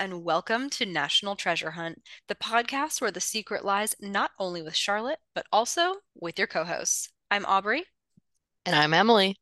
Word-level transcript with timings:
and 0.00 0.24
welcome 0.24 0.70
to 0.70 0.86
National 0.86 1.36
Treasure 1.36 1.72
Hunt, 1.72 2.00
the 2.26 2.34
podcast 2.34 3.02
where 3.02 3.10
the 3.10 3.20
secret 3.20 3.66
lies 3.66 3.94
not 4.00 4.30
only 4.38 4.62
with 4.62 4.74
Charlotte, 4.74 5.18
but 5.34 5.44
also 5.52 5.96
with 6.18 6.38
your 6.38 6.46
co 6.48 6.64
hosts. 6.64 7.10
I'm 7.30 7.44
Aubrey. 7.44 7.84
And 8.64 8.74
I'm 8.74 8.94
Emily. 8.94 9.36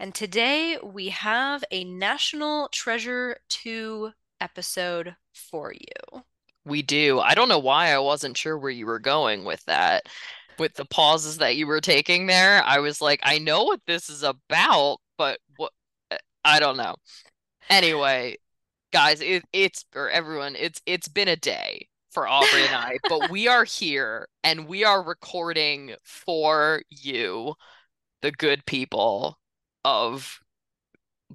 And 0.00 0.12
today 0.12 0.76
we 0.82 1.10
have 1.10 1.62
a 1.70 1.84
National 1.84 2.68
Treasure 2.72 3.36
2 3.48 4.10
episode 4.40 5.14
for 5.32 5.72
you. 5.72 6.22
We 6.64 6.82
do. 6.82 7.20
I 7.20 7.36
don't 7.36 7.48
know 7.48 7.60
why 7.60 7.92
I 7.92 8.00
wasn't 8.00 8.36
sure 8.36 8.58
where 8.58 8.72
you 8.72 8.86
were 8.86 8.98
going 8.98 9.44
with 9.44 9.64
that. 9.66 10.08
With 10.58 10.74
the 10.74 10.86
pauses 10.86 11.38
that 11.38 11.54
you 11.54 11.68
were 11.68 11.80
taking 11.80 12.26
there, 12.26 12.60
I 12.64 12.80
was 12.80 13.00
like, 13.00 13.20
I 13.22 13.38
know 13.38 13.62
what 13.62 13.82
this 13.86 14.08
is 14.08 14.24
about, 14.24 14.98
but 15.16 15.38
what 15.58 15.70
eh, 16.10 16.18
I 16.44 16.58
don't 16.58 16.76
know. 16.76 16.96
Anyway, 17.68 18.36
guys, 18.92 19.20
it, 19.20 19.44
it's 19.52 19.84
or 19.94 20.10
everyone, 20.10 20.56
it's 20.56 20.80
it's 20.86 21.08
been 21.08 21.28
a 21.28 21.36
day 21.36 21.88
for 22.10 22.26
Aubrey 22.26 22.64
and 22.64 22.74
I, 22.74 22.98
but 23.08 23.30
we 23.30 23.46
are 23.46 23.64
here 23.64 24.28
and 24.42 24.66
we 24.66 24.84
are 24.84 25.02
recording 25.02 25.94
for 26.02 26.82
you, 26.88 27.54
the 28.22 28.32
good 28.32 28.64
people 28.64 29.38
of 29.84 30.40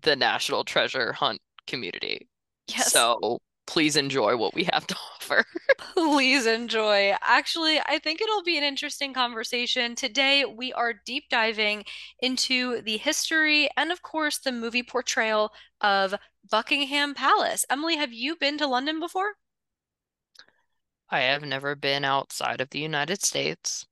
the 0.02 0.16
National 0.16 0.64
Treasure 0.64 1.14
Hunt 1.14 1.40
community. 1.68 2.28
Yes. 2.68 2.92
So 2.92 3.40
please 3.68 3.96
enjoy 3.96 4.36
what 4.36 4.54
we 4.54 4.66
have 4.72 4.86
to 4.88 4.96
offer. 5.16 5.46
Please 5.78 6.46
enjoy. 6.46 7.14
Actually, 7.22 7.80
I 7.80 8.00
think 8.00 8.22
it'll 8.22 8.44
be 8.44 8.58
an 8.58 8.64
interesting 8.64 9.14
conversation. 9.14 9.96
Today, 9.96 10.46
we 10.46 10.74
are 10.74 10.94
deep 11.06 11.30
diving 11.30 11.86
into 12.20 12.82
the 12.82 12.98
history 12.98 13.70
and, 13.78 13.92
of 13.92 14.02
course, 14.02 14.40
the 14.40 14.52
movie 14.52 14.84
portrayal 14.84 15.52
of 15.80 16.16
Buckingham 16.50 17.14
Palace. 17.14 17.66
Emily, 17.70 17.98
have 17.98 18.14
you 18.14 18.36
been 18.36 18.58
to 18.58 18.68
London 18.68 19.00
before? 19.00 19.34
I 21.10 21.20
have 21.22 21.44
never 21.44 21.76
been 21.76 22.06
outside 22.06 22.62
of 22.62 22.70
the 22.70 22.80
United 22.80 23.22
States. 23.24 23.86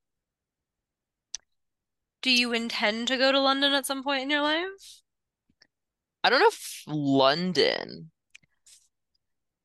Do 2.21 2.31
you 2.31 2.53
intend 2.53 3.07
to 3.09 3.17
go 3.17 3.31
to 3.31 3.39
London 3.39 3.73
at 3.73 3.85
some 3.85 4.03
point 4.03 4.23
in 4.23 4.29
your 4.29 4.41
life? 4.41 5.01
I 6.23 6.29
don't 6.29 6.39
know 6.39 6.47
if 6.47 6.83
London. 6.87 8.11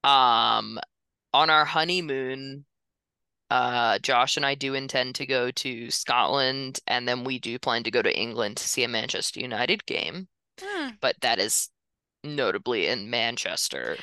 Um, 0.05 0.79
on 1.33 1.51
our 1.51 1.65
honeymoon, 1.65 2.65
uh, 3.51 3.99
Josh 3.99 4.37
and 4.37 4.47
I 4.47 4.55
do 4.55 4.75
intend 4.75 5.15
to 5.17 5.27
go 5.27 5.51
to 5.51 5.91
Scotland, 5.91 6.81
and 6.87 7.09
then 7.09 7.25
we 7.25 7.39
do 7.39 7.59
plan 7.59 7.83
to 7.85 7.91
go 7.91 8.03
to 8.03 8.19
England 8.19 8.57
to 8.59 8.69
see 8.69 8.85
a 8.85 8.89
Manchester 8.89 9.41
United 9.41 9.87
game. 9.87 10.29
Hmm. 10.61 10.91
But 11.01 11.17
that 11.21 11.39
is 11.39 11.71
notably 12.23 12.87
in 12.87 13.11
Manchester. 13.11 13.97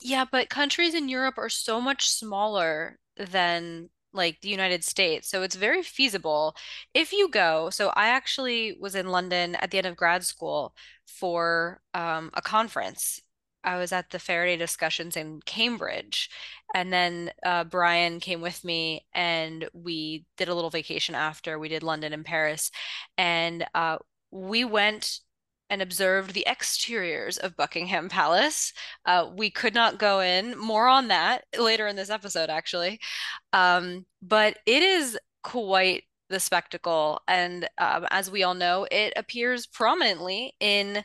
Yeah, 0.00 0.24
but 0.30 0.48
countries 0.50 0.94
in 0.94 1.08
Europe 1.08 1.38
are 1.38 1.48
so 1.48 1.80
much 1.80 2.08
smaller 2.10 2.98
than 3.16 3.90
like 4.12 4.40
the 4.40 4.48
United 4.48 4.82
States. 4.84 5.28
So 5.28 5.42
it's 5.42 5.56
very 5.56 5.82
feasible 5.82 6.56
if 6.94 7.12
you 7.12 7.28
go. 7.28 7.70
So 7.70 7.92
I 7.94 8.08
actually 8.08 8.76
was 8.80 8.94
in 8.94 9.08
London 9.08 9.54
at 9.56 9.70
the 9.70 9.78
end 9.78 9.86
of 9.86 9.96
grad 9.96 10.24
school 10.24 10.74
for 11.06 11.80
um, 11.94 12.30
a 12.34 12.42
conference. 12.42 13.20
I 13.66 13.76
was 13.76 13.92
at 13.92 14.10
the 14.10 14.18
Faraday 14.18 14.56
discussions 14.56 15.16
in 15.16 15.40
Cambridge. 15.44 16.30
And 16.74 16.92
then 16.92 17.32
uh, 17.44 17.64
Brian 17.64 18.20
came 18.20 18.40
with 18.40 18.64
me 18.64 19.04
and 19.12 19.68
we 19.74 20.24
did 20.36 20.48
a 20.48 20.54
little 20.54 20.70
vacation 20.70 21.14
after. 21.14 21.58
We 21.58 21.68
did 21.68 21.82
London 21.82 22.12
and 22.12 22.24
Paris. 22.24 22.70
And 23.18 23.66
uh, 23.74 23.98
we 24.30 24.64
went 24.64 25.20
and 25.68 25.82
observed 25.82 26.32
the 26.32 26.46
exteriors 26.46 27.38
of 27.38 27.56
Buckingham 27.56 28.08
Palace. 28.08 28.72
Uh, 29.04 29.30
we 29.36 29.50
could 29.50 29.74
not 29.74 29.98
go 29.98 30.20
in. 30.20 30.56
More 30.56 30.86
on 30.86 31.08
that 31.08 31.44
later 31.58 31.88
in 31.88 31.96
this 31.96 32.10
episode, 32.10 32.50
actually. 32.50 33.00
Um, 33.52 34.06
but 34.22 34.58
it 34.64 34.82
is 34.84 35.18
quite 35.42 36.04
the 36.28 36.40
spectacle. 36.40 37.20
And 37.26 37.68
um, 37.78 38.06
as 38.10 38.30
we 38.30 38.44
all 38.44 38.54
know, 38.54 38.86
it 38.90 39.12
appears 39.16 39.66
prominently 39.66 40.54
in 40.60 41.04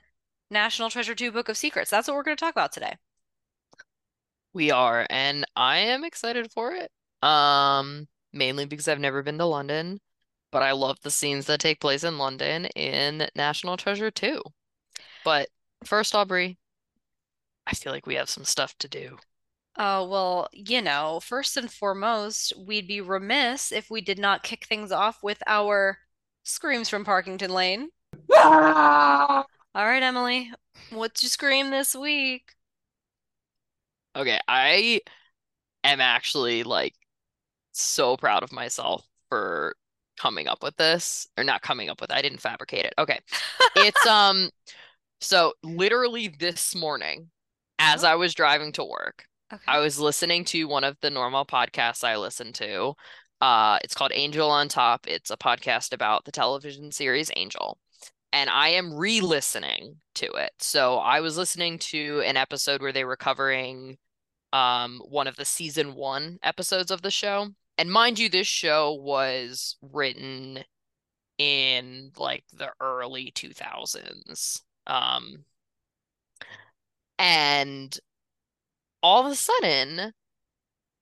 National 0.51 0.89
Treasure 0.89 1.15
2 1.15 1.31
Book 1.31 1.49
of 1.49 1.57
Secrets. 1.57 1.89
That's 1.89 2.07
what 2.07 2.15
we're 2.15 2.23
going 2.23 2.37
to 2.37 2.41
talk 2.41 2.53
about 2.53 2.71
today. 2.71 2.97
We 4.53 4.69
are, 4.69 5.07
and 5.09 5.45
I 5.55 5.77
am 5.77 6.03
excited 6.03 6.51
for 6.51 6.73
it. 6.73 6.91
Um, 7.27 8.07
mainly 8.33 8.65
because 8.65 8.87
I've 8.87 8.99
never 8.99 9.23
been 9.23 9.37
to 9.39 9.45
London 9.45 9.99
but 10.51 10.61
I 10.61 10.73
love 10.73 10.99
the 11.01 11.11
scenes 11.11 11.45
that 11.45 11.59
take 11.59 11.79
place 11.79 12.03
in 12.03 12.17
London 12.17 12.65
in 12.75 13.27
National 13.35 13.77
Treasure 13.77 14.11
2. 14.11 14.41
But 15.23 15.47
first, 15.85 16.13
Aubrey, 16.13 16.57
I 17.65 17.73
feel 17.73 17.93
like 17.93 18.05
we 18.05 18.15
have 18.15 18.29
some 18.29 18.43
stuff 18.43 18.77
to 18.79 18.89
do. 18.89 19.17
Oh, 19.77 20.07
well, 20.07 20.49
you 20.51 20.81
know, 20.81 21.21
first 21.23 21.55
and 21.55 21.71
foremost, 21.71 22.53
we'd 22.57 22.87
be 22.87 22.99
remiss 22.99 23.71
if 23.71 23.89
we 23.89 24.01
did 24.01 24.19
not 24.19 24.43
kick 24.43 24.65
things 24.65 24.91
off 24.91 25.23
with 25.23 25.41
our 25.47 25.99
screams 26.43 26.89
from 26.89 27.05
Parkington 27.05 27.49
Lane. 27.49 27.89
All 29.75 29.85
right, 29.85 30.01
Emily, 30.03 30.51
what's 30.89 31.23
your 31.23 31.29
scream 31.29 31.69
this 31.71 31.93
week? 31.95 32.55
Okay, 34.15 34.39
I 34.47 35.01
am 35.83 36.01
actually 36.01 36.63
like 36.63 36.95
so 37.73 38.17
proud 38.17 38.43
of 38.43 38.51
myself 38.53 39.07
for 39.29 39.75
coming 40.19 40.47
up 40.47 40.63
with 40.63 40.77
this 40.77 41.27
or 41.37 41.43
not 41.45 41.61
coming 41.61 41.89
up 41.89 42.01
with 42.01 42.11
it. 42.11 42.15
I 42.15 42.21
didn't 42.23 42.41
fabricate 42.41 42.85
it. 42.85 42.93
Okay. 42.99 43.19
It's 43.75 44.05
um 44.07 44.51
so 45.21 45.53
literally 45.63 46.29
this 46.39 46.75
morning 46.75 47.31
as 47.79 48.03
Oh, 48.03 48.05
I 48.05 48.15
was 48.15 48.35
driving 48.35 48.71
to 48.73 48.85
work, 48.85 49.25
I 49.67 49.79
was 49.79 49.99
listening 49.99 50.45
to 50.45 50.65
one 50.65 50.83
of 50.83 50.97
the 51.01 51.09
normal 51.09 51.45
podcasts 51.45 52.03
I 52.03 52.17
listen 52.17 52.53
to. 52.53 52.93
Uh 53.41 53.79
it's 53.83 53.95
called 53.95 54.11
Angel 54.15 54.49
on 54.51 54.69
Top. 54.69 55.07
It's 55.07 55.31
a 55.31 55.37
podcast 55.37 55.93
about 55.93 56.25
the 56.25 56.31
television 56.31 56.91
series 56.91 57.31
Angel. 57.35 57.77
And 58.33 58.49
I 58.49 58.69
am 58.69 58.93
re-listening 58.93 59.97
to 60.15 60.25
it. 60.33 60.51
So 60.59 60.97
I 60.97 61.19
was 61.19 61.37
listening 61.37 61.79
to 61.79 62.21
an 62.25 62.37
episode 62.37 62.81
where 62.81 62.93
they 62.93 63.05
were 63.05 63.17
covering 63.17 63.97
um 64.53 65.01
one 65.07 65.27
of 65.27 65.37
the 65.37 65.45
season 65.45 65.95
1 65.95 66.39
episodes 66.43 66.91
of 66.91 67.01
the 67.01 67.11
show. 67.11 67.49
And 67.77 67.91
mind 67.91 68.19
you, 68.19 68.29
this 68.29 68.47
show 68.47 68.93
was 68.93 69.77
written 69.81 70.63
in 71.37 72.11
like 72.17 72.43
the 72.53 72.69
early 72.79 73.31
2000s. 73.31 74.61
Um, 74.87 75.45
and 77.17 77.97
all 79.03 79.25
of 79.25 79.31
a 79.31 79.35
sudden, 79.35 80.13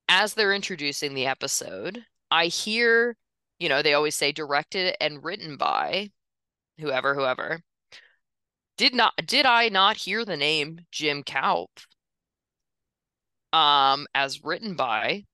as 0.08 0.34
they're 0.34 0.54
introducing 0.54 1.14
the 1.14 1.26
episode, 1.26 2.06
I 2.32 2.46
hear, 2.48 3.18
you 3.60 3.70
know, 3.70 3.82
they 3.82 3.94
always 3.94 4.16
say 4.16 4.32
directed 4.32 4.96
and 5.02 5.24
written 5.24 5.58
by 5.58 6.12
whoever, 6.80 7.16
whoever. 7.16 7.62
Did 8.78 8.96
not 8.96 9.14
did 9.26 9.46
I 9.46 9.70
not 9.70 9.98
hear 9.98 10.24
the 10.24 10.38
name 10.38 10.82
Jim 10.92 11.24
Kouf 11.24 11.68
um 13.52 14.08
as 14.16 14.44
written 14.44 14.76
by? 14.76 15.26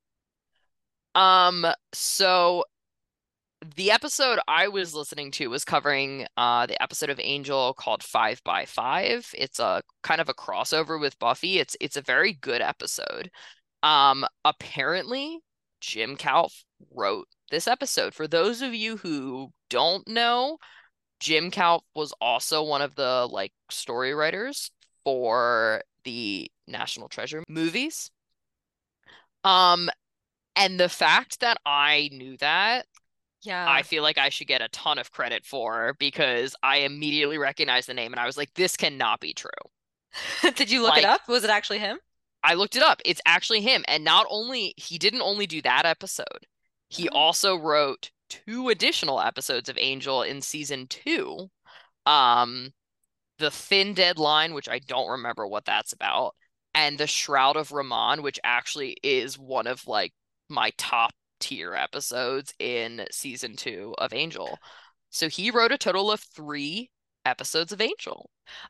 Um 1.14 1.66
so 1.94 2.66
the 3.76 3.92
episode 3.92 4.40
I 4.48 4.68
was 4.68 4.94
listening 4.94 5.32
to 5.32 5.48
was 5.48 5.64
covering 5.66 6.28
uh 6.38 6.66
the 6.66 6.82
episode 6.82 7.10
of 7.10 7.20
Angel 7.20 7.74
called 7.74 8.04
Five 8.04 8.42
by 8.44 8.66
Five. 8.66 9.30
It's 9.36 9.60
a 9.60 9.84
kind 10.04 10.22
of 10.22 10.30
a 10.30 10.34
crossover 10.34 11.00
with 11.00 11.20
Buffy. 11.20 11.60
It's 11.60 11.78
it's 11.80 11.98
a 11.98 12.02
very 12.02 12.34
good 12.34 12.62
episode. 12.62 13.30
Um, 13.84 14.26
apparently 14.44 15.42
Jim 15.82 16.18
Kouf 16.18 16.64
wrote 16.92 17.28
this 17.52 17.68
episode. 17.68 18.14
For 18.16 18.28
those 18.28 18.62
of 18.64 18.74
you 18.74 18.98
who 18.98 19.52
don't 19.70 20.08
know, 20.08 20.58
Jim 21.20 21.52
Kouf 21.52 21.82
was 21.96 22.14
also 22.22 22.64
one 22.64 22.82
of 22.82 22.96
the 22.96 23.28
like 23.32 23.54
story 23.70 24.14
writers 24.14 24.72
for 25.04 25.82
the 26.04 26.50
National 26.68 27.08
Treasure 27.08 27.44
movies. 27.48 28.12
Um, 29.44 29.90
and 30.56 30.80
the 30.80 30.90
fact 30.90 31.42
that 31.42 31.58
I 31.66 32.10
knew 32.12 32.38
that 32.38 32.88
yeah. 33.46 33.66
I 33.70 33.84
feel 33.84 34.02
like 34.02 34.18
I 34.18 34.30
should 34.30 34.48
get 34.48 34.64
a 34.64 34.68
ton 34.70 34.98
of 34.98 35.12
credit 35.12 35.46
for 35.46 35.96
because 36.00 36.56
I 36.64 36.78
immediately 36.78 37.38
recognized 37.38 37.88
the 37.88 37.94
name 37.94 38.12
and 38.12 38.20
I 38.20 38.26
was 38.26 38.38
like, 38.38 38.52
this 38.56 38.76
cannot 38.76 39.20
be 39.20 39.34
true. 39.34 39.50
Did 40.56 40.72
you 40.72 40.82
look 40.82 40.98
it 40.98 41.06
up? 41.06 41.28
Was 41.28 41.44
it 41.44 41.50
actually 41.52 41.80
him? 41.80 42.00
I 42.44 42.56
looked 42.56 42.76
it 42.76 42.82
up. 42.84 43.02
It's 43.06 43.22
actually 43.26 43.62
him. 43.62 43.86
And 43.88 44.04
not 44.04 44.26
only, 44.30 44.74
he 44.78 44.98
didn't 44.98 45.22
only 45.22 45.46
do 45.46 45.62
that 45.62 45.86
episode, 45.86 46.48
he 46.90 47.08
Oh. 47.10 47.16
also 47.16 47.56
wrote 47.56 48.10
two 48.46 48.70
additional 48.70 49.22
episodes 49.22 49.70
of 49.70 49.78
Angel 49.80 50.22
in 50.24 50.42
season 50.42 50.88
two. 50.88 51.50
Um, 52.06 52.74
The 53.40 53.52
Thin 53.52 53.94
Dead 53.94 54.20
Line, 54.20 54.54
which 54.54 54.70
I 54.70 54.80
don't 54.80 55.10
remember 55.12 55.48
what 55.48 55.66
that's 55.66 55.94
about, 55.94 56.36
and 56.74 56.98
The 56.98 57.08
Shroud 57.08 57.58
of 57.58 57.70
Rahmon, 57.70 58.24
which 58.24 58.40
actually 58.44 58.98
is 59.04 59.40
one 59.40 59.68
of 59.68 59.88
like 59.88 60.14
my 60.50 60.72
top 60.78 61.14
tier 61.40 61.74
episodes 61.76 62.54
in 62.60 63.06
season 63.12 63.56
two 63.56 63.96
of 63.98 64.14
Angel. 64.14 64.60
So 65.10 65.30
he 65.30 65.52
wrote 65.52 65.72
a 65.72 65.78
total 65.78 66.12
of 66.12 66.22
three 66.22 66.90
episodes 67.26 67.72
of 67.72 67.82
Angel. 67.82 68.30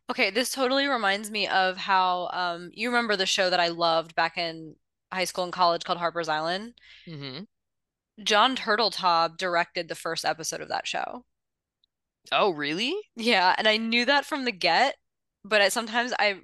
Okay, 0.09 0.29
this 0.29 0.51
totally 0.51 0.87
reminds 0.87 1.29
me 1.31 1.47
of 1.47 1.77
how 1.77 2.29
um 2.33 2.69
you 2.73 2.89
remember 2.89 3.15
the 3.15 3.25
show 3.25 3.49
that 3.49 3.59
I 3.59 3.69
loved 3.69 4.15
back 4.15 4.37
in 4.37 4.75
high 5.11 5.25
school 5.25 5.43
and 5.45 5.53
college 5.53 5.83
called 5.83 5.99
Harper's 5.99 6.29
Island? 6.29 6.75
hmm 7.05 7.45
John 8.21 8.55
Turteltaub 8.57 9.37
directed 9.37 9.87
the 9.87 9.95
first 9.95 10.25
episode 10.25 10.59
of 10.61 10.67
that 10.69 10.85
show. 10.87 11.25
Oh, 12.31 12.51
really? 12.51 12.95
Yeah, 13.15 13.53
and 13.57 13.67
I 13.67 13.77
knew 13.77 14.05
that 14.05 14.25
from 14.25 14.45
the 14.45 14.51
get, 14.51 14.95
but 15.43 15.61
I, 15.61 15.69
sometimes 15.69 16.13
I 16.19 16.41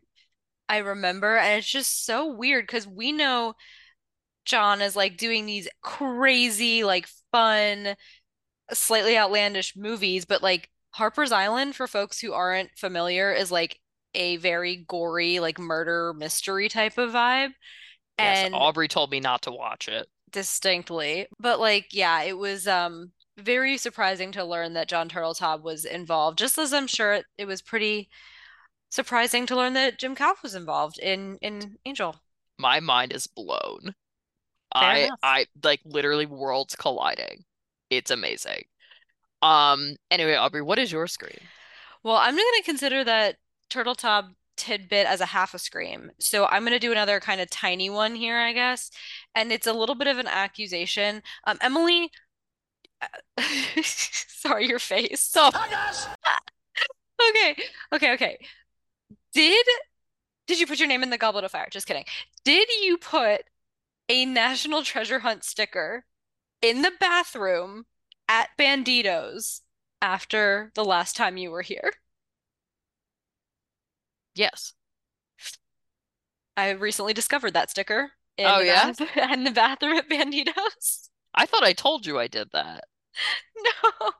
I 0.69 0.79
remember 0.79 1.38
and 1.38 1.59
it's 1.59 1.69
just 1.69 2.06
so 2.06 2.27
weird 2.33 2.65
because 2.68 2.88
we 2.88 3.12
know 3.12 3.56
John 4.45 4.81
is 4.81 4.95
like 4.95 5.18
doing 5.18 5.45
these 5.45 5.68
crazy, 5.81 6.83
like 6.83 7.07
fun, 7.31 7.95
slightly 8.73 9.18
outlandish 9.18 9.75
movies, 9.77 10.25
but 10.25 10.44
like 10.44 10.69
Harper's 10.91 11.31
Island, 11.31 11.75
for 11.75 11.88
folks 11.88 12.19
who 12.19 12.33
aren't 12.33 12.71
familiar, 12.77 13.33
is 13.33 13.51
like 13.51 13.79
a 14.15 14.38
very 14.38 14.77
gory, 14.88 15.39
like 15.39 15.59
murder 15.59 16.13
mystery 16.15 16.69
type 16.69 16.97
of 16.97 17.12
vibe. 17.12 17.51
Yes, 18.19 18.45
And 18.45 18.53
Aubrey 18.53 18.88
told 18.88 19.12
me 19.12 19.19
not 19.19 19.44
to 19.44 19.51
watch 19.51 19.88
it. 19.88 20.07
Distinctly, 20.31 21.28
but 21.39 21.60
like, 21.60 21.88
yeah, 21.92 22.22
it 22.24 22.38
was 22.38 22.68
um 22.68 23.12
very 23.38 23.78
surprising 23.78 24.31
to 24.33 24.45
learn 24.45 24.74
that 24.74 24.88
John 24.88 25.10
Turteltaub 25.10 25.62
was 25.62 25.83
involved, 25.86 26.38
just 26.38 26.57
as 26.57 26.74
I'm 26.74 26.88
sure 26.88 27.13
it, 27.13 27.25
it 27.38 27.45
was 27.45 27.62
pretty 27.62 28.10
surprising 28.89 29.45
to 29.48 29.56
learn 29.56 29.74
that 29.74 30.00
Jim 30.00 30.16
Kouf 30.16 30.44
was 30.44 30.56
involved 30.56 31.00
in 31.00 31.38
in 31.42 31.78
Angel. 31.86 32.16
My 32.57 32.80
mind 32.80 33.12
is 33.13 33.28
blown. 33.28 33.95
Fair 34.78 34.89
I 34.89 34.98
enough. 34.98 35.19
I 35.24 35.45
like 35.63 35.81
literally 35.86 36.25
worlds 36.25 36.75
colliding. 36.75 37.44
It's 37.89 38.12
amazing. 38.12 38.63
Um, 39.42 39.95
anyway, 40.10 40.36
Aubrey, 40.36 40.62
what 40.62 40.80
is 40.80 40.92
your 40.92 41.07
screen? 41.07 41.50
Well, 42.04 42.16
I'm 42.16 42.36
going 42.36 42.54
to 42.57 42.63
consider 42.63 43.04
that 43.04 43.38
Turteltaub 43.69 44.33
tidbit 44.62 45.08
as 45.08 45.22
a 45.22 45.25
half 45.25 45.56
a 45.56 45.60
scream. 45.60 46.12
So 46.19 46.46
I'm 46.46 46.62
going 46.62 46.74
to 46.74 46.80
do 46.80 46.92
another 46.92 47.19
kind 47.19 47.42
of 47.42 47.50
tiny 47.50 47.90
one 47.90 48.13
here, 48.13 48.38
I 48.38 48.54
guess. 48.54 48.92
And 49.34 49.52
it's 49.52 49.66
a 49.66 49.74
little 49.74 49.96
bit 49.96 50.08
of 50.08 50.19
an 50.19 50.28
accusation. 50.28 51.24
Um, 51.46 51.58
Emily, 51.62 52.12
sorry, 53.81 54.68
your 54.68 54.80
face. 54.80 55.31
The 55.31 55.52
Okay, 57.30 57.56
okay, 57.94 58.13
okay. 58.13 58.38
Did 59.34 59.66
did 60.48 60.60
you 60.60 60.68
put 60.68 60.80
your 60.80 60.88
name 60.88 61.04
in 61.04 61.10
the 61.12 61.18
Goblet 61.18 61.44
of 61.44 61.52
Fire? 61.52 61.68
Just 61.72 61.88
kidding. 61.88 62.06
Did 62.44 62.69
you 62.81 62.98
put 62.98 63.44
a 64.10 64.25
National 64.25 64.84
Treasure 64.84 65.19
Hunt 65.19 65.44
sticker 65.44 66.06
in 66.62 66.81
the 66.81 66.92
bathroom 67.00 67.86
at 68.28 68.50
Banditos 68.57 69.62
after 70.02 70.72
the 70.75 70.86
last 70.86 71.16
time 71.16 71.38
you 71.38 71.52
were 71.52 71.62
here? 71.62 71.94
Yes. 74.42 74.74
I 76.58 76.70
recently 76.72 77.14
discovered 77.14 77.54
that 77.54 77.70
sticker 77.70 78.12
in 78.38 78.46
Oh 78.48 78.60
the 78.60 78.66
yeah? 78.66 78.92
bath 78.92 79.18
in 79.32 79.44
the 79.44 79.52
bathroom 79.52 79.98
at 79.98 80.10
Banditos. 80.10 81.10
I 81.34 81.46
thought 81.46 81.64
I 81.64 81.74
told 81.74 82.06
you 82.06 82.18
I 82.20 82.28
did 82.28 82.52
that. 82.54 82.86
No, 83.56 84.12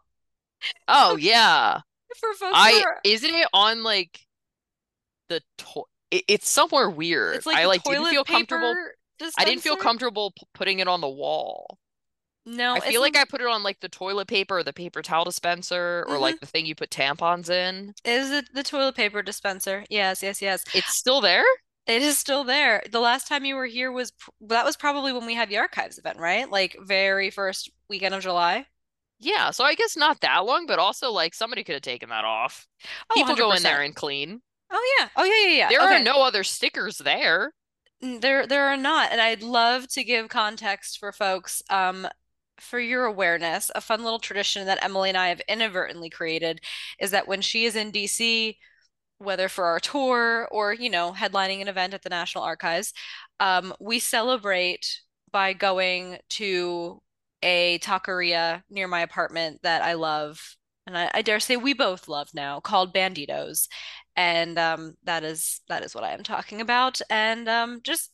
Oh 0.88 1.16
yeah. 1.20 1.82
for 2.20 2.34
folks 2.34 2.42
who 2.42 2.54
I 2.58 2.72
are, 2.80 3.02
isn't 3.04 3.34
it 3.34 3.48
on 3.54 3.84
like 3.84 4.28
the 5.30 5.42
to 5.60 5.84
it, 6.12 6.24
it's 6.28 6.50
somewhere 6.50 6.90
weird. 6.90 7.36
it's 7.36 7.46
like 7.46 7.58
I 7.58 7.66
like 7.66 7.84
didn't 7.84 8.06
feel 8.08 8.24
comfortable. 8.26 8.74
paper 8.74 8.96
I 9.38 9.46
didn't 9.46 9.62
feel 9.62 9.78
comfortable 9.78 10.32
p 10.32 10.48
putting 10.54 10.80
it 10.80 10.88
on 10.88 11.02
the 11.02 11.10
wall. 11.10 11.80
No, 12.46 12.74
I 12.74 12.80
feel 12.80 13.02
like 13.02 13.16
I 13.16 13.26
put 13.26 13.42
it 13.42 13.48
on 13.48 13.62
like 13.62 13.82
the 13.82 13.90
toilet 13.90 14.28
paper 14.28 14.58
or 14.58 14.64
the 14.64 14.74
paper 14.74 15.02
towel 15.02 15.26
dispenser 15.26 16.04
or 16.08 16.14
mm-hmm. 16.14 16.22
like 16.22 16.40
the 16.40 16.48
thing 16.48 16.66
you 16.66 16.74
put 16.74 16.90
tampons 16.90 17.50
in. 17.50 17.94
Is 18.04 18.32
it 18.32 18.46
the 18.54 18.64
toilet 18.64 18.96
paper 18.96 19.22
dispenser. 19.22 19.86
Yes, 19.90 20.24
yes, 20.24 20.42
yes. 20.42 20.64
It's 20.74 20.96
still 20.96 21.22
there? 21.22 21.44
It 21.88 22.02
is 22.02 22.18
still 22.18 22.44
there. 22.44 22.84
The 22.92 23.00
last 23.00 23.28
time 23.28 23.46
you 23.46 23.56
were 23.56 23.66
here 23.66 23.92
was 23.92 24.14
that 24.42 24.66
was 24.66 24.76
probably 24.76 25.14
when 25.14 25.26
we 25.26 25.36
had 25.36 25.50
the 25.50 25.58
archives 25.58 25.98
event, 25.98 26.18
right? 26.20 26.50
Like 26.50 26.78
very 26.82 27.30
first 27.30 27.70
weekend 27.90 28.16
of 28.16 28.22
July. 28.22 28.66
Yeah, 29.20 29.52
so 29.52 29.64
I 29.64 29.76
guess 29.76 29.96
not 29.96 30.22
that 30.22 30.46
long, 30.46 30.66
but 30.66 30.80
also 30.80 31.12
like 31.12 31.36
somebody 31.36 31.64
could 31.64 31.74
have 31.74 31.82
taken 31.84 32.10
that 32.10 32.26
off. 32.26 32.68
Oh, 33.12 33.16
People 33.16 33.36
go 33.36 33.52
in 33.52 33.60
100%. 33.60 33.64
there 33.64 33.82
and 33.82 33.96
clean. 33.96 34.42
Oh 34.72 34.98
yeah. 35.00 35.10
Oh 35.16 35.24
yeah, 35.24 35.48
yeah, 35.48 35.58
yeah. 35.58 35.70
There 35.70 35.80
yeah. 35.80 35.86
are 35.86 35.94
Okay. 35.96 36.04
no 36.04 36.24
other 36.24 36.44
stickers 36.44 36.98
there. 36.98 37.54
There 38.02 38.48
there 38.48 38.68
are 38.68 38.78
not, 38.78 39.12
and 39.12 39.22
I'd 39.22 39.44
love 39.44 39.88
to 39.90 40.04
give 40.04 40.28
context 40.28 40.98
for 40.98 41.12
folks 41.12 41.62
um 41.70 42.08
for 42.62 42.80
your 42.80 43.06
awareness. 43.06 43.72
A 43.76 43.82
fun 43.82 44.04
little 44.04 44.20
tradition 44.20 44.66
that 44.66 44.84
Emily 44.84 45.10
and 45.10 45.18
I 45.18 45.30
have 45.30 45.42
inadvertently 45.48 46.10
created 46.10 46.62
is 47.00 47.12
that 47.12 47.28
when 47.28 47.42
she 47.42 47.66
is 47.66 47.76
in 47.76 47.92
DC, 47.92 48.58
whether 49.18 49.50
for 49.50 49.66
our 49.66 49.80
tour 49.80 50.48
or, 50.52 50.74
you 50.74 50.90
know, 50.90 51.14
headlining 51.14 51.62
an 51.62 51.68
event 51.68 51.94
at 51.94 52.02
the 52.02 52.10
National 52.10 52.44
Archives, 52.44 52.94
um, 53.40 53.74
we 53.80 54.00
celebrate 54.00 55.02
by 55.32 55.54
going 55.54 56.18
to 56.30 57.02
a 57.44 57.80
taqueria 57.80 58.64
near 58.70 58.88
my 58.88 59.02
apartment 59.02 59.60
that 59.64 59.82
I 59.82 59.94
love, 59.94 60.56
and 60.86 60.98
I, 60.98 61.10
I 61.14 61.22
dare 61.22 61.40
say 61.40 61.58
we 61.58 61.74
both 61.74 62.08
love 62.08 62.30
now, 62.34 62.60
called 62.60 62.94
Banditos. 62.94 63.68
And 64.16 64.60
um, 64.60 64.96
that 65.04 65.24
is 65.24 65.62
that 65.70 65.84
is 65.84 65.96
what 65.96 66.04
I 66.04 66.12
am 66.12 66.24
talking 66.24 66.62
about. 66.62 67.02
And 67.10 67.48
um, 67.48 67.82
just 67.84 68.12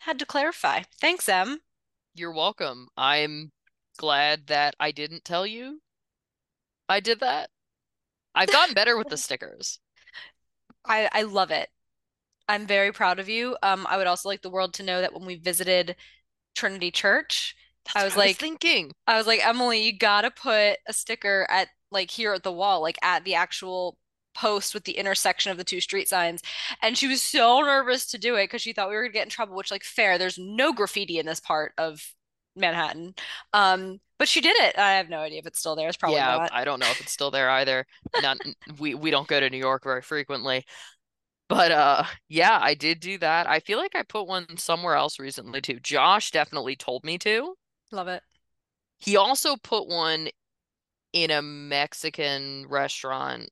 had 0.00 0.18
to 0.18 0.26
clarify. 0.26 0.82
Thanks, 1.00 1.28
Em. 1.28 1.58
You're 2.14 2.32
welcome. 2.32 2.88
I'm 2.96 3.50
glad 3.96 4.46
that 4.48 4.76
I 4.78 4.92
didn't 4.92 5.24
tell 5.24 5.46
you 5.46 5.80
I 6.88 6.98
did 6.98 7.20
that. 7.20 7.50
I've 8.34 8.50
gotten 8.50 8.74
better 8.74 8.96
with 8.96 9.08
the 9.08 9.16
stickers. 9.18 9.80
I 10.84 11.08
I 11.12 11.22
love 11.22 11.50
it. 11.50 11.70
I'm 12.48 12.66
very 12.66 12.92
proud 12.92 13.18
of 13.20 13.28
you. 13.28 13.56
Um, 13.62 13.86
I 13.88 13.96
would 13.96 14.06
also 14.08 14.28
like 14.28 14.42
the 14.42 14.50
world 14.50 14.74
to 14.74 14.82
know 14.82 15.00
that 15.00 15.14
when 15.14 15.26
we 15.26 15.36
visited 15.36 15.96
Trinity 16.56 16.90
Church, 16.92 17.56
I 17.94 18.04
That's 18.04 18.06
what 18.06 18.12
was 18.12 18.16
I 18.16 18.20
was 18.20 18.36
like, 18.36 18.38
thinking. 18.38 18.92
I 19.06 19.16
was 19.18 19.26
like, 19.26 19.46
Emily, 19.46 19.82
you 19.84 19.96
gotta 19.98 20.30
put 20.30 20.78
a 20.88 20.92
sticker 20.92 21.46
at 21.50 21.68
like 21.90 22.10
here 22.10 22.34
at 22.34 22.42
the 22.44 22.52
wall, 22.52 22.82
like 22.82 22.98
at 23.02 23.24
the 23.24 23.34
actual 23.36 23.98
post 24.34 24.74
with 24.74 24.84
the 24.84 24.98
intersection 24.98 25.52
of 25.52 25.58
the 25.58 25.64
two 25.64 25.80
street 25.80 26.08
signs. 26.08 26.42
And 26.82 26.98
she 26.98 27.08
was 27.08 27.22
so 27.22 27.60
nervous 27.62 28.06
to 28.08 28.18
do 28.18 28.36
it 28.36 28.44
because 28.44 28.62
she 28.62 28.72
thought 28.72 28.88
we 28.90 28.96
were 28.96 29.02
gonna 29.04 29.12
get 29.14 29.24
in 29.24 29.30
trouble, 29.30 29.56
which 29.56 29.70
like 29.72 29.84
fair, 29.84 30.18
there's 30.18 30.38
no 30.38 30.72
graffiti 30.72 31.18
in 31.18 31.26
this 31.26 31.40
part 31.40 31.74
of 31.78 32.14
Manhattan. 32.56 33.14
Um, 33.52 34.00
but 34.18 34.28
she 34.28 34.40
did 34.40 34.56
it. 34.56 34.78
I 34.78 34.94
have 34.94 35.08
no 35.08 35.18
idea 35.18 35.38
if 35.38 35.46
it's 35.46 35.58
still 35.58 35.76
there. 35.76 35.88
It's 35.88 35.96
probably 35.96 36.16
Yeah, 36.16 36.36
not. 36.36 36.50
I 36.52 36.64
don't 36.64 36.80
know 36.80 36.90
if 36.90 37.00
it's 37.00 37.12
still 37.12 37.30
there 37.30 37.50
either. 37.50 37.86
Not 38.22 38.38
we 38.78 38.94
we 38.94 39.10
don't 39.10 39.28
go 39.28 39.40
to 39.40 39.50
New 39.50 39.58
York 39.58 39.84
very 39.84 40.00
frequently. 40.02 40.64
But 41.48 41.72
uh 41.72 42.04
yeah, 42.28 42.58
I 42.60 42.74
did 42.74 43.00
do 43.00 43.18
that. 43.18 43.46
I 43.48 43.60
feel 43.60 43.78
like 43.78 43.94
I 43.94 44.02
put 44.02 44.26
one 44.26 44.56
somewhere 44.56 44.94
else 44.94 45.18
recently 45.18 45.60
too. 45.60 45.80
Josh 45.80 46.30
definitely 46.30 46.76
told 46.76 47.04
me 47.04 47.18
to. 47.18 47.56
Love 47.92 48.08
it. 48.08 48.22
He 48.98 49.16
also 49.16 49.56
put 49.56 49.86
one 49.86 50.28
in 51.12 51.30
a 51.30 51.42
Mexican 51.42 52.66
restaurant 52.68 53.50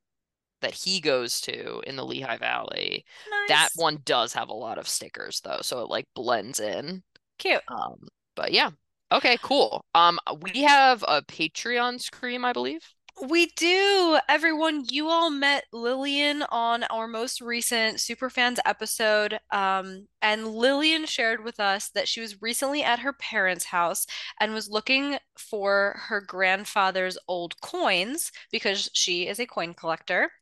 that 0.61 0.75
he 0.75 1.01
goes 1.01 1.41
to 1.43 1.81
in 1.87 1.97
the 1.97 2.05
Lehigh 2.05 2.39
Valley. 2.39 3.05
That 3.49 3.71
one 3.77 3.99
does 4.05 4.33
have 4.33 4.49
a 4.49 4.55
lot 4.55 4.79
of 4.79 4.89
stickers 4.89 5.41
though, 5.43 5.61
so 5.63 5.81
it 5.83 5.91
like 5.91 6.07
blends 6.15 6.61
in. 6.61 7.03
Cute. 7.39 7.63
Um, 7.69 8.09
but 8.35 8.53
yeah. 8.53 8.71
Okay, 9.15 9.39
cool. 9.43 9.85
Um, 9.95 10.19
we 10.41 10.63
have 10.63 11.05
a 11.07 11.23
Patreon 11.23 12.01
scream, 12.01 12.45
I 12.45 12.53
believe. 12.53 12.83
We 13.29 13.47
do. 13.57 14.19
Everyone, 14.29 14.85
you 14.91 15.09
all 15.09 15.31
met 15.31 15.67
Lillian 15.73 16.43
on 16.51 16.83
our 16.85 17.07
most 17.07 17.41
recent 17.41 17.99
Superfans 17.99 18.59
episode. 18.67 19.39
Um, 19.53 20.09
and 20.21 20.49
Lillian 20.49 21.07
shared 21.07 21.45
with 21.45 21.61
us 21.61 21.91
that 21.91 22.09
she 22.09 22.21
was 22.21 22.43
recently 22.43 22.83
at 22.83 22.99
her 22.99 23.13
parents' 23.13 23.67
house 23.67 24.05
and 24.41 24.53
was 24.53 24.69
looking 24.69 25.19
for 25.39 25.95
her 26.09 26.21
grandfather's 26.21 27.17
old 27.29 27.61
coins 27.61 28.33
because 28.51 28.91
she 28.95 29.29
is 29.29 29.39
a 29.39 29.47
coin 29.47 29.75
collector. 29.75 30.33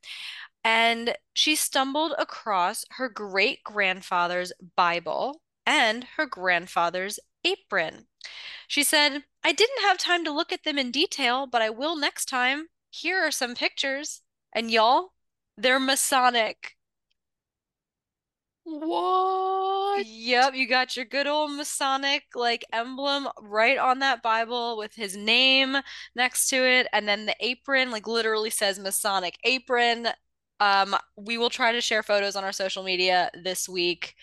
And 0.63 1.15
she 1.35 1.55
stumbled 1.55 2.13
across 2.17 2.85
her 2.93 3.07
great 3.07 3.63
grandfather's 3.63 4.51
Bible 4.75 5.41
and 5.67 6.05
her 6.17 6.25
grandfather's 6.25 7.19
apron. 7.45 8.07
She 8.67 8.83
said, 8.83 9.23
I 9.43 9.51
didn't 9.51 9.81
have 9.81 9.97
time 9.97 10.23
to 10.25 10.31
look 10.31 10.51
at 10.51 10.63
them 10.63 10.77
in 10.77 10.91
detail, 10.91 11.47
but 11.47 11.61
I 11.61 11.69
will 11.69 11.95
next 11.95 12.25
time. 12.25 12.67
Here 12.89 13.19
are 13.19 13.31
some 13.31 13.55
pictures. 13.55 14.21
And 14.53 14.69
y'all, 14.69 15.13
they're 15.57 15.79
Masonic. 15.79 16.75
What? 18.65 20.05
Yep, 20.05 20.53
you 20.55 20.67
got 20.67 20.95
your 20.95 21.05
good 21.05 21.27
old 21.27 21.51
Masonic 21.51 22.23
like 22.33 22.63
emblem 22.71 23.27
right 23.41 23.77
on 23.77 23.99
that 23.99 24.23
Bible 24.23 24.77
with 24.77 24.95
his 24.95 25.17
name 25.17 25.77
next 26.15 26.47
to 26.49 26.55
it. 26.55 26.87
And 26.93 27.07
then 27.07 27.25
the 27.25 27.35
apron 27.41 27.91
like 27.91 28.07
literally 28.07 28.49
says 28.49 28.79
Masonic 28.79 29.37
apron. 29.43 30.07
Um, 30.59 30.95
we 31.17 31.37
will 31.37 31.49
try 31.49 31.73
to 31.73 31.81
share 31.81 32.03
photos 32.03 32.35
on 32.35 32.43
our 32.45 32.53
social 32.53 32.83
media 32.83 33.29
this 33.43 33.67
week 33.67 34.15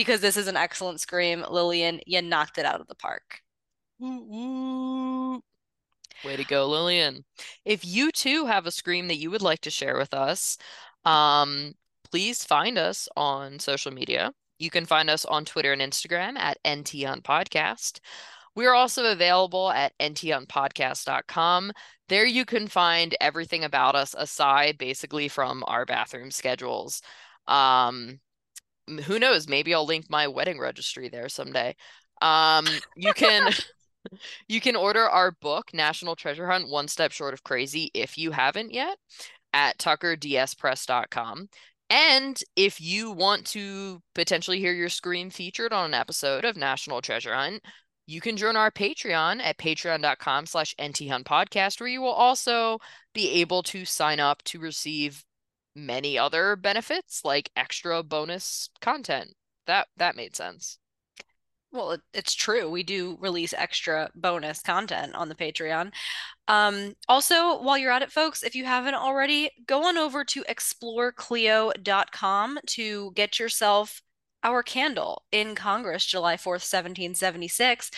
because 0.00 0.20
this 0.20 0.36
is 0.36 0.46
an 0.46 0.56
excellent 0.56 1.00
scream. 1.00 1.44
Lillian, 1.50 2.00
you 2.06 2.22
knocked 2.22 2.56
it 2.56 2.64
out 2.64 2.80
of 2.80 2.86
the 2.86 2.94
park. 2.94 3.40
Ooh, 4.02 4.06
ooh. 4.34 5.42
Way 6.24 6.36
to 6.36 6.44
go, 6.44 6.66
Lillian. 6.66 7.24
If 7.64 7.84
you 7.84 8.10
too 8.10 8.46
have 8.46 8.66
a 8.66 8.70
scream 8.70 9.08
that 9.08 9.18
you 9.18 9.30
would 9.30 9.42
like 9.42 9.60
to 9.60 9.70
share 9.70 9.96
with 9.96 10.14
us, 10.14 10.56
um, 11.04 11.74
please 12.10 12.44
find 12.44 12.78
us 12.78 13.08
on 13.16 13.58
social 13.58 13.92
media. 13.92 14.32
You 14.58 14.70
can 14.70 14.86
find 14.86 15.10
us 15.10 15.24
on 15.24 15.44
Twitter 15.44 15.72
and 15.72 15.82
Instagram 15.82 16.38
at 16.38 16.58
NT 16.66 17.04
Hunt 17.04 17.24
Podcast. 17.24 18.00
We 18.54 18.66
are 18.66 18.74
also 18.74 19.12
available 19.12 19.70
at 19.70 19.92
nthuntpodcast.com. 19.98 21.72
There 22.08 22.26
you 22.26 22.44
can 22.44 22.68
find 22.68 23.14
everything 23.20 23.64
about 23.64 23.94
us 23.94 24.14
aside 24.18 24.76
basically 24.76 25.28
from 25.28 25.62
our 25.66 25.86
bathroom 25.86 26.30
schedules. 26.30 27.00
Um, 27.46 28.20
who 28.98 29.18
knows? 29.18 29.48
Maybe 29.48 29.74
I'll 29.74 29.86
link 29.86 30.06
my 30.08 30.28
wedding 30.28 30.58
registry 30.58 31.08
there 31.08 31.28
someday. 31.28 31.76
Um, 32.20 32.66
you 32.96 33.12
can 33.12 33.52
you 34.48 34.60
can 34.60 34.76
order 34.76 35.08
our 35.08 35.32
book, 35.32 35.70
National 35.72 36.16
Treasure 36.16 36.46
Hunt, 36.46 36.68
One 36.68 36.88
Step 36.88 37.12
Short 37.12 37.34
of 37.34 37.42
Crazy, 37.42 37.90
if 37.94 38.16
you 38.18 38.30
haven't 38.30 38.72
yet, 38.72 38.98
at 39.52 39.78
tuckerdspress.com. 39.78 41.48
And 41.88 42.40
if 42.54 42.80
you 42.80 43.10
want 43.10 43.46
to 43.48 44.00
potentially 44.14 44.60
hear 44.60 44.72
your 44.72 44.88
scream 44.88 45.28
featured 45.30 45.72
on 45.72 45.86
an 45.86 45.94
episode 45.94 46.44
of 46.44 46.56
National 46.56 47.00
Treasure 47.00 47.34
Hunt, 47.34 47.62
you 48.06 48.20
can 48.20 48.36
join 48.36 48.56
our 48.56 48.70
Patreon 48.70 49.40
at 49.40 49.58
patreon.com 49.58 50.46
slash 50.46 50.74
nthuntpodcast, 50.78 51.80
where 51.80 51.88
you 51.88 52.00
will 52.00 52.08
also 52.12 52.78
be 53.12 53.30
able 53.40 53.62
to 53.64 53.84
sign 53.84 54.20
up 54.20 54.42
to 54.44 54.60
receive 54.60 55.24
many 55.74 56.18
other 56.18 56.56
benefits 56.56 57.24
like 57.24 57.50
extra 57.56 58.02
bonus 58.02 58.68
content. 58.80 59.34
That 59.66 59.88
that 59.96 60.16
made 60.16 60.36
sense. 60.36 60.78
Well, 61.72 61.92
it, 61.92 62.00
it's 62.12 62.34
true. 62.34 62.68
We 62.68 62.82
do 62.82 63.16
release 63.20 63.52
extra 63.52 64.10
bonus 64.16 64.60
content 64.60 65.14
on 65.14 65.28
the 65.28 65.36
Patreon. 65.36 65.92
Um, 66.48 66.94
also, 67.08 67.62
while 67.62 67.78
you're 67.78 67.92
at 67.92 68.02
it, 68.02 68.10
folks, 68.10 68.42
if 68.42 68.56
you 68.56 68.64
haven't 68.64 68.94
already, 68.94 69.50
go 69.66 69.86
on 69.86 69.96
over 69.96 70.24
to 70.24 70.42
explorecleo.com 70.44 72.58
to 72.66 73.12
get 73.14 73.38
yourself 73.38 74.02
our 74.42 74.64
candle 74.64 75.22
in 75.30 75.54
Congress, 75.54 76.04
July 76.04 76.36
4th, 76.36 76.66
1776. 76.66 77.92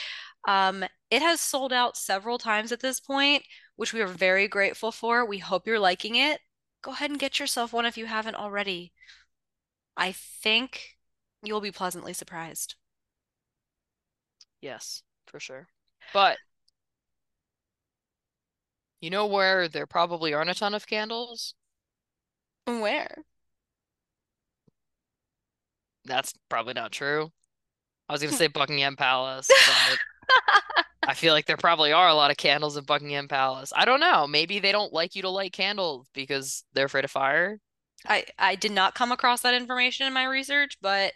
Um, 0.46 0.84
it 1.10 1.22
has 1.22 1.40
sold 1.40 1.72
out 1.72 1.96
several 1.96 2.36
times 2.36 2.72
at 2.72 2.80
this 2.80 3.00
point, 3.00 3.42
which 3.76 3.94
we 3.94 4.02
are 4.02 4.06
very 4.06 4.48
grateful 4.48 4.92
for. 4.92 5.24
We 5.24 5.38
hope 5.38 5.66
you're 5.66 5.78
liking 5.78 6.16
it. 6.16 6.40
Go 6.82 6.92
ahead 6.92 7.10
and 7.10 7.18
get 7.18 7.38
yourself 7.38 7.72
one 7.72 7.86
if 7.86 7.96
you 7.96 8.06
haven't 8.06 8.34
already. 8.34 8.92
I 9.96 10.12
think 10.12 10.98
you'll 11.42 11.60
be 11.60 11.70
pleasantly 11.72 12.12
surprised. 12.12 12.74
Yes, 14.60 15.02
for 15.26 15.40
sure. 15.40 15.68
But 16.12 16.38
you 19.00 19.10
know 19.10 19.26
where 19.26 19.68
there 19.68 19.86
probably 19.86 20.32
aren't 20.34 20.50
a 20.50 20.54
ton 20.54 20.74
of 20.74 20.86
candles? 20.86 21.54
Where? 22.66 23.24
That's 26.04 26.32
probably 26.48 26.74
not 26.74 26.92
true. 26.92 27.32
I 28.08 28.12
was 28.12 28.22
going 28.22 28.30
to 28.32 28.36
say 28.36 28.48
Buckingham 28.48 28.96
Palace, 28.96 29.48
but 29.48 30.84
I 31.06 31.14
feel 31.14 31.32
like 31.34 31.46
there 31.46 31.56
probably 31.56 31.92
are 31.92 32.08
a 32.08 32.14
lot 32.14 32.30
of 32.30 32.36
candles 32.36 32.76
in 32.76 32.84
Buckingham 32.84 33.28
Palace. 33.28 33.72
I 33.74 33.84
don't 33.84 34.00
know. 34.00 34.26
Maybe 34.26 34.60
they 34.60 34.72
don't 34.72 34.92
like 34.92 35.16
you 35.16 35.22
to 35.22 35.30
light 35.30 35.52
candles 35.52 36.08
because 36.14 36.64
they're 36.72 36.86
afraid 36.86 37.04
of 37.04 37.10
fire. 37.10 37.58
I 38.06 38.24
I 38.38 38.54
did 38.54 38.72
not 38.72 38.94
come 38.94 39.12
across 39.12 39.42
that 39.42 39.54
information 39.54 40.06
in 40.06 40.12
my 40.12 40.24
research, 40.24 40.78
but 40.80 41.12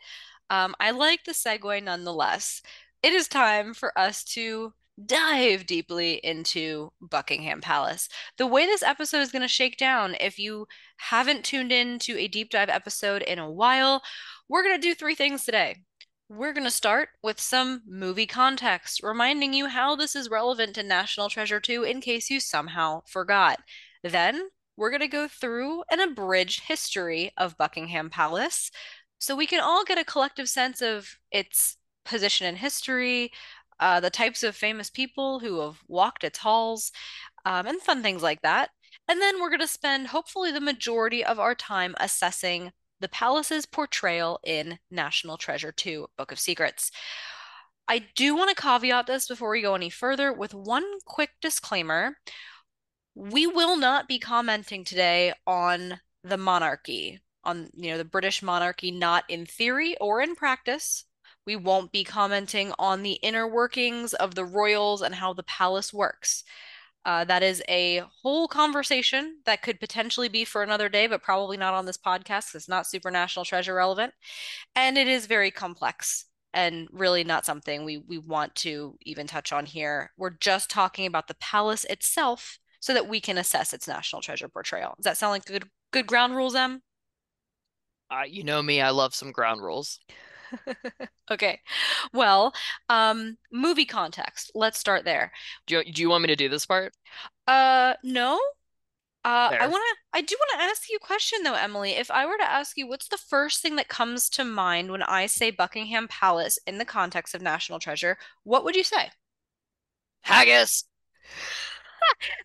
um, 0.50 0.74
I 0.80 0.90
like 0.90 1.24
the 1.24 1.32
segue 1.32 1.82
nonetheless. 1.82 2.62
It 3.02 3.12
is 3.12 3.28
time 3.28 3.74
for 3.74 3.96
us 3.98 4.24
to 4.24 4.72
dive 5.04 5.66
deeply 5.66 6.14
into 6.14 6.90
Buckingham 7.00 7.60
Palace. 7.60 8.08
The 8.38 8.46
way 8.46 8.66
this 8.66 8.82
episode 8.82 9.20
is 9.20 9.30
going 9.30 9.42
to 9.42 9.48
shake 9.48 9.76
down, 9.76 10.16
if 10.20 10.38
you 10.38 10.66
haven't 10.96 11.44
tuned 11.44 11.72
in 11.72 11.98
to 12.00 12.18
a 12.18 12.28
deep 12.28 12.50
dive 12.50 12.70
episode 12.70 13.22
in 13.22 13.38
a 13.38 13.50
while, 13.50 14.02
we're 14.48 14.62
going 14.62 14.80
to 14.80 14.88
do 14.88 14.94
three 14.94 15.14
things 15.14 15.44
today. 15.44 15.76
We're 16.28 16.52
going 16.52 16.64
to 16.64 16.72
start 16.72 17.10
with 17.22 17.40
some 17.40 17.82
movie 17.86 18.26
context, 18.26 19.00
reminding 19.00 19.54
you 19.54 19.68
how 19.68 19.94
this 19.94 20.16
is 20.16 20.28
relevant 20.28 20.74
to 20.74 20.82
National 20.82 21.28
Treasure 21.28 21.60
2 21.60 21.84
in 21.84 22.00
case 22.00 22.30
you 22.30 22.40
somehow 22.40 23.02
forgot. 23.06 23.60
Then 24.02 24.48
we're 24.76 24.90
going 24.90 25.00
to 25.02 25.08
go 25.08 25.28
through 25.28 25.84
an 25.88 26.00
abridged 26.00 26.62
history 26.64 27.30
of 27.36 27.56
Buckingham 27.56 28.10
Palace 28.10 28.72
so 29.20 29.36
we 29.36 29.46
can 29.46 29.60
all 29.60 29.84
get 29.84 29.98
a 29.98 30.04
collective 30.04 30.48
sense 30.48 30.82
of 30.82 31.16
its 31.30 31.76
position 32.04 32.44
in 32.48 32.56
history, 32.56 33.30
uh, 33.78 34.00
the 34.00 34.10
types 34.10 34.42
of 34.42 34.56
famous 34.56 34.90
people 34.90 35.38
who 35.38 35.60
have 35.60 35.78
walked 35.86 36.24
its 36.24 36.40
halls, 36.40 36.90
um, 37.44 37.66
and 37.66 37.80
fun 37.80 38.02
things 38.02 38.24
like 38.24 38.42
that. 38.42 38.70
And 39.06 39.20
then 39.20 39.40
we're 39.40 39.50
going 39.50 39.60
to 39.60 39.68
spend 39.68 40.08
hopefully 40.08 40.50
the 40.50 40.60
majority 40.60 41.24
of 41.24 41.38
our 41.38 41.54
time 41.54 41.94
assessing 42.00 42.72
the 43.00 43.08
palace's 43.08 43.66
portrayal 43.66 44.40
in 44.44 44.78
National 44.90 45.36
Treasure 45.36 45.72
2 45.72 46.06
Book 46.16 46.32
of 46.32 46.38
Secrets. 46.38 46.90
I 47.88 48.04
do 48.16 48.34
want 48.34 48.54
to 48.54 48.60
caveat 48.60 49.06
this 49.06 49.28
before 49.28 49.50
we 49.50 49.62
go 49.62 49.74
any 49.74 49.90
further 49.90 50.32
with 50.32 50.54
one 50.54 50.84
quick 51.04 51.30
disclaimer. 51.40 52.16
We 53.14 53.46
will 53.46 53.76
not 53.76 54.08
be 54.08 54.18
commenting 54.18 54.84
today 54.84 55.32
on 55.46 56.00
the 56.24 56.36
monarchy, 56.36 57.20
on 57.44 57.70
you 57.74 57.92
know 57.92 57.98
the 57.98 58.04
British 58.04 58.42
monarchy 58.42 58.90
not 58.90 59.24
in 59.28 59.46
theory 59.46 59.96
or 60.00 60.20
in 60.20 60.34
practice. 60.34 61.04
We 61.46 61.54
won't 61.54 61.92
be 61.92 62.02
commenting 62.02 62.72
on 62.76 63.02
the 63.02 63.14
inner 63.22 63.46
workings 63.46 64.14
of 64.14 64.34
the 64.34 64.44
royals 64.44 65.00
and 65.00 65.14
how 65.14 65.32
the 65.32 65.44
palace 65.44 65.92
works. 65.94 66.42
Uh, 67.06 67.22
that 67.24 67.44
is 67.44 67.62
a 67.68 68.02
whole 68.20 68.48
conversation 68.48 69.38
that 69.46 69.62
could 69.62 69.78
potentially 69.78 70.28
be 70.28 70.44
for 70.44 70.64
another 70.64 70.88
day, 70.88 71.06
but 71.06 71.22
probably 71.22 71.56
not 71.56 71.72
on 71.72 71.86
this 71.86 71.96
podcast 71.96 72.52
it's 72.56 72.68
not 72.68 72.84
super 72.84 73.12
national 73.12 73.44
treasure 73.44 73.74
relevant. 73.74 74.12
And 74.74 74.98
it 74.98 75.06
is 75.06 75.26
very 75.26 75.52
complex 75.52 76.24
and 76.52 76.88
really 76.90 77.22
not 77.22 77.46
something 77.46 77.84
we, 77.84 77.98
we 77.98 78.18
want 78.18 78.56
to 78.56 78.96
even 79.02 79.28
touch 79.28 79.52
on 79.52 79.66
here. 79.66 80.10
We're 80.16 80.30
just 80.40 80.68
talking 80.68 81.06
about 81.06 81.28
the 81.28 81.36
palace 81.36 81.84
itself 81.84 82.58
so 82.80 82.92
that 82.92 83.08
we 83.08 83.20
can 83.20 83.38
assess 83.38 83.72
its 83.72 83.86
national 83.86 84.20
treasure 84.20 84.48
portrayal. 84.48 84.94
Does 84.96 85.04
that 85.04 85.16
sound 85.16 85.30
like 85.30 85.44
good 85.44 85.70
good 85.92 86.08
ground 86.08 86.34
rules, 86.34 86.56
Em? 86.56 86.82
Uh, 88.10 88.24
you 88.26 88.42
know 88.42 88.60
me, 88.60 88.80
I 88.80 88.90
love 88.90 89.14
some 89.14 89.30
ground 89.30 89.62
rules. 89.62 90.00
Okay. 91.28 91.60
Well, 92.12 92.54
um, 92.88 93.36
movie 93.52 93.84
context. 93.84 94.52
Let's 94.54 94.78
start 94.78 95.04
there. 95.04 95.32
Do 95.66 95.76
you, 95.78 95.92
do 95.92 96.02
you 96.02 96.08
want 96.08 96.22
me 96.22 96.28
to 96.28 96.36
do 96.36 96.48
this 96.48 96.66
part? 96.66 96.94
Uh, 97.48 97.94
no. 98.04 98.38
Uh, 99.24 99.50
I 99.58 99.66
want 99.66 99.82
to, 99.82 100.18
I 100.18 100.20
do 100.20 100.36
want 100.38 100.60
to 100.60 100.64
ask 100.66 100.88
you 100.88 100.98
a 101.02 101.04
question 101.04 101.40
though, 101.42 101.54
Emily. 101.54 101.92
If 101.92 102.12
I 102.12 102.26
were 102.26 102.36
to 102.38 102.48
ask 102.48 102.76
you, 102.76 102.86
what's 102.86 103.08
the 103.08 103.18
first 103.18 103.60
thing 103.60 103.74
that 103.74 103.88
comes 103.88 104.28
to 104.30 104.44
mind 104.44 104.92
when 104.92 105.02
I 105.02 105.26
say 105.26 105.50
Buckingham 105.50 106.06
Palace 106.06 106.60
in 106.64 106.78
the 106.78 106.84
context 106.84 107.34
of 107.34 107.42
National 107.42 107.80
Treasure? 107.80 108.18
What 108.44 108.62
would 108.62 108.76
you 108.76 108.84
say? 108.84 109.10
Haggis! 110.22 110.84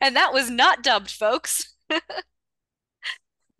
And 0.01 0.15
that 0.15 0.33
was 0.33 0.49
not 0.49 0.83
dubbed, 0.83 1.11
folks. 1.11 1.73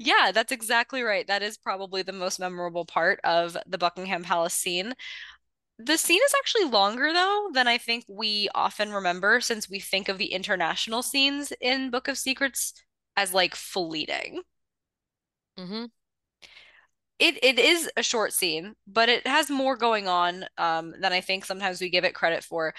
Yeah, 0.03 0.31
that's 0.33 0.51
exactly 0.51 1.03
right. 1.03 1.27
That 1.27 1.43
is 1.43 1.57
probably 1.57 2.01
the 2.01 2.11
most 2.13 2.39
memorable 2.39 2.85
part 2.85 3.19
of 3.23 3.55
the 3.67 3.77
Buckingham 3.77 4.23
Palace 4.23 4.53
scene. 4.53 4.93
The 5.79 5.97
scene 5.97 6.21
is 6.25 6.33
actually 6.39 6.65
longer, 6.65 7.13
though, 7.13 7.49
than 7.53 7.67
I 7.67 7.77
think 7.77 8.05
we 8.07 8.49
often 8.55 8.93
remember, 8.93 9.41
since 9.41 9.69
we 9.69 9.79
think 9.79 10.09
of 10.09 10.17
the 10.19 10.33
international 10.33 11.03
scenes 11.03 11.53
in 11.61 11.91
Book 11.91 12.07
of 12.07 12.17
Secrets 12.17 12.73
as 13.17 13.33
like 13.33 13.55
fleeting. 13.55 14.43
hmm 15.57 15.85
It 17.19 17.37
it 17.43 17.59
is 17.59 17.89
a 17.95 18.01
short 18.03 18.33
scene, 18.33 18.75
but 18.87 19.07
it 19.07 19.27
has 19.27 19.49
more 19.49 19.77
going 19.77 20.07
on 20.07 20.45
um, 20.57 20.93
than 20.99 21.13
I 21.13 21.21
think 21.21 21.45
sometimes 21.45 21.79
we 21.79 21.89
give 21.89 22.03
it 22.03 22.15
credit 22.15 22.43
for. 22.43 22.73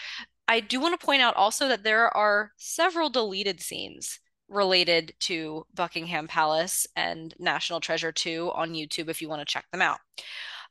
I 0.49 0.61
do 0.61 0.81
want 0.81 0.99
to 1.01 1.05
point 1.07 1.23
out 1.23 1.37
also 1.37 1.69
that 1.69 1.85
there 1.85 2.17
are 2.17 2.53
several 2.57 3.11
deleted 3.11 3.61
scenes 3.63 4.21
related 4.49 5.15
to 5.21 5.67
Buckingham 5.75 6.29
Palace 6.29 6.87
and 6.97 7.35
National 7.39 7.81
Treasure 7.81 8.13
2 8.13 8.53
on 8.55 8.73
YouTube 8.73 9.09
if 9.09 9.23
you 9.23 9.29
want 9.29 9.41
to 9.41 9.53
check 9.53 9.65
them 9.73 9.83
out. 9.83 9.99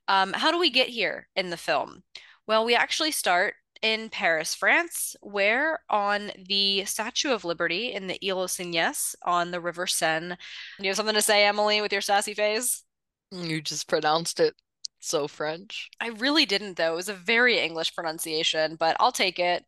Um, 0.07 0.33
how 0.33 0.51
do 0.51 0.59
we 0.59 0.69
get 0.69 0.89
here 0.89 1.27
in 1.35 1.49
the 1.49 1.57
film? 1.57 2.03
Well, 2.47 2.65
we 2.65 2.75
actually 2.75 3.11
start 3.11 3.55
in 3.81 4.09
Paris, 4.09 4.53
France, 4.53 5.15
where 5.21 5.79
on 5.89 6.31
the 6.47 6.85
Statue 6.85 7.31
of 7.31 7.45
Liberty 7.45 7.93
in 7.93 8.07
the 8.07 8.19
Ile 8.23 8.41
aux 8.41 8.47
Cygnes 8.47 9.15
on 9.23 9.51
the 9.51 9.59
River 9.59 9.87
Seine. 9.87 10.37
You 10.79 10.87
have 10.87 10.97
something 10.97 11.15
to 11.15 11.21
say, 11.21 11.45
Emily, 11.45 11.81
with 11.81 11.91
your 11.91 12.01
sassy 12.01 12.33
face? 12.33 12.83
You 13.31 13.61
just 13.61 13.87
pronounced 13.87 14.39
it 14.39 14.55
so 14.99 15.27
French. 15.27 15.89
I 15.99 16.09
really 16.09 16.45
didn't, 16.45 16.77
though. 16.77 16.93
It 16.93 16.97
was 16.97 17.09
a 17.09 17.13
very 17.13 17.59
English 17.59 17.95
pronunciation, 17.95 18.75
but 18.75 18.95
I'll 18.99 19.11
take 19.11 19.39
it. 19.39 19.65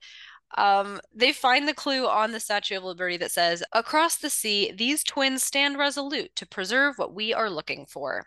Um, 0.57 1.01
they 1.13 1.33
find 1.33 1.67
the 1.67 1.73
clue 1.73 2.07
on 2.07 2.31
the 2.31 2.39
Statue 2.39 2.77
of 2.77 2.83
Liberty 2.83 3.17
that 3.17 3.31
says, 3.31 3.63
Across 3.73 4.17
the 4.17 4.29
sea, 4.29 4.71
these 4.71 5.03
twins 5.03 5.43
stand 5.43 5.77
resolute 5.77 6.35
to 6.35 6.45
preserve 6.45 6.97
what 6.97 7.13
we 7.13 7.33
are 7.33 7.49
looking 7.49 7.85
for. 7.85 8.25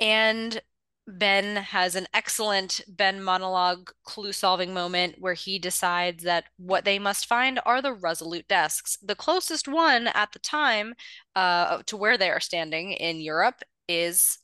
And 0.00 0.60
Ben 1.08 1.56
has 1.56 1.96
an 1.96 2.06
excellent 2.14 2.80
Ben 2.86 3.22
monologue 3.22 3.90
clue 4.04 4.32
solving 4.32 4.72
moment 4.72 5.16
where 5.18 5.34
he 5.34 5.58
decides 5.58 6.22
that 6.24 6.44
what 6.58 6.84
they 6.84 6.98
must 6.98 7.26
find 7.26 7.58
are 7.66 7.82
the 7.82 7.92
Resolute 7.92 8.46
desks. 8.46 8.96
The 9.02 9.16
closest 9.16 9.66
one 9.66 10.06
at 10.08 10.32
the 10.32 10.38
time 10.38 10.94
uh, 11.34 11.82
to 11.86 11.96
where 11.96 12.16
they 12.16 12.30
are 12.30 12.40
standing 12.40 12.92
in 12.92 13.20
Europe 13.20 13.62
is 13.88 14.38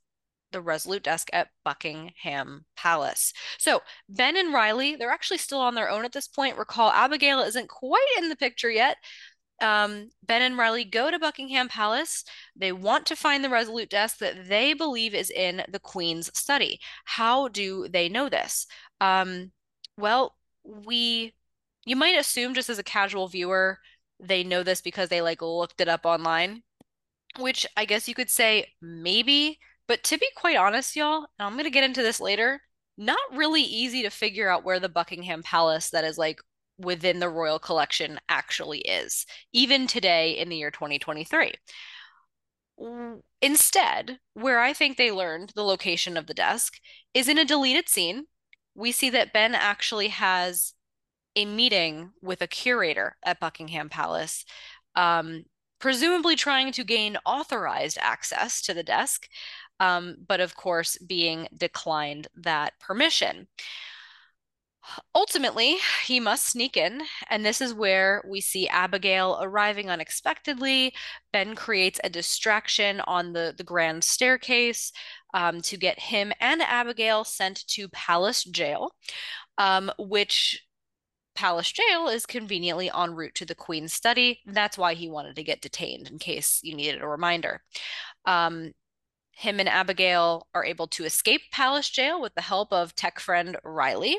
the 0.53 0.61
Resolute 0.61 1.03
desk 1.03 1.29
at 1.33 1.49
Buckingham 1.65 2.65
Palace. 2.77 3.33
So 3.59 3.81
Ben 4.09 4.37
and 4.37 4.53
Riley, 4.53 4.97
they're 4.97 5.11
actually 5.11 5.39
still 5.39 5.61
on 5.61 5.75
their 5.75 5.91
own 5.91 6.05
at 6.05 6.13
this 6.13 6.29
point. 6.29 6.57
Recall, 6.57 6.91
Abigail 6.91 7.41
isn't 7.41 7.69
quite 7.69 8.07
in 8.19 8.29
the 8.29 8.37
picture 8.37 8.71
yet, 8.71 8.97
um, 9.61 10.11
Ben 10.25 10.43
and 10.43 10.57
Riley 10.57 10.85
go 10.85 11.11
to 11.11 11.19
Buckingham 11.19 11.69
Palace. 11.69 12.25
They 12.55 12.73
want 12.73 13.07
to 13.07 13.17
find 13.17 13.43
the 13.43 13.51
Resolute 13.51 13.91
desk 13.91 14.19
that 14.19 14.49
they 14.49 14.73
believe 14.73 15.15
is 15.15 15.31
in 15.31 15.63
the 15.69 15.81
Queen's 15.81 16.31
study. 16.39 16.81
How 17.05 17.49
do 17.49 17.89
they 17.89 18.09
know 18.09 18.29
this? 18.29 18.67
Um, 19.01 19.53
well, 19.97 20.37
we, 20.65 21.35
you 21.85 21.97
might 21.97 22.19
assume 22.19 22.55
just 22.55 22.71
as 22.71 22.79
a 22.79 22.85
casual 22.85 23.29
viewer, 23.29 23.79
they 24.21 24.45
know 24.45 24.63
this 24.63 24.81
because 24.81 25.09
they 25.09 25.21
like 25.21 25.43
looked 25.43 25.81
it 25.81 25.89
up 25.89 26.05
online, 26.05 26.63
which 27.39 27.67
I 27.77 27.85
guess 27.85 28.09
you 28.09 28.15
could 28.15 28.31
say 28.31 28.69
maybe. 28.81 29.59
But 29.89 30.05
to 30.05 30.19
be 30.19 30.29
quite 30.37 30.57
honest, 30.57 30.95
y'all, 30.95 31.27
and 31.39 31.47
I'm 31.47 31.55
going 31.55 31.65
to 31.65 31.71
get 31.71 31.85
into 31.85 32.03
this 32.03 32.21
later, 32.21 32.61
not 32.97 33.19
really 33.33 33.63
easy 33.63 34.03
to 34.03 34.11
figure 34.11 34.51
out 34.51 34.65
where 34.65 34.79
the 34.79 34.89
Buckingham 34.89 35.43
Palace 35.43 35.91
that 35.91 36.05
is 36.05 36.19
like 36.19 36.41
within 36.79 37.19
the 37.19 37.29
royal 37.29 37.59
collection 37.59 38.21
actually 38.29 38.81
is, 38.81 39.27
even 39.53 39.87
today 39.87 40.33
in 40.33 40.49
the 40.49 40.57
year 40.57 40.71
2023. 40.71 41.55
Instead, 43.43 44.19
where 44.35 44.61
I 44.61 44.73
think 44.73 44.97
they 44.97 45.11
learned 45.11 45.53
the 45.55 45.65
location 45.65 46.17
of 46.17 46.27
the 46.27 46.35
desk 46.35 46.75
is 47.15 47.29
in 47.29 47.39
a 47.39 47.45
deleted 47.45 47.89
scene. 47.89 48.27
We 48.75 48.93
see 48.93 49.11
that 49.11 49.33
Ben 49.33 49.55
actually 49.55 50.09
has 50.09 50.75
a 51.35 51.45
meeting 51.45 52.11
with 52.23 52.43
a 52.43 52.47
curator 52.47 53.17
at 53.25 53.41
Buckingham 53.41 53.89
Palace, 53.89 54.45
um, 54.95 55.45
presumably 55.81 56.37
trying 56.37 56.73
to 56.73 56.85
gain 56.85 57.17
authorized 57.25 57.99
access 58.01 58.61
to 58.63 58.75
the 58.75 58.83
desk, 58.83 59.29
um, 59.81 60.17
but 60.27 60.41
of 60.41 60.57
course 60.57 60.99
being 60.99 61.49
declined 61.57 62.29
that 62.37 62.73
permission. 62.79 63.49
Ultimately, 65.15 65.77
he 66.07 66.19
must 66.19 66.47
sneak 66.47 66.77
in, 66.77 67.03
and 67.29 67.45
this 67.45 67.61
is 67.61 67.75
where 67.75 68.25
we 68.27 68.41
see 68.41 68.69
Abigail 68.69 69.39
arriving 69.41 69.91
unexpectedly. 69.91 70.95
Ben 71.31 71.55
creates 71.55 72.01
a 72.03 72.09
distraction 72.09 73.01
on 73.03 73.35
the, 73.35 73.55
the 73.57 73.65
grand 73.65 74.03
staircase 74.03 74.93
um, 75.35 75.61
to 75.63 75.77
get 75.77 75.99
him 75.99 76.33
and 76.41 76.63
Abigail 76.63 77.25
sent 77.25 77.67
to 77.69 77.89
Palace 77.91 78.45
Jail, 78.45 78.93
um, 79.59 79.93
which 79.99 80.65
Palace 81.35 81.71
Jail 81.71 82.09
is 82.09 82.27
conveniently 82.27 82.91
en 82.91 83.15
route 83.15 83.35
to 83.37 83.45
the 83.45 83.55
Queen's 83.55 83.93
study. 83.93 84.41
That's 84.47 84.79
why 84.79 84.95
he 84.95 85.09
wanted 85.09 85.37
to 85.37 85.45
get 85.45 85.61
detained, 85.61 86.09
in 86.09 86.19
case 86.19 86.61
you 86.63 86.75
needed 86.75 87.03
a 87.03 87.07
reminder. 87.07 87.63
Um, 88.25 88.73
him 89.39 89.61
and 89.61 89.69
Abigail 89.69 90.49
are 90.53 90.65
able 90.65 90.89
to 90.89 91.05
escape 91.05 91.43
Palace 91.53 91.89
Jail 91.89 92.21
with 92.21 92.35
the 92.35 92.41
help 92.41 92.73
of 92.73 92.97
tech 92.97 93.21
friend 93.21 93.57
Riley. 93.63 94.19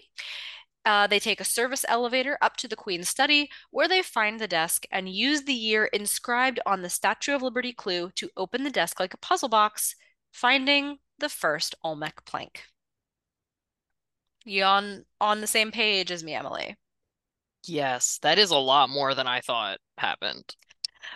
Uh, 0.86 1.08
they 1.08 1.20
take 1.20 1.42
a 1.42 1.46
service 1.46 1.84
elevator 1.90 2.38
up 2.42 2.56
to 2.56 2.70
the 2.70 2.76
Queen's 2.78 3.10
study, 3.10 3.50
where 3.70 3.90
they 3.90 4.02
find 4.02 4.40
the 4.40 4.48
desk 4.48 4.86
and 4.92 5.10
use 5.10 5.44
the 5.44 5.54
year 5.54 5.86
inscribed 5.86 6.62
on 6.66 6.82
the 6.82 6.90
Statue 6.90 7.36
of 7.36 7.42
Liberty 7.42 7.74
clue 7.74 8.12
to 8.16 8.30
open 8.38 8.64
the 8.64 8.70
desk 8.70 8.98
like 8.98 9.14
a 9.14 9.18
puzzle 9.18 9.50
box, 9.50 9.94
finding 10.32 11.00
the 11.18 11.28
first 11.28 11.76
Olmec 11.84 12.24
plank. 12.26 12.64
You 14.46 14.64
on 14.64 15.04
on 15.20 15.42
the 15.42 15.48
same 15.48 15.70
page 15.72 16.12
as 16.12 16.24
me, 16.24 16.34
Emily? 16.34 16.78
Yes, 17.68 18.20
that 18.22 18.40
is 18.40 18.52
a 18.52 18.58
lot 18.58 18.90
more 18.90 19.14
than 19.14 19.28
I 19.28 19.42
thought 19.42 19.80
happened. 19.98 20.56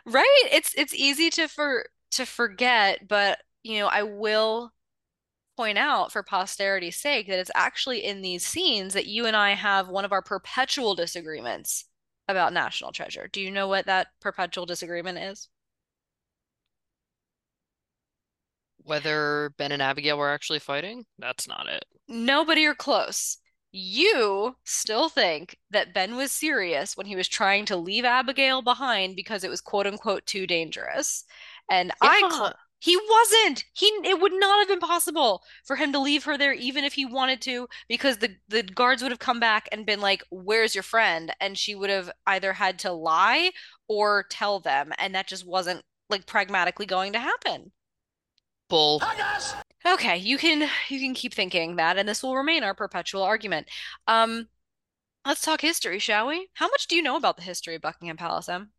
Right? 0.06 0.50
It's 0.52 0.74
it's 0.76 0.94
easy 0.94 1.30
to 1.32 1.48
for 1.48 1.86
to 2.12 2.26
forget, 2.26 3.08
but 3.08 3.40
you 3.64 3.80
know, 3.80 3.88
I 3.88 4.04
will 4.04 4.72
point 5.58 5.78
out 5.78 6.12
for 6.12 6.24
posterity's 6.24 6.98
sake 6.98 7.28
that 7.28 7.40
it's 7.40 7.52
actually 7.56 8.04
in 8.04 8.22
these 8.22 8.46
scenes 8.46 8.94
that 8.94 9.08
you 9.08 9.26
and 9.26 9.36
I 9.36 9.52
have 9.54 9.90
one 9.90 10.06
of 10.06 10.12
our 10.12 10.22
perpetual 10.22 10.96
disagreements 10.96 11.86
about 12.28 12.54
National 12.54 12.92
Treasure. 12.92 13.28
Do 13.28 13.42
you 13.42 13.52
know 13.52 13.68
what 13.68 13.86
that 13.86 14.08
perpetual 14.22 14.66
disagreement 14.66 15.20
is? 15.20 15.50
Whether 18.84 19.50
Ben 19.58 19.72
and 19.72 19.82
Abigail 19.82 20.18
were 20.18 20.30
actually 20.30 20.60
fighting, 20.60 21.06
that's 21.18 21.48
not 21.48 21.68
it. 21.68 21.86
Nobody 22.08 22.66
are 22.66 22.76
close. 22.76 23.38
You 23.72 24.58
still 24.64 25.10
think 25.10 25.58
that 25.72 25.94
Ben 25.94 26.16
was 26.16 26.32
serious 26.32 26.96
when 26.96 27.08
he 27.08 27.16
was 27.16 27.28
trying 27.28 27.66
to 27.66 27.76
leave 27.78 28.06
Abigail 28.06 28.62
behind 28.62 29.16
because 29.16 29.44
it 29.44 29.50
was 29.50 29.62
quote 29.62 29.88
unquote 29.88 30.26
too 30.26 30.46
dangerous. 30.46 31.26
And 31.70 31.92
I 32.02 32.22
Yeah, 32.22 32.54
he 32.84 32.98
wasn't. 32.98 33.64
He 33.72 33.86
it 34.04 34.20
would 34.20 34.34
not 34.34 34.60
have 34.60 34.68
been 34.68 34.86
possible 34.86 35.42
for 35.64 35.78
him 35.78 35.94
to 35.94 36.00
leave 36.00 36.26
her 36.26 36.38
there 36.38 36.52
even 36.54 36.84
if 36.84 36.94
he 36.94 37.06
wanted 37.06 37.42
to 37.44 37.70
because 37.88 38.18
the 38.18 38.36
the 38.50 38.62
guards 38.62 39.02
would 39.02 39.12
have 39.12 39.20
come 39.20 39.40
back 39.40 39.70
and 39.72 39.86
been 39.86 40.02
like, 40.02 40.22
"Where's 40.30 40.76
your 40.76 40.84
friend?" 40.84 41.34
and 41.40 41.58
she 41.58 41.76
would 41.76 41.90
have 41.90 42.12
either 42.28 42.52
had 42.54 42.78
to 42.80 42.92
lie 42.92 43.52
or 43.88 44.24
tell 44.30 44.60
them, 44.60 44.92
and 44.98 45.16
that 45.16 45.28
just 45.28 45.46
wasn't 45.48 45.84
like 46.10 46.26
pragmatically 46.26 46.86
going 46.86 47.14
to 47.14 47.20
happen. 47.20 47.72
bull. 48.70 49.02
Okay, 49.86 50.18
you 50.18 50.38
can 50.38 50.70
you 50.90 51.00
can 51.00 51.14
keep 51.14 51.34
thinking 51.34 51.76
that 51.78 51.98
and 51.98 52.08
this 52.08 52.24
will 52.24 52.36
remain 52.36 52.64
our 52.64 52.74
perpetual 52.74 53.24
argument. 53.24 53.68
Um 54.08 54.50
let's 55.26 55.42
talk 55.42 55.62
history, 55.62 56.00
shall 56.00 56.28
we? 56.28 56.50
How 56.56 56.68
much 56.70 56.88
do 56.88 56.96
you 56.96 57.04
know 57.04 57.18
about 57.18 57.38
the 57.38 57.44
history 57.44 57.76
of 57.76 57.82
Buckingham 57.82 58.18
Palace, 58.18 58.50
Em? 58.50 58.74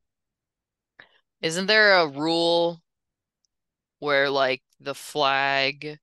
Isn't 1.40 1.66
there 1.66 1.96
a 1.96 2.08
rule 2.08 2.82
where 4.04 4.30
like 4.30 4.62
the 4.80 4.94
flag 4.94 5.98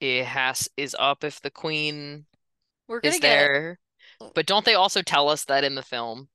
it 0.00 0.24
has 0.24 0.68
is 0.76 0.96
up 0.98 1.24
if 1.24 1.40
the 1.40 1.50
queen 1.50 2.26
We're 2.88 3.00
gonna 3.00 3.18
is 3.18 3.20
get 3.20 3.40
there? 3.40 3.78
But 4.34 4.46
don't 4.46 4.64
they 4.66 4.74
also 4.74 5.02
tell 5.02 5.28
us 5.28 5.44
that 5.46 5.64
in 5.64 5.74
the 5.76 5.82
film? 5.82 6.28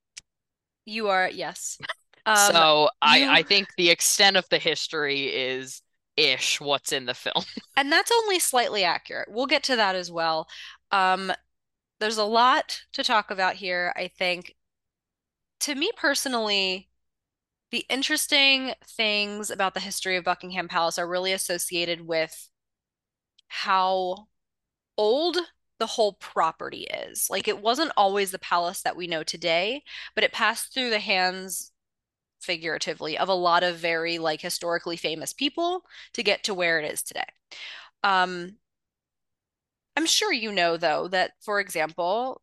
you 0.85 1.09
are 1.09 1.29
yes. 1.29 1.79
Um 2.25 2.53
So 2.53 2.89
I 3.01 3.25
you 3.25 3.39
I 3.39 3.43
think 3.43 3.69
the 3.77 3.89
extent 3.89 4.37
of 4.37 4.47
the 4.49 4.59
history 4.59 5.25
is 5.27 5.81
ish 6.17 6.59
what's 6.61 6.91
in 6.91 7.05
the 7.05 7.13
film. 7.13 7.45
And 7.75 7.91
that's 7.91 8.11
only 8.11 8.39
slightly 8.39 8.83
accurate. 8.83 9.29
We'll 9.31 9.47
get 9.47 9.63
to 9.63 9.75
that 9.75 9.95
as 9.95 10.11
well. 10.11 10.47
Um, 10.91 11.31
there's 11.99 12.17
a 12.17 12.25
lot 12.25 12.83
to 12.93 13.03
talk 13.03 13.31
about 13.31 13.55
here, 13.55 13.93
I 13.97 14.09
think. 14.09 14.55
To 15.61 15.75
me 15.75 15.91
personally, 15.95 16.89
the 17.71 17.86
interesting 17.89 18.73
things 18.86 19.49
about 19.49 19.73
the 19.73 19.79
history 19.79 20.17
of 20.17 20.23
Buckingham 20.23 20.67
Palace 20.67 20.99
are 20.99 21.07
really 21.07 21.31
associated 21.31 22.01
with 22.01 22.49
how 23.47 24.27
old 24.97 25.38
the 25.79 25.88
whole 25.88 26.13
property 26.13 26.84
is. 26.84 27.27
Like 27.29 27.47
it 27.47 27.62
wasn't 27.62 27.91
always 27.97 28.31
the 28.31 28.39
palace 28.39 28.81
that 28.84 28.95
we 28.95 29.07
know 29.07 29.23
today, 29.23 29.84
but 30.15 30.23
it 30.23 30.31
passed 30.34 30.73
through 30.73 30.91
the 30.91 30.99
hands 30.99 31.71
figuratively 32.41 33.17
of 33.17 33.29
a 33.29 33.34
lot 33.34 33.63
of 33.63 33.77
very 33.77 34.19
like 34.19 34.41
historically 34.41 34.97
famous 34.97 35.34
people 35.34 35.84
to 36.13 36.23
get 36.23 36.43
to 36.43 36.53
where 36.53 36.79
it 36.79 36.91
is 36.91 37.03
today. 37.03 37.25
Um, 38.03 38.57
I'm 39.95 40.05
sure 40.05 40.34
you 40.34 40.51
know, 40.51 40.77
though, 40.77 41.07
that, 41.10 41.31
for 41.41 41.60
example, 41.60 42.41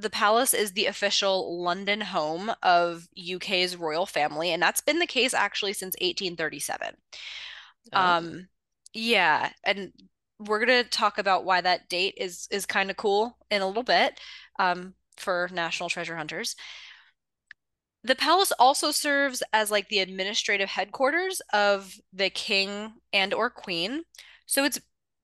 the 0.00 0.10
palace 0.10 0.54
is 0.54 0.72
the 0.72 0.86
official 0.86 1.62
London 1.62 2.00
home 2.00 2.52
of 2.62 3.08
UK's 3.16 3.76
royal 3.76 4.06
family, 4.06 4.50
and 4.52 4.62
that's 4.62 4.80
been 4.80 4.98
the 4.98 5.06
case 5.06 5.34
actually 5.34 5.72
since 5.72 5.96
1837. 6.00 6.96
Oh, 7.92 8.16
Um, 8.16 8.48
yeah, 8.94 9.52
and 9.64 9.92
we're 10.40 10.60
gonna 10.60 10.84
talk 10.84 11.18
about 11.18 11.44
why 11.44 11.60
that 11.62 11.88
date 11.88 12.14
is 12.18 12.48
is 12.50 12.66
kind 12.66 12.90
of 12.90 12.96
cool 12.98 13.38
in 13.50 13.62
a 13.62 13.66
little 13.68 13.82
bit, 13.84 14.20
um, 14.58 14.94
for 15.18 15.48
National 15.52 15.88
Treasure 15.90 16.16
hunters. 16.16 16.56
The 18.02 18.16
palace 18.16 18.50
also 18.58 18.90
serves 18.90 19.40
as 19.52 19.70
like 19.70 19.88
the 19.88 20.00
administrative 20.00 20.70
headquarters 20.70 21.40
of 21.52 22.00
the 22.12 22.28
king 22.30 22.94
and 23.12 23.32
or 23.34 23.50
queen. 23.50 24.04
So 24.46 24.64
it's 24.64 24.80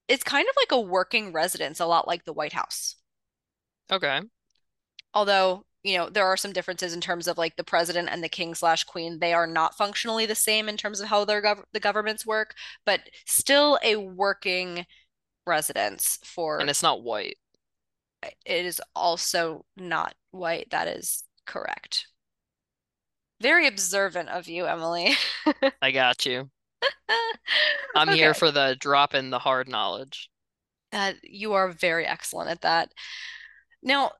it's 0.08 0.22
kind 0.24 0.48
of 0.48 0.54
like 0.56 0.70
a 0.72 0.80
working 0.80 1.32
residence, 1.32 1.80
a 1.80 1.86
lot 1.86 2.06
like 2.06 2.24
the 2.24 2.32
White 2.32 2.52
House. 2.52 2.96
okay. 3.90 4.20
Although, 5.14 5.64
you 5.82 5.96
know, 5.98 6.08
there 6.10 6.26
are 6.26 6.36
some 6.36 6.52
differences 6.52 6.94
in 6.94 7.00
terms 7.00 7.28
of 7.28 7.38
like 7.38 7.56
the 7.56 7.64
president 7.64 8.08
and 8.10 8.22
the 8.22 8.28
king 8.28 8.54
slash 8.54 8.84
queen. 8.84 9.18
They 9.20 9.32
are 9.34 9.46
not 9.46 9.76
functionally 9.76 10.26
the 10.26 10.34
same 10.34 10.68
in 10.68 10.76
terms 10.76 11.00
of 11.00 11.08
how 11.08 11.24
their 11.24 11.42
gov 11.42 11.62
the 11.72 11.80
governments 11.80 12.26
work, 12.26 12.54
but 12.86 13.00
still 13.26 13.78
a 13.82 13.96
working 13.96 14.86
residence 15.46 16.18
for 16.24 16.58
And 16.58 16.70
it's 16.70 16.82
not 16.82 17.02
white. 17.02 17.38
it 18.22 18.64
is 18.64 18.80
also 18.94 19.64
not 19.76 20.14
white. 20.30 20.68
That 20.70 20.88
is 20.88 21.24
correct. 21.46 22.06
Very 23.40 23.66
observant 23.66 24.28
of 24.28 24.48
you, 24.48 24.66
Emily. 24.66 25.14
I 25.82 25.90
got 25.90 26.24
you. 26.26 26.50
I'm 27.94 28.08
here 28.08 28.34
for 28.34 28.50
the 28.50 28.76
drop 28.78 29.14
in 29.14 29.30
the 29.30 29.38
hard 29.38 29.68
knowledge. 29.68 30.30
Uh, 30.92 31.12
you 31.22 31.52
are 31.54 31.68
very 31.70 32.06
excellent 32.06 32.50
at 32.50 32.62
that. 32.62 32.92
Now, 33.82 34.12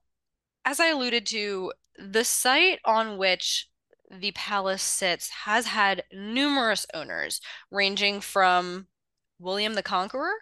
as 0.64 0.80
I 0.80 0.86
alluded 0.88 1.26
to, 1.26 1.72
the 1.98 2.24
site 2.24 2.80
on 2.84 3.18
which 3.18 3.68
the 4.10 4.32
palace 4.32 4.82
sits 4.82 5.28
has 5.44 5.66
had 5.66 6.04
numerous 6.12 6.86
owners, 6.94 7.40
ranging 7.70 8.20
from 8.20 8.88
William 9.38 9.74
the 9.74 9.82
Conqueror 9.82 10.32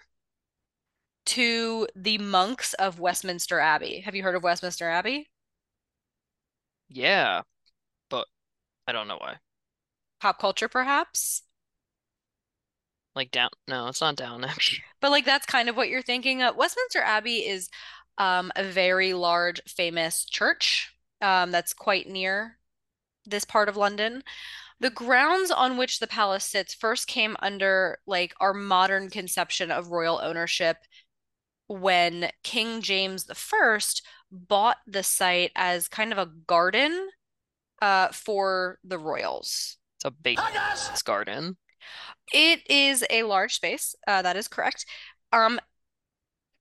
to 1.25 1.87
the 1.95 2.19
monks 2.19 2.75
of 2.75 2.99
Westminster 2.99 3.61
Abbey. 3.61 4.01
Have 4.01 4.15
you 4.15 4.23
heard 4.23 4.35
of 4.35 4.43
Westminster 4.43 4.89
Abbey? 4.89 5.31
Yeah, 6.89 7.43
but 8.11 8.29
I 8.87 8.93
don't 8.93 9.09
know 9.09 9.19
why. 9.19 9.39
Pop 10.21 10.39
culture, 10.39 10.69
perhaps? 10.69 11.43
Like 13.15 13.31
down, 13.31 13.51
no, 13.69 13.89
it's 13.89 14.01
not 14.01 14.17
down. 14.17 14.45
But 15.01 15.11
like 15.11 15.25
that's 15.25 15.47
kind 15.47 15.69
of 15.69 15.77
what 15.77 15.89
you're 15.89 16.03
thinking 16.03 16.43
of. 16.43 16.57
Westminster 16.57 17.01
Abbey 17.01 17.39
is 17.39 17.69
um, 18.19 18.53
a 18.57 18.65
very 18.65 19.15
large, 19.15 19.61
famous 19.67 20.25
church 20.25 20.95
um, 21.21 21.51
that's 21.51 21.73
quite 21.73 22.09
near 22.09 22.59
this 23.25 23.45
part 23.45 23.69
of 23.69 23.77
London. 23.77 24.23
The 24.81 24.91
grounds 24.91 25.51
on 25.51 25.77
which 25.77 26.01
the 26.01 26.09
palace 26.09 26.45
sits 26.45 26.75
first 26.75 27.07
came 27.07 27.37
under 27.41 27.99
like 28.07 28.35
our 28.41 28.53
modern 28.53 29.11
conception 29.11 29.71
of 29.71 29.93
royal 29.93 30.21
ownership 30.23 30.79
when 31.69 32.31
King 32.43 32.83
James 32.83 33.25
the 33.25 33.35
First 33.35 34.03
bought 34.31 34.79
the 34.87 35.03
site 35.03 35.53
as 35.55 35.89
kind 35.89 36.13
of 36.13 36.19
a 36.19 36.31
garden 36.47 37.11
uh, 37.81 38.09
for 38.09 38.79
the 38.83 38.99
royals. 38.99 39.77
It's 39.97 40.05
a 40.05 40.11
big 40.11 40.39
garden. 41.03 41.57
It 42.33 42.69
is 42.69 43.05
a 43.11 43.23
large 43.23 43.55
space. 43.55 43.95
Uh, 44.07 44.23
that 44.23 44.37
is 44.37 44.49
correct. 44.49 44.87
Um, 45.33 45.61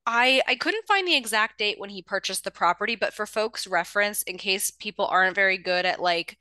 I 0.06 0.42
I 0.48 0.56
couldn't 0.56 0.88
find 0.88 1.08
the 1.08 1.16
exact 1.16 1.60
date 1.60 1.80
when 1.80 1.90
he 1.90 2.02
purchased 2.02 2.44
the 2.44 2.52
property, 2.52 2.96
but 2.96 3.14
for 3.14 3.26
folks' 3.26 3.68
reference, 3.68 4.24
in 4.24 4.38
case 4.38 4.72
people 4.72 5.06
aren't 5.08 5.36
very 5.36 5.58
good 5.58 5.86
at 5.86 6.02
like 6.02 6.38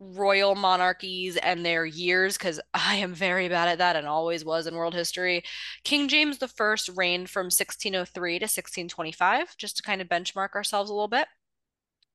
royal 0.00 0.54
monarchies 0.54 1.36
and 1.38 1.64
their 1.64 1.86
years, 1.86 2.36
because 2.38 2.60
I 2.74 2.96
am 2.96 3.14
very 3.14 3.48
bad 3.48 3.68
at 3.68 3.78
that 3.78 3.96
and 3.96 4.06
always 4.06 4.44
was 4.44 4.66
in 4.66 4.74
world 4.74 4.94
history. 4.94 5.44
King 5.84 6.08
James 6.08 6.38
First 6.56 6.90
reigned 6.96 7.30
from 7.30 7.46
1603 7.46 8.38
to 8.40 8.44
1625, 8.44 9.56
just 9.56 9.76
to 9.78 9.82
kind 9.82 10.00
of 10.02 10.08
benchmark 10.08 10.54
ourselves 10.54 10.90
a 10.90 10.94
little 10.94 11.08
bit. 11.08 11.28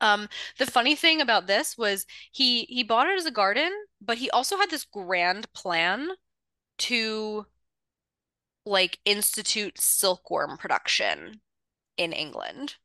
Um, 0.01 0.29
the 0.57 0.65
funny 0.65 0.95
thing 0.95 1.21
about 1.21 1.47
this 1.47 1.77
was 1.77 2.05
he 2.31 2.63
he 2.65 2.83
bought 2.83 3.07
it 3.09 3.17
as 3.17 3.25
a 3.25 3.31
garden, 3.31 3.71
but 4.01 4.17
he 4.17 4.29
also 4.31 4.57
had 4.57 4.69
this 4.69 4.85
grand 4.85 5.51
plan 5.53 6.09
to 6.79 7.45
like 8.69 8.99
institute 9.05 9.79
silkworm 9.81 10.57
production 10.57 11.41
in 11.97 12.13
England. 12.13 12.75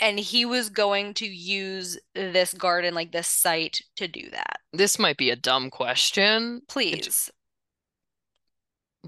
And 0.00 0.18
he 0.20 0.44
was 0.44 0.70
going 0.70 1.14
to 1.14 1.26
use 1.26 1.98
this 2.14 2.54
garden, 2.54 2.94
like 2.94 3.10
this 3.10 3.26
site, 3.26 3.82
to 3.96 4.06
do 4.06 4.30
that. 4.30 4.60
This 4.72 4.98
might 4.98 5.16
be 5.16 5.30
a 5.30 5.36
dumb 5.36 5.70
question. 5.70 6.62
Please. 6.68 7.30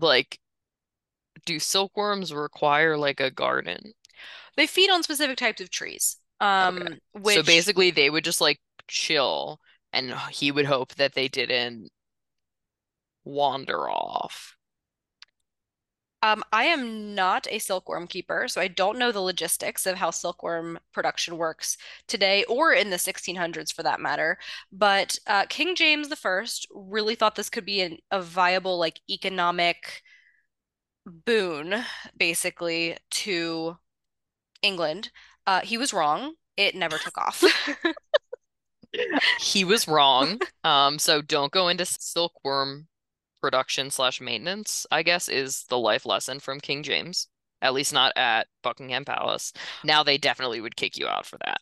like, 0.01 0.39
do 1.47 1.59
silkworms 1.59 2.35
require 2.35 2.97
like 2.97 3.21
a 3.21 3.31
garden? 3.31 3.93
They 4.57 4.67
feed 4.67 4.91
on 4.91 5.03
specific 5.03 5.37
types 5.37 5.61
of 5.61 5.71
trees, 5.71 6.17
Okay. 6.43 6.47
um, 6.47 6.99
So 7.25 7.43
basically 7.43 7.91
they 7.93 8.11
would 8.11 8.25
just 8.25 8.41
like 8.41 8.59
chill 8.89 9.61
and 9.93 10.13
he 10.31 10.51
would 10.51 10.67
hope 10.67 10.95
that 10.97 11.15
they 11.15 11.29
didn't 11.29 11.89
wander 13.25 13.89
off. 13.89 14.57
Um, 16.23 16.43
I 16.53 16.65
am 16.65 17.15
not 17.15 17.47
a 17.51 17.59
silkworm 17.59 18.07
keeper, 18.07 18.47
so 18.49 18.61
I 18.61 18.69
don't 18.69 18.99
know 18.99 19.11
the 19.13 19.21
logistics 19.21 19.87
of 19.87 19.97
how 19.97 20.11
silkworm 20.11 20.79
production 20.93 21.39
works 21.39 21.79
today 22.09 22.45
or 22.45 22.73
in 22.73 22.91
the 22.91 22.99
1600s 22.99 23.73
for 23.73 23.83
that 23.83 24.01
matter. 24.01 24.39
But 24.71 25.19
uh, 25.27 25.47
King 25.49 25.75
James 25.75 26.09
I 26.09 26.67
really 26.71 27.15
thought 27.15 27.37
this 27.37 27.51
could 27.51 27.65
be 27.65 27.81
an, 27.81 27.99
a 28.11 28.21
viable 28.21 28.79
like 28.79 29.01
economic 29.09 30.03
boon, 31.07 31.85
basically, 32.17 32.97
to 33.11 33.79
England. 34.63 35.11
Uh, 35.47 35.61
he 35.63 35.79
was 35.79 35.93
wrong. 35.93 36.35
It 36.57 36.75
never 36.75 36.99
took 36.99 37.19
off. 37.19 37.45
He 39.41 39.65
was 39.65 39.89
wrong. 39.89 40.41
Um, 40.65 40.99
so 40.99 41.23
don't 41.23 41.53
go 41.53 41.69
into 41.69 41.85
silkworm 41.85 42.89
production 43.41 43.91
slash 43.91 44.21
maintenance, 44.21 44.87
I 44.91 45.03
guess, 45.03 45.29
is 45.29 45.65
the 45.69 45.79
life 45.79 46.07
lesson 46.07 46.41
from 46.41 46.61
King 46.61 46.83
James. 46.83 47.29
At 47.63 47.75
least 47.75 47.93
not 47.93 48.13
at 48.17 48.47
Buckingham 48.63 49.05
Palace. 49.05 49.53
Now 49.85 50.03
they 50.03 50.17
definitely 50.17 50.61
would 50.61 50.77
kick 50.77 50.97
you 50.97 51.07
out 51.07 51.27
for 51.27 51.37
that. 51.45 51.59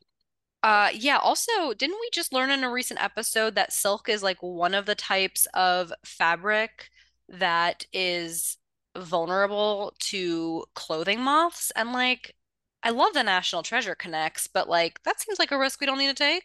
Uh, 0.62 0.91
yeah, 0.93 1.19
also, 1.19 1.73
didn't 1.73 1.99
we 2.01 2.09
just 2.12 2.33
learn 2.33 2.51
in 2.51 2.64
a 2.64 2.71
recent 2.71 3.03
episode 3.03 3.55
that 3.55 3.73
silk 3.73 4.09
is 4.09 4.23
like 4.23 4.43
one 4.43 4.75
of 4.75 4.87
the 4.87 4.95
types 4.95 5.47
of 5.55 5.93
fabric 6.05 6.91
that 7.29 7.85
is 7.93 8.59
vulnerable 8.97 9.95
to 10.01 10.64
clothing 10.75 11.21
moths? 11.21 11.73
And 11.77 11.93
like, 11.93 12.35
I 12.83 12.91
love 12.91 13.12
the 13.12 13.23
National 13.23 13.62
Treasure 13.62 13.95
connects, 13.95 14.47
but 14.47 14.69
like, 14.69 15.03
that 15.05 15.21
seems 15.21 15.38
like 15.38 15.53
a 15.53 15.59
risk 15.59 15.81
we 15.81 15.87
don't 15.87 15.99
need 15.99 16.09
to 16.09 16.14
take. 16.14 16.45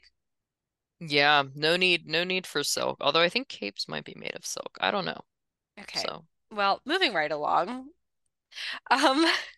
Yeah, 1.00 1.44
no 1.56 1.76
need, 1.76 2.08
no 2.08 2.24
need 2.24 2.48
for 2.48 2.64
silk. 2.64 2.98
Although 3.02 3.22
I 3.22 3.30
think 3.30 3.48
capes 3.48 3.88
might 3.88 4.06
be 4.06 4.16
made 4.18 4.36
of 4.36 4.46
silk. 4.46 4.78
I 4.80 4.92
don't 4.92 5.06
know. 5.06 5.22
Okay. 5.80 6.00
So 6.00 6.26
Well, 6.52 6.82
moving 6.86 7.14
right 7.14 7.32
along. 7.32 7.90
Um, 8.90 9.26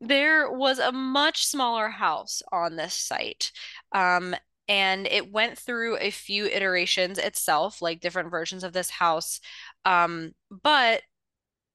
There 0.00 0.50
was 0.50 0.78
a 0.78 0.92
much 0.92 1.46
smaller 1.46 1.88
house 1.88 2.42
on 2.52 2.76
this 2.76 2.94
site. 2.94 3.50
Um, 3.92 4.34
and 4.68 5.06
it 5.06 5.32
went 5.32 5.58
through 5.58 5.96
a 5.98 6.10
few 6.10 6.46
iterations 6.46 7.18
itself, 7.18 7.80
like 7.80 8.00
different 8.00 8.30
versions 8.30 8.64
of 8.64 8.72
this 8.72 8.90
house. 8.90 9.40
Um, 9.84 10.32
but 10.50 11.02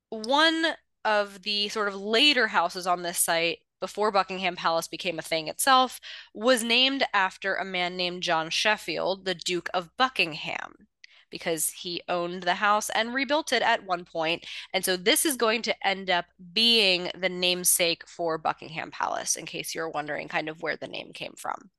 one 0.09 0.65
of 1.05 1.41
the 1.43 1.69
sort 1.69 1.87
of 1.87 1.95
later 1.95 2.47
houses 2.47 2.85
on 2.85 3.01
this 3.01 3.17
site, 3.17 3.59
before 3.81 4.11
Buckingham 4.11 4.55
Palace 4.55 4.87
became 4.87 5.19
a 5.19 5.23
thing 5.23 5.49
itself, 5.49 5.99
was 6.33 6.63
named 6.63 7.03
after 7.13 7.55
a 7.55 7.65
man 7.65 7.97
named 7.97 8.23
John 8.23 8.49
Sheffield, 8.49 9.25
the 9.25 9.35
Duke 9.35 9.69
of 9.73 9.89
Buckingham, 9.97 10.87
because 11.29 11.69
he 11.69 12.01
owned 12.07 12.43
the 12.43 12.55
house 12.55 12.89
and 12.89 13.13
rebuilt 13.13 13.51
it 13.51 13.61
at 13.61 13.85
one 13.85 14.05
point. 14.05 14.45
And 14.73 14.85
so 14.85 14.95
this 14.95 15.25
is 15.25 15.35
going 15.35 15.61
to 15.63 15.87
end 15.87 16.09
up 16.09 16.25
being 16.53 17.09
the 17.17 17.29
namesake 17.29 18.07
for 18.07 18.37
Buckingham 18.37 18.91
Palace, 18.91 19.35
in 19.35 19.45
case 19.45 19.73
you're 19.75 19.89
wondering 19.89 20.27
kind 20.29 20.47
of 20.47 20.61
where 20.61 20.77
the 20.77 20.87
name 20.87 21.11
came 21.13 21.33
from. 21.37 21.71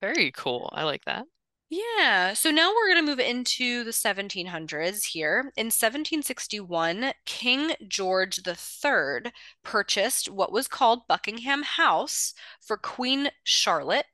very 0.00 0.30
cool. 0.32 0.70
I 0.72 0.84
like 0.84 1.04
that. 1.06 1.24
Yeah, 1.70 2.32
so 2.32 2.50
now 2.50 2.72
we're 2.74 2.88
going 2.88 3.04
to 3.04 3.10
move 3.10 3.20
into 3.20 3.84
the 3.84 3.92
1700s 3.92 5.04
here. 5.04 5.52
In 5.56 5.70
1761, 5.70 7.12
King 7.26 7.74
George 7.86 8.40
III 8.46 9.32
purchased 9.62 10.30
what 10.30 10.50
was 10.50 10.66
called 10.66 11.06
Buckingham 11.08 11.62
House 11.62 12.32
for 12.60 12.78
Queen 12.78 13.30
Charlotte, 13.44 14.06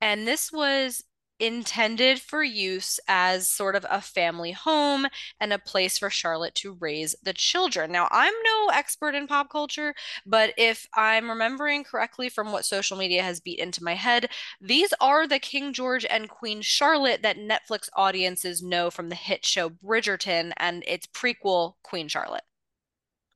and 0.00 0.26
this 0.28 0.52
was 0.52 1.04
intended 1.40 2.20
for 2.20 2.42
use 2.42 3.00
as 3.08 3.48
sort 3.48 3.74
of 3.76 3.86
a 3.90 4.00
family 4.00 4.52
home 4.52 5.06
and 5.40 5.52
a 5.52 5.58
place 5.58 5.98
for 5.98 6.10
Charlotte 6.10 6.54
to 6.56 6.74
raise 6.74 7.14
the 7.22 7.32
children. 7.32 7.90
Now, 7.92 8.08
I'm 8.10 8.34
no 8.44 8.68
expert 8.72 9.14
in 9.14 9.26
pop 9.26 9.50
culture, 9.50 9.94
but 10.26 10.52
if 10.56 10.86
I'm 10.94 11.28
remembering 11.30 11.84
correctly 11.84 12.28
from 12.28 12.52
what 12.52 12.64
social 12.64 12.96
media 12.96 13.22
has 13.22 13.40
beat 13.40 13.58
into 13.58 13.82
my 13.84 13.94
head, 13.94 14.28
these 14.60 14.92
are 15.00 15.26
the 15.26 15.38
King 15.38 15.72
George 15.72 16.04
and 16.08 16.28
Queen 16.28 16.62
Charlotte 16.62 17.22
that 17.22 17.36
Netflix 17.38 17.88
audiences 17.94 18.62
know 18.62 18.90
from 18.90 19.08
the 19.08 19.14
hit 19.16 19.44
show 19.44 19.68
Bridgerton 19.70 20.52
and 20.56 20.84
its 20.86 21.06
prequel, 21.06 21.74
Queen 21.82 22.08
Charlotte. 22.08 22.44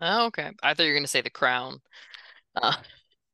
Oh, 0.01 0.27
okay. 0.27 0.53
I 0.63 0.75
thought 0.75 0.85
you 0.85 0.91
were 0.91 0.97
gonna 0.99 1.07
say 1.09 1.21
the 1.21 1.31
crown. 1.31 1.81
Uh, 2.61 2.77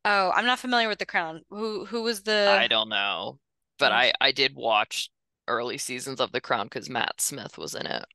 Oh, 0.05 0.31
I'm 0.31 0.45
not 0.45 0.59
familiar 0.59 0.87
with 0.87 0.99
The 0.99 1.05
Crown. 1.05 1.43
Who 1.49 1.85
who 1.85 2.01
was 2.03 2.23
the 2.23 2.63
I 2.63 2.67
don't 2.67 2.89
know, 2.89 3.39
but 3.81 3.91
I 3.91 4.13
I 4.21 4.31
did 4.31 4.55
watch 4.55 5.09
early 5.47 5.77
seasons 5.77 6.21
of 6.21 6.31
The 6.31 6.39
Crown 6.39 6.67
because 6.67 6.89
Matt 6.89 7.19
Smith 7.19 7.57
was 7.57 7.75
in 7.75 7.87
it. 7.87 8.05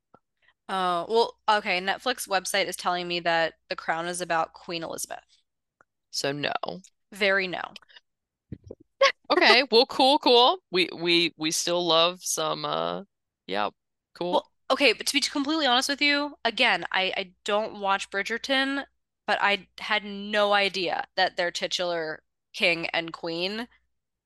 Oh, 0.69 1.05
well, 1.09 1.57
okay. 1.59 1.79
Netflix 1.81 2.27
website 2.27 2.67
is 2.67 2.75
telling 2.75 3.07
me 3.07 3.19
that 3.21 3.55
The 3.69 3.75
Crown 3.75 4.07
is 4.07 4.21
about 4.21 4.53
Queen 4.53 4.81
Elizabeth. 4.83 5.19
So 6.11 6.31
no. 6.31 6.53
Very 7.11 7.47
no. 7.47 7.61
Okay, 9.29 9.63
well, 9.71 9.85
cool, 9.85 10.19
cool. 10.19 10.59
We 10.71 10.89
we 10.95 11.33
we 11.37 11.51
still 11.51 11.85
love 11.85 12.23
some 12.23 12.65
uh 12.65 13.03
yeah, 13.45 13.69
cool. 14.13 14.31
Well, 14.31 14.51
okay, 14.71 14.93
but 14.93 15.05
to 15.07 15.13
be 15.13 15.19
completely 15.21 15.65
honest 15.65 15.89
with 15.89 16.01
you, 16.01 16.35
again, 16.45 16.85
I 16.91 17.13
I 17.15 17.31
don't 17.43 17.79
watch 17.79 18.09
Bridgerton, 18.09 18.85
but 19.25 19.37
I 19.41 19.67
had 19.79 20.03
no 20.05 20.53
idea 20.53 21.05
that 21.17 21.35
their 21.37 21.51
titular 21.51 22.23
king 22.53 22.87
and 22.87 23.13
queen 23.13 23.67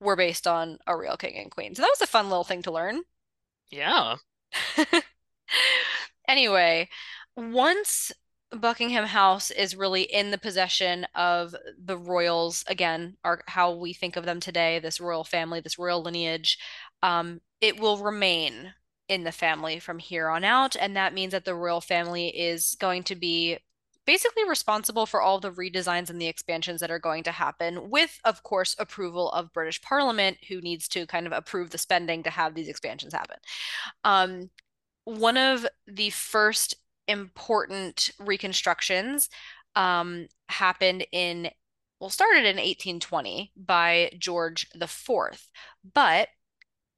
were 0.02 0.18
based 0.18 0.48
on 0.48 0.80
a 0.86 0.98
real 0.98 1.16
king 1.16 1.38
and 1.38 1.50
queen. 1.50 1.74
So 1.76 1.82
that 1.82 1.92
was 1.98 2.02
a 2.02 2.12
fun 2.12 2.28
little 2.28 2.44
thing 2.44 2.64
to 2.64 2.72
learn. 2.72 3.04
Yeah. 3.70 4.18
Anyway, 6.32 6.88
once 7.36 8.14
Buckingham 8.52 9.06
House 9.06 9.52
is 9.52 9.76
really 9.76 10.04
in 10.04 10.32
the 10.32 10.38
possession 10.38 11.06
of 11.14 11.54
the 11.78 11.98
royals, 11.98 12.64
again, 12.68 13.18
are 13.26 13.42
how 13.48 13.74
we 13.74 13.92
think 13.92 14.16
of 14.16 14.26
them 14.26 14.40
today, 14.40 14.80
this 14.80 15.02
royal 15.02 15.26
family, 15.26 15.60
this 15.60 15.78
royal 15.78 16.02
lineage, 16.02 16.58
um, 17.04 17.42
it 17.60 17.78
will 17.78 17.98
remain 17.98 18.74
in 19.10 19.26
the 19.26 19.32
family 19.34 19.78
from 19.78 20.00
here 20.00 20.30
on 20.30 20.46
out. 20.46 20.78
And 20.80 20.96
that 20.96 21.14
means 21.14 21.34
that 21.34 21.44
the 21.44 21.54
royal 21.54 21.82
family 21.82 22.30
is 22.30 22.78
going 22.80 23.04
to 23.04 23.16
be 23.16 23.58
basically 24.12 24.44
responsible 24.44 25.06
for 25.06 25.22
all 25.22 25.40
the 25.40 25.52
redesigns 25.52 26.10
and 26.10 26.22
the 26.22 26.28
expansions 26.28 26.82
that 26.82 26.92
are 26.92 27.00
going 27.00 27.24
to 27.24 27.32
happen, 27.32 27.90
with, 27.90 28.20
of 28.26 28.44
course, 28.44 28.76
approval 28.78 29.32
of 29.32 29.54
British 29.54 29.82
Parliament, 29.82 30.38
who 30.50 30.60
needs 30.60 30.90
to 30.90 31.06
kind 31.08 31.26
of 31.26 31.32
approve 31.32 31.70
the 31.70 31.78
spending 31.78 32.22
to 32.22 32.30
have 32.30 32.54
these 32.54 32.68
expansions 32.68 33.14
happen. 33.14 33.38
Um, 34.04 34.50
one 35.06 35.38
of 35.38 35.66
the 35.88 36.10
first 36.10 36.76
important 37.08 38.12
reconstructions 38.20 39.30
um, 39.78 40.28
happened 40.50 41.06
in, 41.14 41.50
well, 42.02 42.10
started 42.10 42.40
in 42.40 42.58
1820 42.58 43.54
by 43.56 44.12
George 44.20 44.68
Fourth, 44.88 45.48
but 45.94 46.28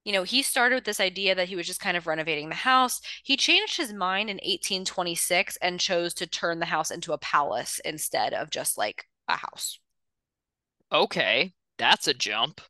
you 0.04 0.12
know, 0.12 0.24
he 0.24 0.42
started 0.42 0.76
with 0.76 0.84
this 0.84 1.00
idea 1.00 1.34
that 1.36 1.48
he 1.48 1.56
was 1.56 1.68
just 1.68 1.80
kind 1.80 1.96
of 1.96 2.08
renovating 2.08 2.50
the 2.50 2.56
house. 2.56 3.02
He 3.24 3.38
changed 3.38 3.78
his 3.78 3.94
mind 3.94 4.30
in 4.30 4.38
1826 4.38 5.58
and 5.58 5.80
chose 5.80 6.14
to 6.16 6.28
turn 6.28 6.60
the 6.60 6.66
house 6.66 6.92
into 6.92 7.14
a 7.14 7.18
palace 7.18 7.80
instead 7.86 8.34
of 8.34 8.50
just 8.50 8.78
like 8.78 9.08
a 9.28 9.38
house. 9.38 9.80
Okay, 10.92 11.54
that's 11.78 12.08
a 12.08 12.14
jump. 12.14 12.62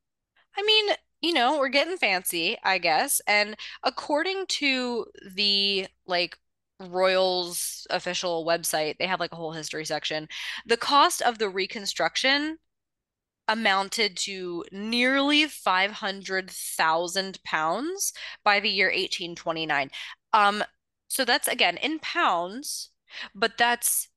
I 0.58 0.64
mean, 0.64 0.96
you 1.22 1.34
know, 1.34 1.58
we're 1.58 1.70
getting 1.70 1.98
fancy, 1.98 2.58
I 2.64 2.78
guess. 2.78 3.22
And 3.28 3.56
according 3.84 4.46
to 4.48 5.06
the 5.36 5.88
like 6.06 6.38
Royals 6.80 7.88
official 7.90 8.46
website, 8.46 8.98
they 8.98 9.08
have 9.08 9.20
like 9.20 9.32
a 9.32 9.36
whole 9.38 9.54
history 9.54 9.86
section. 9.86 10.28
The 10.66 10.78
cost 10.78 11.22
of 11.22 11.38
the 11.38 11.50
reconstruction 11.50 12.58
amounted 13.48 14.18
to 14.18 14.64
nearly 14.72 15.46
500,000 15.48 17.40
pounds 17.44 18.14
by 18.44 18.60
the 18.60 18.70
year 18.70 18.90
1829. 18.90 19.90
Um, 20.34 20.64
so 21.08 21.26
that's 21.26 21.48
again 21.48 21.78
in 21.78 22.00
pounds, 22.00 22.90
but 23.36 23.58
that's 23.58 24.10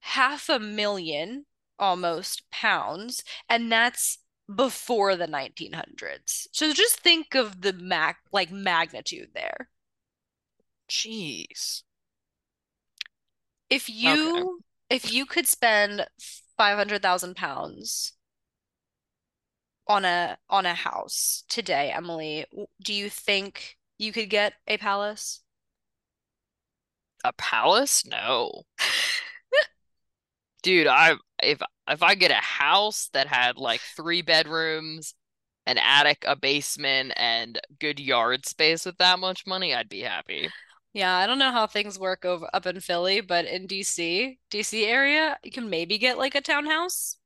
half 0.00 0.48
a 0.48 0.58
million 0.58 1.46
almost 1.78 2.50
pounds, 2.50 3.22
and 3.48 3.70
that's 3.70 4.18
before 4.54 5.16
the 5.16 5.26
1900s. 5.26 6.48
So 6.52 6.72
just 6.72 7.00
think 7.00 7.34
of 7.34 7.62
the 7.62 7.72
mac 7.74 8.18
like 8.32 8.50
magnitude 8.50 9.30
there. 9.34 9.68
Jeez. 10.88 11.84
If 13.70 13.88
Okay. 14.04 14.42
you 14.42 14.64
if 14.90 15.12
you 15.12 15.24
could 15.24 15.46
spend 15.46 16.08
500,000 16.56 17.36
pounds 17.36 18.12
on 19.86 20.04
a 20.04 20.38
on 20.50 20.66
a 20.66 20.74
house 20.74 21.44
today, 21.48 21.92
Emily, 21.92 22.46
do 22.82 22.92
you 22.92 23.08
think 23.10 23.76
you 23.98 24.12
could 24.12 24.30
get 24.30 24.54
a 24.66 24.76
palace? 24.78 25.42
A 27.24 27.32
palace? 27.32 28.04
No. 28.06 28.62
Dude, 30.62 30.86
I 30.86 31.14
if 31.42 31.60
if 31.88 32.02
I 32.02 32.14
get 32.14 32.30
a 32.30 32.34
house 32.34 33.08
that 33.12 33.28
had 33.28 33.56
like 33.56 33.80
three 33.80 34.22
bedrooms, 34.22 35.14
an 35.66 35.78
attic, 35.78 36.24
a 36.26 36.36
basement, 36.36 37.12
and 37.16 37.60
good 37.80 38.00
yard 38.00 38.46
space 38.46 38.86
with 38.86 38.98
that 38.98 39.18
much 39.18 39.46
money, 39.46 39.74
I'd 39.74 39.88
be 39.88 40.00
happy. 40.00 40.50
Yeah, 40.92 41.14
I 41.16 41.26
don't 41.26 41.38
know 41.38 41.52
how 41.52 41.66
things 41.66 41.98
work 41.98 42.24
over 42.24 42.48
up 42.54 42.66
in 42.66 42.80
Philly, 42.80 43.20
but 43.20 43.44
in 43.44 43.66
DC, 43.66 44.38
DC 44.50 44.86
area, 44.86 45.38
you 45.44 45.50
can 45.52 45.68
maybe 45.68 45.98
get 45.98 46.18
like 46.18 46.34
a 46.34 46.40
townhouse. 46.40 47.18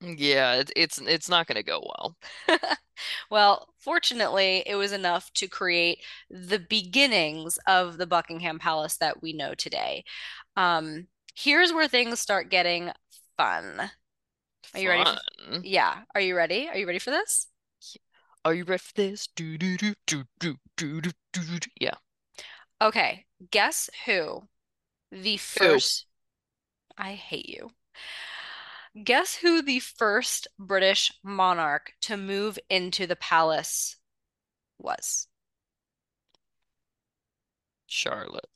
Yeah, 0.00 0.56
it, 0.56 0.70
it's 0.76 0.98
it's 0.98 1.28
not 1.28 1.46
gonna 1.46 1.62
go 1.62 1.80
well. 1.98 2.16
Well, 3.30 3.68
fortunately, 3.78 4.62
it 4.66 4.76
was 4.76 4.92
enough 4.92 5.32
to 5.34 5.48
create 5.48 5.98
the 6.30 6.58
beginnings 6.58 7.58
of 7.66 7.98
the 7.98 8.06
Buckingham 8.06 8.58
Palace 8.58 8.96
that 8.98 9.22
we 9.22 9.32
know 9.34 9.54
today. 9.54 10.04
Um, 10.56 11.08
here's 11.34 11.72
where 11.72 11.88
things 11.88 12.20
start 12.20 12.50
getting 12.50 12.90
fun. 13.36 13.90
Are 14.74 14.80
you 14.80 14.88
ready 14.90 15.04
for? 15.06 15.20
Yeah, 15.62 16.02
are 16.14 16.20
you 16.20 16.36
ready? 16.36 16.68
Are 16.68 16.76
you 16.78 16.86
ready 16.86 17.00
for 17.00 17.10
this? 17.10 17.48
Are 18.46 18.54
you 18.54 18.64
ready 18.64 18.78
for 18.82 18.94
this? 18.94 19.26
Do 19.26 19.58
do 19.58 19.76
do 19.76 19.94
do 20.06 20.24
do 20.38 20.56
do 20.76 21.00
do 21.02 21.10
do. 21.32 21.70
Yeah. 21.78 21.96
Okay, 22.80 23.26
guess 23.50 23.90
who 24.06 24.48
the 25.12 25.38
first, 25.38 26.06
I 26.98 27.14
hate 27.14 27.48
you. 27.48 27.72
Guess 29.02 29.36
who 29.36 29.62
the 29.62 29.80
first 29.80 30.48
British 30.58 31.12
monarch 31.22 31.92
to 32.02 32.16
move 32.16 32.58
into 32.68 33.06
the 33.06 33.16
palace 33.16 33.96
was? 34.78 35.28
Charlotte. 37.86 38.48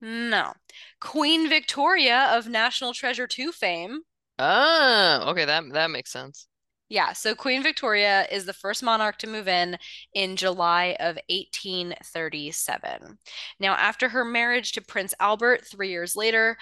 No. 0.00 0.54
Queen 1.00 1.48
Victoria 1.48 2.28
of 2.32 2.48
National 2.48 2.94
Treasure 2.94 3.26
2 3.26 3.52
fame. 3.52 4.02
Ah, 4.38 5.28
okay, 5.30 5.44
that 5.44 5.64
that 5.72 5.90
makes 5.90 6.10
sense. 6.12 6.48
Yeah, 6.88 7.14
so 7.14 7.34
Queen 7.34 7.64
Victoria 7.64 8.28
is 8.30 8.44
the 8.44 8.52
first 8.52 8.80
monarch 8.80 9.18
to 9.18 9.26
move 9.26 9.48
in 9.48 9.76
in 10.14 10.36
July 10.36 10.96
of 11.00 11.18
1837. 11.28 13.18
Now, 13.58 13.74
after 13.74 14.08
her 14.08 14.24
marriage 14.24 14.70
to 14.72 14.80
Prince 14.80 15.12
Albert 15.18 15.66
three 15.66 15.88
years 15.90 16.14
later, 16.14 16.56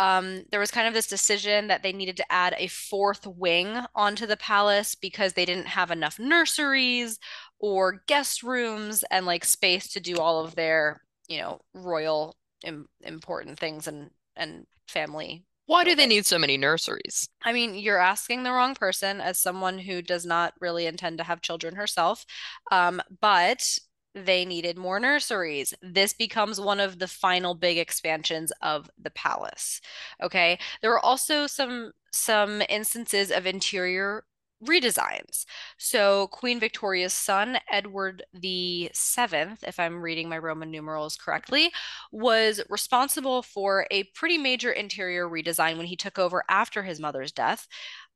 um, 0.00 0.44
there 0.50 0.60
was 0.60 0.70
kind 0.70 0.88
of 0.88 0.94
this 0.94 1.06
decision 1.06 1.68
that 1.68 1.82
they 1.82 1.92
needed 1.92 2.16
to 2.16 2.32
add 2.32 2.54
a 2.58 2.68
fourth 2.68 3.26
wing 3.26 3.78
onto 3.94 4.26
the 4.26 4.36
palace 4.36 4.94
because 4.94 5.34
they 5.34 5.44
didn't 5.44 5.66
have 5.66 5.90
enough 5.90 6.18
nurseries 6.18 7.18
or 7.58 8.02
guest 8.06 8.42
rooms 8.42 9.04
and 9.10 9.26
like 9.26 9.44
space 9.44 9.88
to 9.92 10.00
do 10.00 10.18
all 10.18 10.44
of 10.44 10.54
their, 10.54 11.02
you 11.28 11.40
know, 11.40 11.60
royal 11.74 12.36
im 12.64 12.86
important 13.02 13.58
things 13.58 13.86
and 13.88 14.10
and 14.36 14.66
family 14.88 15.44
Why 15.66 15.84
do 15.84 15.94
they 15.94 16.06
need 16.06 16.26
so 16.26 16.38
many 16.38 16.56
nurseries? 16.56 17.28
I 17.44 17.52
mean, 17.52 17.74
you're 17.76 17.98
asking 17.98 18.42
the 18.42 18.52
wrong 18.52 18.74
person 18.74 19.20
as 19.20 19.40
someone 19.40 19.78
who 19.78 20.02
does 20.02 20.26
not 20.26 20.54
really 20.60 20.86
intend 20.86 21.18
to 21.18 21.24
have 21.24 21.42
children 21.42 21.76
herself. 21.76 22.26
Um, 22.72 23.00
but 23.20 23.78
they 24.14 24.44
needed 24.44 24.76
more 24.76 24.98
nurseries. 24.98 25.74
This 25.82 26.12
becomes 26.12 26.60
one 26.60 26.80
of 26.80 26.98
the 26.98 27.08
final 27.08 27.54
big 27.54 27.78
expansions 27.78 28.52
of 28.62 28.90
the 29.00 29.10
palace. 29.10 29.80
Okay. 30.22 30.58
There 30.82 30.90
were 30.90 31.04
also 31.04 31.46
some 31.46 31.92
some 32.12 32.62
instances 32.68 33.30
of 33.30 33.46
interior 33.46 34.24
redesigns. 34.64 35.46
So 35.78 36.26
Queen 36.28 36.60
Victoria's 36.60 37.12
son, 37.12 37.58
Edward 37.70 38.24
the 38.34 38.90
Seventh, 38.92 39.64
if 39.66 39.80
I'm 39.80 40.02
reading 40.02 40.28
my 40.28 40.38
Roman 40.38 40.70
numerals 40.70 41.16
correctly, 41.16 41.70
was 42.12 42.60
responsible 42.68 43.42
for 43.42 43.86
a 43.90 44.04
pretty 44.14 44.36
major 44.38 44.72
interior 44.72 45.28
redesign 45.28 45.76
when 45.76 45.86
he 45.86 45.96
took 45.96 46.18
over 46.18 46.44
after 46.48 46.82
his 46.82 47.00
mother's 47.00 47.32
death. 47.32 47.66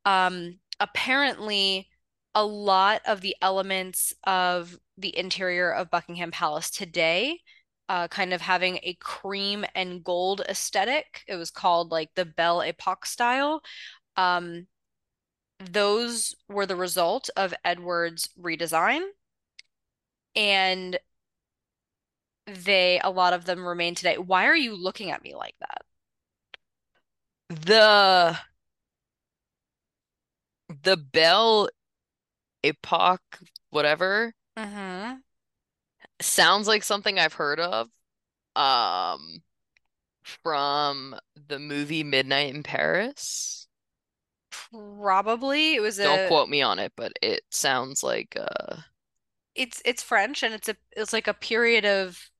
Um, 0.05 0.59
apparently, 0.81 1.89
a 2.35 2.45
lot 2.45 3.01
of 3.07 3.21
the 3.21 3.37
elements 3.41 4.13
of 4.25 4.77
the 4.99 5.17
interior 5.17 5.71
of 5.71 5.91
Buckingham 5.91 6.31
Palace 6.31 6.71
today, 6.71 7.41
uh, 7.89 8.09
kind 8.09 8.33
of 8.33 8.41
having 8.41 8.79
a 8.83 8.95
cream 9.01 9.65
and 9.75 10.03
gold 10.03 10.43
aesthetic. 10.49 11.23
It 11.29 11.37
was 11.37 11.51
called 11.51 11.91
like 11.91 12.11
the 12.15 12.25
Belle 12.25 12.63
Epoque 12.63 13.07
style. 13.07 13.63
Um, 14.17 14.67
those 15.61 16.35
were 16.49 16.67
the 16.67 16.77
result 16.77 17.31
of 17.37 17.55
Edward's 17.65 18.29
redesign, 18.41 19.03
and 20.37 20.99
they, 22.47 23.01
a 23.03 23.11
lot 23.11 23.33
of 23.33 23.45
them 23.45 23.67
remain 23.67 23.95
today. 23.95 24.19
Why 24.19 24.47
are 24.47 24.57
you 24.57 24.75
looking 24.77 25.11
at 25.11 25.23
me 25.23 25.35
like 25.35 25.55
that? 25.61 25.83
The 27.49 28.39
the 30.83 30.97
Belle 30.97 31.69
Epoque, 32.65 33.41
whatever, 33.71 34.35
Mm-hmm. 34.57 35.21
sounds 36.21 36.67
like 36.69 36.83
something 36.83 37.19
I've 37.19 37.35
heard 37.35 37.61
of. 37.61 37.89
Um, 38.57 39.43
from 40.25 41.17
the 41.49 41.59
movie 41.59 42.05
Midnight 42.05 42.55
in 42.55 42.63
Paris. 42.63 43.69
Probably 44.51 45.75
it 45.75 45.81
was 45.81 45.99
Don't 46.03 46.23
a 46.23 46.23
quote 46.23 46.49
me 46.49 46.63
on 46.63 46.79
it, 46.79 46.93
but 46.97 47.13
it 47.23 47.43
sounds 47.51 48.03
like 48.05 48.37
uh 48.37 48.77
it's 49.55 49.81
it's 49.85 50.03
French 50.03 50.43
and 50.43 50.55
it's 50.55 50.69
a 50.69 50.77
it's 50.97 51.13
like 51.13 51.29
a 51.29 51.35
period 51.35 51.85
of 51.85 52.31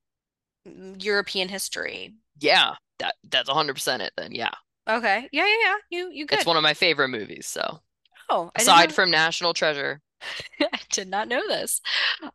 European 0.67 1.49
history. 1.49 2.15
yeah, 2.39 2.75
that 2.99 3.15
that's 3.25 3.49
100% 3.49 4.03
it 4.03 4.13
then. 4.17 4.33
Yeah. 4.33 4.55
Okay. 4.89 5.29
Yeah, 5.33 5.47
yeah, 5.47 5.57
yeah. 5.63 5.77
You 5.91 6.11
you 6.11 6.27
It's 6.31 6.45
one 6.47 6.57
of 6.57 6.63
my 6.63 6.75
favorite 6.75 7.09
movies, 7.09 7.47
so 7.47 7.81
Oh, 8.29 8.53
aside 8.57 8.95
from 8.95 9.11
National 9.11 9.55
Treasure. 9.55 10.03
I 10.61 10.79
did 10.91 11.09
not 11.09 11.29
know 11.29 11.43
this. 11.49 11.81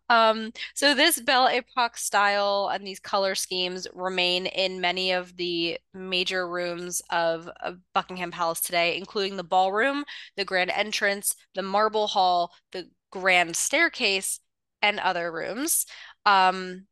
Um, 0.10 0.52
so 0.74 0.94
this 0.94 1.20
Belle 1.20 1.48
Epoque 1.48 1.98
style 1.98 2.70
and 2.74 2.86
these 2.86 3.00
color 3.00 3.36
schemes 3.36 3.88
remain 3.94 4.46
in 4.48 4.82
many 4.82 5.12
of 5.12 5.36
the 5.38 5.78
major 5.94 6.48
rooms 6.48 7.02
of, 7.10 7.50
of 7.62 7.80
Buckingham 7.94 8.32
Palace 8.32 8.62
today, 8.62 8.98
including 8.98 9.38
the 9.38 9.44
ballroom, 9.44 10.04
the 10.38 10.46
grand 10.46 10.72
entrance, 10.72 11.36
the 11.56 11.62
marble 11.62 12.08
hall, 12.08 12.54
the 12.72 12.90
grand 13.12 13.56
staircase, 13.56 14.40
and 14.82 15.00
other 15.00 15.32
rooms. 15.32 15.86
Um, 16.26 16.86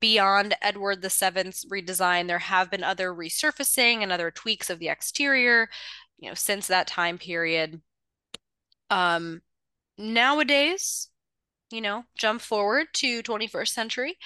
beyond 0.00 0.54
Edward 0.62 1.02
VII's 1.02 1.66
redesign, 1.70 2.26
there 2.26 2.38
have 2.38 2.70
been 2.70 2.84
other 2.84 3.12
resurfacing 3.12 4.02
and 4.02 4.10
other 4.12 4.30
tweaks 4.30 4.70
of 4.70 4.78
the 4.78 4.88
exterior, 4.88 5.68
you 6.18 6.28
know, 6.28 6.34
since 6.34 6.66
that 6.66 6.86
time 6.86 7.18
period. 7.18 7.80
Um, 8.90 9.42
nowadays, 9.98 11.08
you 11.70 11.80
know, 11.80 12.04
jump 12.16 12.40
forward 12.40 12.86
to 12.94 13.22
21st 13.22 13.68
century. 13.68 14.16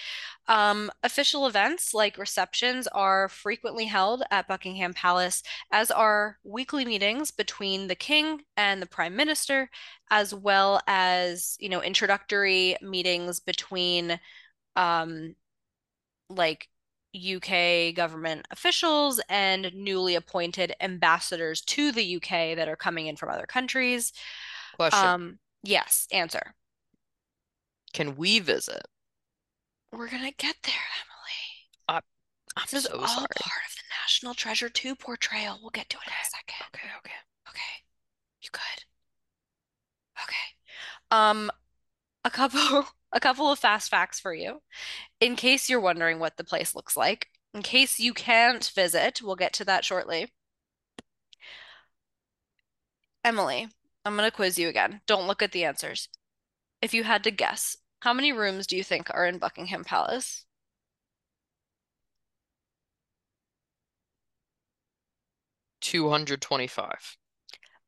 Um, 0.48 0.90
official 1.02 1.46
events 1.46 1.94
like 1.94 2.18
receptions 2.18 2.86
are 2.88 3.28
frequently 3.28 3.86
held 3.86 4.22
at 4.30 4.48
Buckingham 4.48 4.92
Palace, 4.92 5.42
as 5.70 5.90
are 5.90 6.38
weekly 6.44 6.84
meetings 6.84 7.30
between 7.30 7.86
the 7.86 7.94
king 7.94 8.42
and 8.56 8.82
the 8.82 8.86
prime 8.86 9.16
minister, 9.16 9.70
as 10.10 10.34
well 10.34 10.80
as, 10.86 11.56
you 11.60 11.68
know, 11.68 11.82
introductory 11.82 12.76
meetings 12.82 13.40
between 13.40 14.18
um, 14.76 15.34
like 16.28 16.68
UK 17.14 17.94
government 17.94 18.46
officials 18.50 19.20
and 19.28 19.72
newly 19.74 20.14
appointed 20.14 20.74
ambassadors 20.80 21.62
to 21.62 21.90
the 21.92 22.16
UK 22.16 22.56
that 22.56 22.68
are 22.68 22.76
coming 22.76 23.06
in 23.06 23.16
from 23.16 23.30
other 23.30 23.46
countries. 23.46 24.12
Question. 24.76 25.06
Um, 25.06 25.38
yes, 25.62 26.06
answer. 26.12 26.54
Can 27.92 28.16
we 28.16 28.38
visit? 28.38 28.86
We're 29.92 30.08
gonna 30.08 30.32
get 30.32 30.56
there, 30.62 30.74
Emily. 31.02 31.42
I, 31.88 32.00
I'm 32.56 32.66
This 32.70 32.74
is 32.74 32.84
so 32.84 32.98
all 33.00 33.06
sorry. 33.06 33.26
part 33.40 33.64
of 33.68 33.74
the 33.76 33.82
National 34.02 34.34
Treasure 34.34 34.68
2 34.70 34.94
portrayal. 34.96 35.58
We'll 35.60 35.70
get 35.70 35.88
to 35.90 35.98
it 35.98 36.06
in 36.06 36.12
a 36.12 36.24
second. 36.24 36.66
Okay, 36.74 36.88
okay. 36.98 37.14
Okay. 37.48 37.84
You 38.42 38.50
good? 38.52 38.84
Okay. 40.22 40.56
Um, 41.10 41.50
a 42.24 42.30
couple 42.30 42.86
a 43.12 43.20
couple 43.20 43.50
of 43.52 43.58
fast 43.58 43.90
facts 43.90 44.20
for 44.20 44.34
you. 44.34 44.62
In 45.20 45.36
case 45.36 45.68
you're 45.70 45.80
wondering 45.80 46.18
what 46.20 46.36
the 46.38 46.44
place 46.44 46.74
looks 46.74 46.96
like, 46.96 47.28
in 47.54 47.62
case 47.62 48.00
you 48.00 48.14
can't 48.14 48.64
visit, 48.74 49.22
we'll 49.22 49.36
get 49.36 49.52
to 49.54 49.64
that 49.66 49.84
shortly. 49.84 50.28
Emily, 53.24 53.68
I'm 54.04 54.16
gonna 54.16 54.30
quiz 54.30 54.58
you 54.58 54.68
again. 54.68 55.00
Don't 55.06 55.26
look 55.26 55.42
at 55.42 55.52
the 55.52 55.64
answers. 55.64 56.08
If 56.80 56.94
you 56.94 57.04
had 57.04 57.24
to 57.24 57.30
guess, 57.30 57.76
how 58.00 58.12
many 58.12 58.32
rooms 58.32 58.66
do 58.66 58.76
you 58.76 58.84
think 58.84 59.08
are 59.10 59.26
in 59.26 59.38
Buckingham 59.38 59.84
Palace? 59.84 60.44
225. 65.80 67.16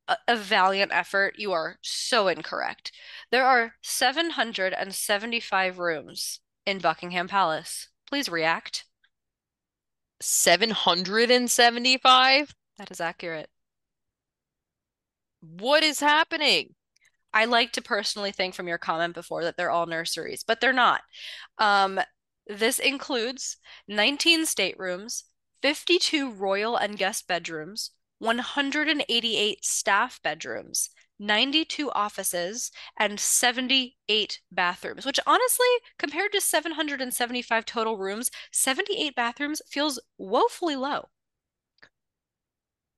A, 0.08 0.16
a 0.26 0.36
valiant 0.36 0.90
effort. 0.92 1.34
You 1.38 1.52
are 1.52 1.76
so 1.82 2.28
incorrect. 2.28 2.92
There 3.30 3.44
are 3.44 3.74
775 3.82 5.78
rooms 5.78 6.40
in 6.66 6.78
Buckingham 6.78 7.28
Palace. 7.28 7.88
Please 8.08 8.28
react. 8.28 8.84
775? 10.20 12.54
That 12.78 12.90
is 12.90 13.00
accurate. 13.00 13.48
What 15.40 15.82
is 15.82 16.00
happening? 16.00 16.74
I 17.32 17.44
like 17.44 17.72
to 17.72 17.82
personally 17.82 18.32
think 18.32 18.54
from 18.54 18.68
your 18.68 18.78
comment 18.78 19.14
before 19.14 19.44
that 19.44 19.56
they're 19.56 19.70
all 19.70 19.86
nurseries, 19.86 20.42
but 20.42 20.60
they're 20.60 20.72
not. 20.72 21.02
Um, 21.58 22.00
this 22.46 22.78
includes 22.78 23.56
19 23.86 24.46
staterooms, 24.46 25.24
52 25.62 26.30
royal 26.32 26.76
and 26.76 26.98
guest 26.98 27.28
bedrooms, 27.28 27.92
188 28.18 29.64
staff 29.64 30.20
bedrooms, 30.22 30.90
92 31.18 31.90
offices, 31.92 32.70
and 32.98 33.20
78 33.20 34.40
bathrooms, 34.50 35.06
which 35.06 35.20
honestly, 35.26 35.66
compared 35.98 36.32
to 36.32 36.40
775 36.40 37.64
total 37.64 37.96
rooms, 37.96 38.30
78 38.52 39.14
bathrooms 39.14 39.62
feels 39.68 40.00
woefully 40.18 40.76
low. 40.76 41.08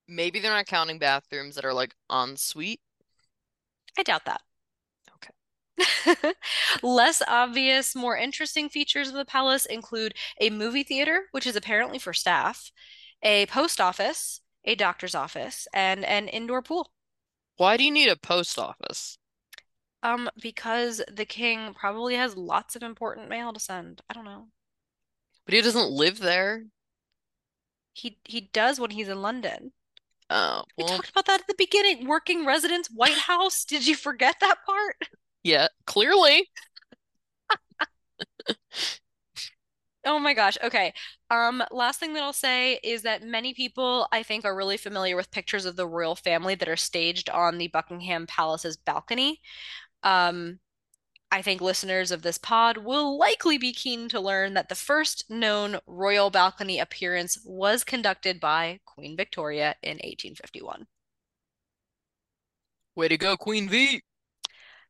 Maybe 0.08 0.40
they're 0.40 0.52
not 0.52 0.66
counting 0.66 0.98
bathrooms 0.98 1.54
that 1.54 1.64
are 1.64 1.74
like 1.74 1.94
en 2.10 2.36
suite. 2.36 2.80
I 3.96 4.02
doubt 4.02 4.24
that. 4.24 4.40
Okay. 5.14 6.32
Less 6.82 7.22
obvious, 7.26 7.94
more 7.94 8.16
interesting 8.16 8.68
features 8.68 9.08
of 9.08 9.14
the 9.14 9.24
palace 9.24 9.66
include 9.66 10.14
a 10.40 10.50
movie 10.50 10.82
theater, 10.82 11.26
which 11.32 11.46
is 11.46 11.56
apparently 11.56 11.98
for 11.98 12.12
staff, 12.12 12.70
a 13.22 13.46
post 13.46 13.80
office, 13.80 14.40
a 14.64 14.74
doctor's 14.74 15.14
office, 15.14 15.66
and 15.72 16.04
an 16.04 16.28
indoor 16.28 16.62
pool. 16.62 16.92
Why 17.56 17.76
do 17.76 17.84
you 17.84 17.90
need 17.90 18.08
a 18.08 18.16
post 18.16 18.58
office? 18.58 19.18
Um, 20.02 20.28
because 20.40 21.00
the 21.10 21.24
king 21.24 21.74
probably 21.74 22.16
has 22.16 22.36
lots 22.36 22.74
of 22.74 22.82
important 22.82 23.28
mail 23.28 23.52
to 23.52 23.60
send. 23.60 24.00
I 24.10 24.14
don't 24.14 24.24
know. 24.24 24.48
But 25.44 25.54
he 25.54 25.60
doesn't 25.60 25.90
live 25.90 26.18
there. 26.18 26.64
He 27.92 28.18
he 28.24 28.40
does 28.40 28.80
when 28.80 28.90
he's 28.90 29.08
in 29.08 29.22
London. 29.22 29.72
Oh, 30.30 30.64
We 30.76 30.84
talked 30.84 31.10
about 31.10 31.26
that 31.26 31.40
at 31.40 31.46
the 31.46 31.54
beginning. 31.58 32.06
Working 32.06 32.46
residence, 32.46 32.88
White 32.88 33.18
House. 33.18 33.64
Did 33.64 33.86
you 33.86 33.94
forget 33.96 34.36
that 34.40 34.56
part? 34.66 34.96
yeah, 35.42 35.68
clearly. 35.86 36.48
Oh 40.04 40.18
my 40.18 40.34
gosh. 40.34 40.58
Okay. 40.62 40.92
Um, 41.30 41.62
last 41.70 42.00
thing 42.00 42.14
that 42.14 42.22
I'll 42.22 42.32
say 42.32 42.80
is 42.82 43.02
that 43.02 43.22
many 43.22 43.54
people, 43.54 44.08
I 44.10 44.22
think, 44.24 44.44
are 44.44 44.56
really 44.56 44.76
familiar 44.76 45.14
with 45.14 45.30
pictures 45.30 45.64
of 45.64 45.76
the 45.76 45.86
royal 45.86 46.16
family 46.16 46.56
that 46.56 46.68
are 46.68 46.76
staged 46.76 47.30
on 47.30 47.58
the 47.58 47.68
Buckingham 47.68 48.26
Palace's 48.26 48.76
balcony. 48.76 49.40
Um, 50.02 50.58
I 51.32 51.40
think 51.40 51.62
listeners 51.62 52.10
of 52.10 52.20
this 52.20 52.36
pod 52.36 52.76
will 52.76 53.16
likely 53.18 53.56
be 53.56 53.72
keen 53.72 54.06
to 54.10 54.20
learn 54.20 54.52
that 54.52 54.68
the 54.68 54.74
first 54.74 55.24
known 55.30 55.78
royal 55.86 56.28
balcony 56.28 56.78
appearance 56.78 57.38
was 57.42 57.84
conducted 57.84 58.38
by 58.38 58.80
Queen 58.84 59.16
Victoria 59.16 59.74
in 59.82 59.92
1851. 59.92 60.86
Way 62.94 63.08
to 63.08 63.16
go, 63.16 63.38
Queen 63.38 63.66
V. 63.66 64.02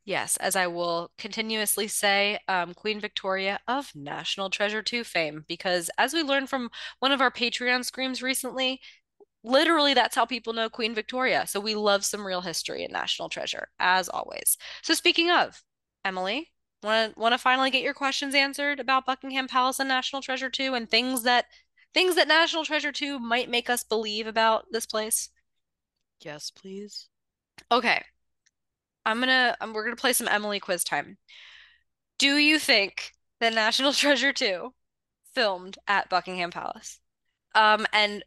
Yes, 0.04 0.36
as 0.38 0.56
I 0.56 0.66
will 0.66 1.12
continuously 1.16 1.86
say, 1.86 2.40
um, 2.48 2.74
Queen 2.74 2.98
Victoria 2.98 3.60
of 3.68 3.92
National 3.94 4.50
Treasure 4.50 4.82
2 4.82 5.04
fame, 5.04 5.44
because 5.46 5.90
as 5.96 6.12
we 6.12 6.24
learned 6.24 6.48
from 6.48 6.70
one 6.98 7.12
of 7.12 7.20
our 7.20 7.30
Patreon 7.30 7.84
screams 7.84 8.20
recently, 8.20 8.80
literally 9.44 9.94
that's 9.94 10.16
how 10.16 10.24
people 10.24 10.54
know 10.54 10.68
Queen 10.68 10.92
Victoria. 10.92 11.46
So 11.46 11.60
we 11.60 11.76
love 11.76 12.04
some 12.04 12.26
real 12.26 12.40
history 12.40 12.82
in 12.82 12.90
National 12.90 13.28
Treasure, 13.28 13.68
as 13.78 14.08
always. 14.08 14.58
So 14.82 14.92
speaking 14.94 15.30
of, 15.30 15.62
Emily, 16.04 16.52
want 16.82 17.14
to 17.14 17.20
want 17.20 17.32
to 17.32 17.38
finally 17.38 17.70
get 17.70 17.82
your 17.82 17.94
questions 17.94 18.34
answered 18.34 18.80
about 18.80 19.06
Buckingham 19.06 19.48
Palace 19.48 19.78
and 19.78 19.88
National 19.88 20.22
Treasure 20.22 20.50
2 20.50 20.74
and 20.74 20.90
things 20.90 21.22
that 21.22 21.46
things 21.94 22.14
that 22.16 22.28
National 22.28 22.64
Treasure 22.64 22.92
2 22.92 23.18
might 23.18 23.50
make 23.50 23.70
us 23.70 23.84
believe 23.84 24.26
about 24.26 24.66
this 24.70 24.86
place? 24.86 25.28
Yes, 26.20 26.50
please. 26.50 27.08
Okay. 27.70 28.02
I'm 29.04 29.20
gonna 29.20 29.56
um, 29.60 29.72
we're 29.72 29.84
gonna 29.84 29.96
play 29.96 30.12
some 30.12 30.28
Emily 30.28 30.60
quiz 30.60 30.84
time. 30.84 31.18
Do 32.18 32.36
you 32.36 32.58
think 32.58 33.12
that 33.40 33.54
National 33.54 33.92
Treasure 33.92 34.32
2 34.32 34.72
filmed 35.34 35.78
at 35.86 36.08
Buckingham 36.08 36.50
Palace? 36.50 37.00
Um, 37.54 37.86
and 37.92 38.24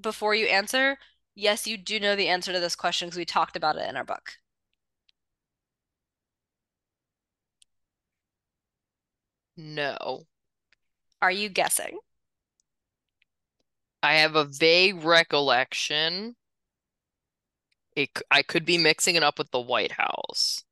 before 0.00 0.34
you 0.34 0.46
answer, 0.46 0.98
yes, 1.34 1.66
you 1.66 1.76
do 1.76 1.98
know 2.00 2.16
the 2.16 2.28
answer 2.28 2.52
to 2.52 2.60
this 2.60 2.76
question 2.76 3.08
because 3.08 3.18
we 3.18 3.24
talked 3.24 3.56
about 3.56 3.76
it 3.76 3.88
in 3.88 3.96
our 3.96 4.04
book. 4.04 4.34
No. 9.62 10.26
Are 11.20 11.30
you 11.30 11.48
guessing? 11.48 11.98
I 14.02 14.14
have 14.14 14.34
a 14.34 14.44
vague 14.44 15.04
recollection. 15.04 16.34
It, 17.94 18.10
I 18.30 18.42
could 18.42 18.64
be 18.64 18.76
mixing 18.76 19.14
it 19.14 19.22
up 19.22 19.38
with 19.38 19.52
the 19.52 19.60
White 19.60 19.92
House. 19.92 20.64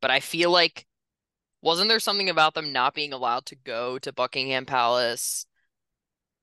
But 0.00 0.10
I 0.10 0.20
feel 0.20 0.50
like 0.50 0.86
wasn't 1.60 1.88
there 1.88 2.00
something 2.00 2.30
about 2.30 2.54
them 2.54 2.72
not 2.72 2.94
being 2.94 3.12
allowed 3.12 3.44
to 3.46 3.56
go 3.56 3.98
to 3.98 4.12
Buckingham 4.12 4.64
Palace 4.64 5.46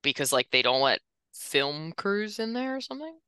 because 0.02 0.32
like 0.32 0.50
they 0.50 0.62
don't 0.62 0.82
let 0.82 1.00
film 1.32 1.92
crews 1.92 2.38
in 2.38 2.52
there 2.52 2.76
or 2.76 2.80
something? 2.80 3.18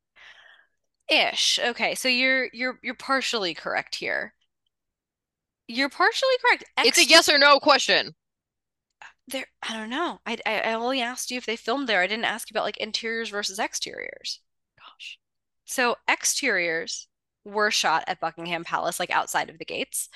Ish. 1.09 1.59
Okay, 1.59 1.95
so 1.97 2.09
you're 2.09 2.49
you're 2.53 2.79
you're 2.83 2.95
partially 2.95 3.55
correct 3.55 3.97
here. 3.97 4.35
You're 5.69 5.89
partially 5.89 6.35
correct. 6.43 6.65
It's 6.79 6.99
a 6.99 7.05
yes 7.05 7.29
or 7.29 7.39
no 7.39 7.59
question. 7.59 8.15
there, 9.29 9.47
I 9.69 9.75
don't 9.77 9.91
know. 9.91 10.21
I, 10.27 10.39
I 10.47 10.61
I 10.61 10.73
only 10.75 11.01
asked 11.03 11.31
you 11.31 11.39
if 11.39 11.47
they 11.47 11.57
filmed 11.57 11.89
there. 11.89 12.01
I 12.01 12.07
didn't 12.07 12.25
ask 12.25 12.49
you 12.49 12.55
about 12.55 12.65
like 12.65 12.77
interiors 12.79 13.31
versus 13.31 13.59
exteriors. 13.59 14.41
Gosh. 14.79 15.19
So 15.65 15.97
exteriors 16.09 17.09
were 17.45 17.71
shot 17.71 18.05
at 18.09 18.21
Buckingham 18.21 18.65
Palace, 18.65 18.99
like 19.01 19.11
outside 19.11 19.51
of 19.51 19.59
the 19.59 19.65
gates. 19.65 20.09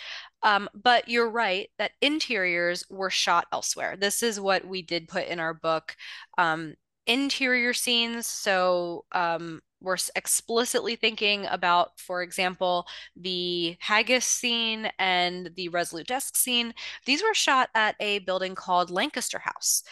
Um, 0.43 0.69
but 0.75 1.09
you're 1.09 1.31
right 1.31 1.69
that 1.79 1.93
interiors 2.01 2.85
were 2.91 3.11
shot 3.11 3.47
elsewhere. 3.53 3.97
This 3.97 4.23
is 4.23 4.41
what 4.41 4.65
we 4.67 4.83
did 4.83 5.09
put 5.09 5.27
in 5.27 5.39
our 5.41 5.55
book. 5.55 5.97
Um, 6.39 6.75
interior 7.07 7.73
scenes. 7.73 8.27
So 8.27 9.05
um, 9.13 9.61
we're 9.81 9.97
explicitly 10.15 10.97
thinking 10.97 11.47
about, 11.47 11.99
for 11.99 12.23
example, 12.23 12.87
the 13.17 13.77
Haggis 13.81 14.25
scene 14.25 14.91
and 14.99 15.51
the 15.57 15.69
Resolute 15.69 16.07
Desk 16.07 16.37
scene. 16.37 16.75
These 17.07 17.23
were 17.23 17.35
shot 17.35 17.71
at 17.75 17.97
a 18.01 18.21
building 18.21 18.55
called 18.55 18.91
Lancaster 18.91 19.39
House. 19.39 19.83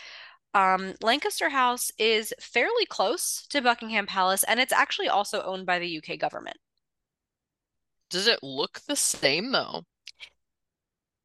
Um, 0.54 0.94
Lancaster 1.02 1.48
House 1.50 1.90
is 1.98 2.32
fairly 2.40 2.86
close 2.86 3.46
to 3.48 3.62
Buckingham 3.62 4.06
Palace, 4.06 4.44
and 4.44 4.58
it's 4.60 4.72
actually 4.72 5.08
also 5.08 5.42
owned 5.42 5.66
by 5.66 5.78
the 5.78 5.98
UK 5.98 6.18
government. 6.18 6.56
Does 8.10 8.26
it 8.26 8.40
look 8.42 8.80
the 8.88 8.96
same 8.96 9.52
though? 9.52 9.84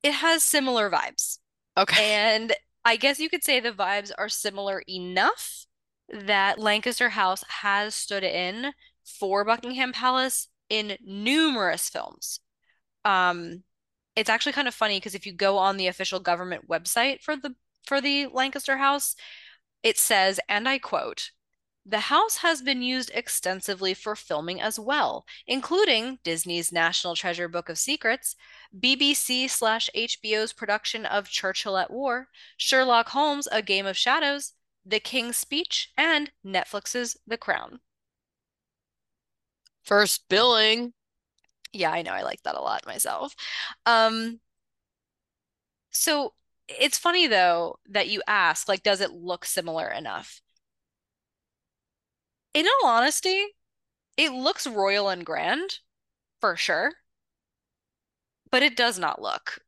It 0.03 0.13
has 0.13 0.43
similar 0.43 0.89
vibes. 0.89 1.39
Okay. 1.77 2.13
And 2.13 2.53
I 2.83 2.97
guess 2.97 3.19
you 3.19 3.29
could 3.29 3.43
say 3.43 3.59
the 3.59 3.71
vibes 3.71 4.11
are 4.17 4.27
similar 4.27 4.83
enough 4.89 5.65
that 6.09 6.59
Lancaster 6.59 7.09
House 7.09 7.43
has 7.61 7.95
stood 7.95 8.23
in 8.23 8.73
for 9.03 9.43
Buckingham 9.43 9.91
Palace 9.91 10.47
in 10.69 10.97
numerous 11.03 11.89
films. 11.89 12.39
Um, 13.05 13.63
it's 14.15 14.29
actually 14.29 14.53
kind 14.53 14.67
of 14.67 14.73
funny 14.73 14.97
because 14.97 15.15
if 15.15 15.25
you 15.25 15.33
go 15.33 15.57
on 15.57 15.77
the 15.77 15.87
official 15.87 16.19
government 16.19 16.67
website 16.67 17.21
for 17.21 17.35
the 17.35 17.55
for 17.85 17.99
the 17.99 18.27
Lancaster 18.27 18.77
House, 18.77 19.15
it 19.81 19.97
says, 19.97 20.39
and 20.47 20.69
I 20.69 20.79
quote, 20.79 21.31
the 21.85 21.99
house 21.99 22.37
has 22.37 22.61
been 22.61 22.81
used 22.81 23.11
extensively 23.13 23.93
for 23.93 24.15
filming 24.15 24.61
as 24.61 24.79
well, 24.79 25.25
including 25.45 26.19
Disney's 26.23 26.71
National 26.71 27.13
Treasure 27.13 27.49
Book 27.49 27.67
of 27.67 27.77
Secrets, 27.77 28.37
BBC 28.79 29.49
slash 29.49 29.89
HBO's 29.93 30.53
production 30.53 31.05
of 31.05 31.27
Churchill 31.27 31.77
at 31.77 31.91
War, 31.91 32.29
Sherlock 32.55 33.09
Holmes, 33.09 33.49
A 33.51 33.61
Game 33.61 33.85
of 33.85 33.97
Shadows, 33.97 34.53
The 34.85 34.99
King's 34.99 35.37
Speech, 35.37 35.91
and 35.97 36.31
Netflix's 36.45 37.17
The 37.25 37.37
Crown. 37.37 37.79
First 39.83 40.27
billing. 40.29 40.93
Yeah, 41.71 41.91
I 41.91 42.01
know. 42.01 42.11
I 42.11 42.21
like 42.23 42.43
that 42.43 42.55
a 42.55 42.61
lot 42.61 42.85
myself. 42.85 43.35
Um, 43.85 44.39
so 45.91 46.33
it's 46.67 46.97
funny 46.97 47.27
though 47.27 47.79
that 47.89 48.07
you 48.09 48.21
ask, 48.27 48.67
like, 48.67 48.83
does 48.83 49.01
it 49.01 49.11
look 49.11 49.45
similar 49.45 49.87
enough? 49.89 50.41
In 52.53 52.65
all 52.67 52.89
honesty, 52.89 53.45
it 54.17 54.31
looks 54.31 54.67
royal 54.67 55.09
and 55.09 55.25
grand 55.25 55.79
for 56.39 56.55
sure, 56.55 56.93
but 58.51 58.61
it 58.63 58.75
does 58.77 58.99
not 58.99 59.21
look 59.21 59.59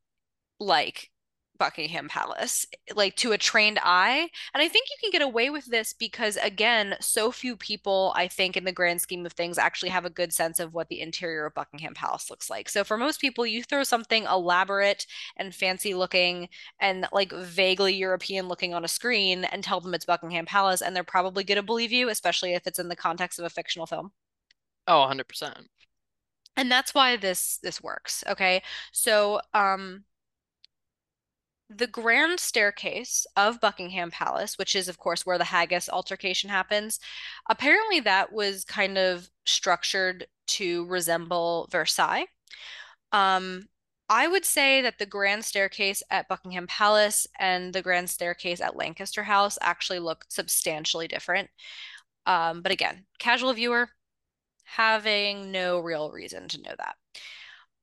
like 0.60 1.10
Buckingham 1.58 2.08
Palace, 2.08 2.66
like 2.94 3.16
to 3.16 3.32
a 3.32 3.38
trained 3.38 3.78
eye. 3.82 4.28
And 4.54 4.62
I 4.62 4.68
think 4.68 4.88
you 4.88 4.96
can 5.00 5.10
get 5.10 5.26
away 5.26 5.50
with 5.50 5.66
this 5.66 5.92
because, 5.92 6.36
again, 6.36 6.96
so 7.00 7.30
few 7.30 7.56
people, 7.56 8.12
I 8.16 8.28
think, 8.28 8.56
in 8.56 8.64
the 8.64 8.72
grand 8.72 9.00
scheme 9.00 9.26
of 9.26 9.32
things, 9.32 9.58
actually 9.58 9.88
have 9.90 10.04
a 10.04 10.10
good 10.10 10.32
sense 10.32 10.60
of 10.60 10.74
what 10.74 10.88
the 10.88 11.00
interior 11.00 11.46
of 11.46 11.54
Buckingham 11.54 11.94
Palace 11.94 12.30
looks 12.30 12.50
like. 12.50 12.68
So 12.68 12.84
for 12.84 12.96
most 12.96 13.20
people, 13.20 13.46
you 13.46 13.62
throw 13.62 13.84
something 13.84 14.24
elaborate 14.24 15.06
and 15.36 15.54
fancy 15.54 15.94
looking 15.94 16.48
and 16.80 17.06
like 17.12 17.32
vaguely 17.32 17.94
European 17.94 18.48
looking 18.48 18.74
on 18.74 18.84
a 18.84 18.88
screen 18.88 19.44
and 19.44 19.62
tell 19.62 19.80
them 19.80 19.94
it's 19.94 20.04
Buckingham 20.04 20.46
Palace, 20.46 20.82
and 20.82 20.94
they're 20.94 21.04
probably 21.04 21.44
going 21.44 21.56
to 21.56 21.62
believe 21.62 21.92
you, 21.92 22.08
especially 22.08 22.54
if 22.54 22.66
it's 22.66 22.78
in 22.78 22.88
the 22.88 22.96
context 22.96 23.38
of 23.38 23.44
a 23.44 23.50
fictional 23.50 23.86
film. 23.86 24.12
Oh, 24.86 25.06
100%. 25.10 25.66
And 26.56 26.70
that's 26.70 26.94
why 26.94 27.16
this 27.16 27.58
this 27.62 27.82
works. 27.82 28.24
Okay. 28.28 28.62
So, 28.92 29.40
um, 29.52 30.04
the 31.68 31.86
grand 31.86 32.38
staircase 32.38 33.26
of 33.36 33.60
Buckingham 33.60 34.10
Palace, 34.10 34.56
which 34.56 34.76
is, 34.76 34.88
of 34.88 34.98
course, 34.98 35.26
where 35.26 35.38
the 35.38 35.44
Haggis 35.44 35.88
altercation 35.88 36.48
happens, 36.48 37.00
apparently 37.48 38.00
that 38.00 38.32
was 38.32 38.64
kind 38.64 38.96
of 38.96 39.28
structured 39.44 40.26
to 40.46 40.86
resemble 40.86 41.68
Versailles. 41.72 42.26
Um, 43.12 43.68
I 44.08 44.28
would 44.28 44.44
say 44.44 44.82
that 44.82 44.98
the 44.98 45.06
grand 45.06 45.44
staircase 45.44 46.02
at 46.10 46.28
Buckingham 46.28 46.68
Palace 46.68 47.26
and 47.40 47.72
the 47.72 47.82
grand 47.82 48.08
staircase 48.08 48.60
at 48.60 48.76
Lancaster 48.76 49.24
House 49.24 49.58
actually 49.60 49.98
look 49.98 50.24
substantially 50.28 51.08
different. 51.08 51.50
Um, 52.26 52.62
but 52.62 52.70
again, 52.70 53.06
casual 53.18 53.52
viewer 53.52 53.88
having 54.64 55.50
no 55.50 55.80
real 55.80 56.10
reason 56.10 56.46
to 56.48 56.62
know 56.62 56.74
that. 56.78 56.96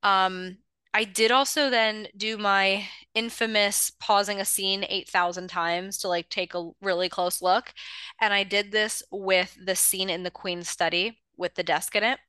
Um, 0.04 0.58
I 0.94 1.06
did 1.06 1.32
also 1.32 1.70
then 1.70 2.08
do 2.16 2.38
my 2.38 2.88
infamous 3.16 3.92
pausing 4.00 4.40
a 4.40 4.46
scene 4.46 4.86
8,000 4.88 5.48
times 5.48 5.98
to 6.00 6.08
like 6.08 6.30
take 6.30 6.54
a 6.54 6.70
really 6.82 7.10
close 7.10 7.42
look. 7.42 7.74
And 8.22 8.34
I 8.34 8.44
did 8.44 8.72
this 8.72 9.02
with 9.12 9.58
the 9.64 9.76
scene 9.76 10.10
in 10.10 10.24
the 10.24 10.32
Queen's 10.32 10.70
study 10.70 11.20
with 11.36 11.56
the 11.56 11.64
desk 11.64 11.96
in 11.96 12.04
it. 12.04 12.20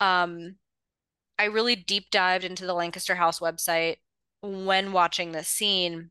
Um, 0.00 0.56
I 1.38 1.44
really 1.44 1.76
deep 1.76 2.10
dived 2.10 2.44
into 2.44 2.66
the 2.66 2.74
Lancaster 2.74 3.14
House 3.14 3.38
website 3.38 3.96
when 4.42 4.92
watching 4.92 5.32
this 5.32 5.48
scene. 5.48 6.10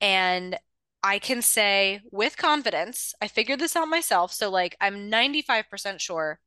And 0.00 0.58
I 1.02 1.20
can 1.20 1.42
say 1.42 2.00
with 2.10 2.36
confidence, 2.36 3.14
I 3.22 3.28
figured 3.28 3.60
this 3.60 3.76
out 3.76 3.88
myself. 3.88 4.32
So, 4.32 4.50
like, 4.50 4.76
I'm 4.80 5.10
95% 5.10 6.00
sure 6.00 6.40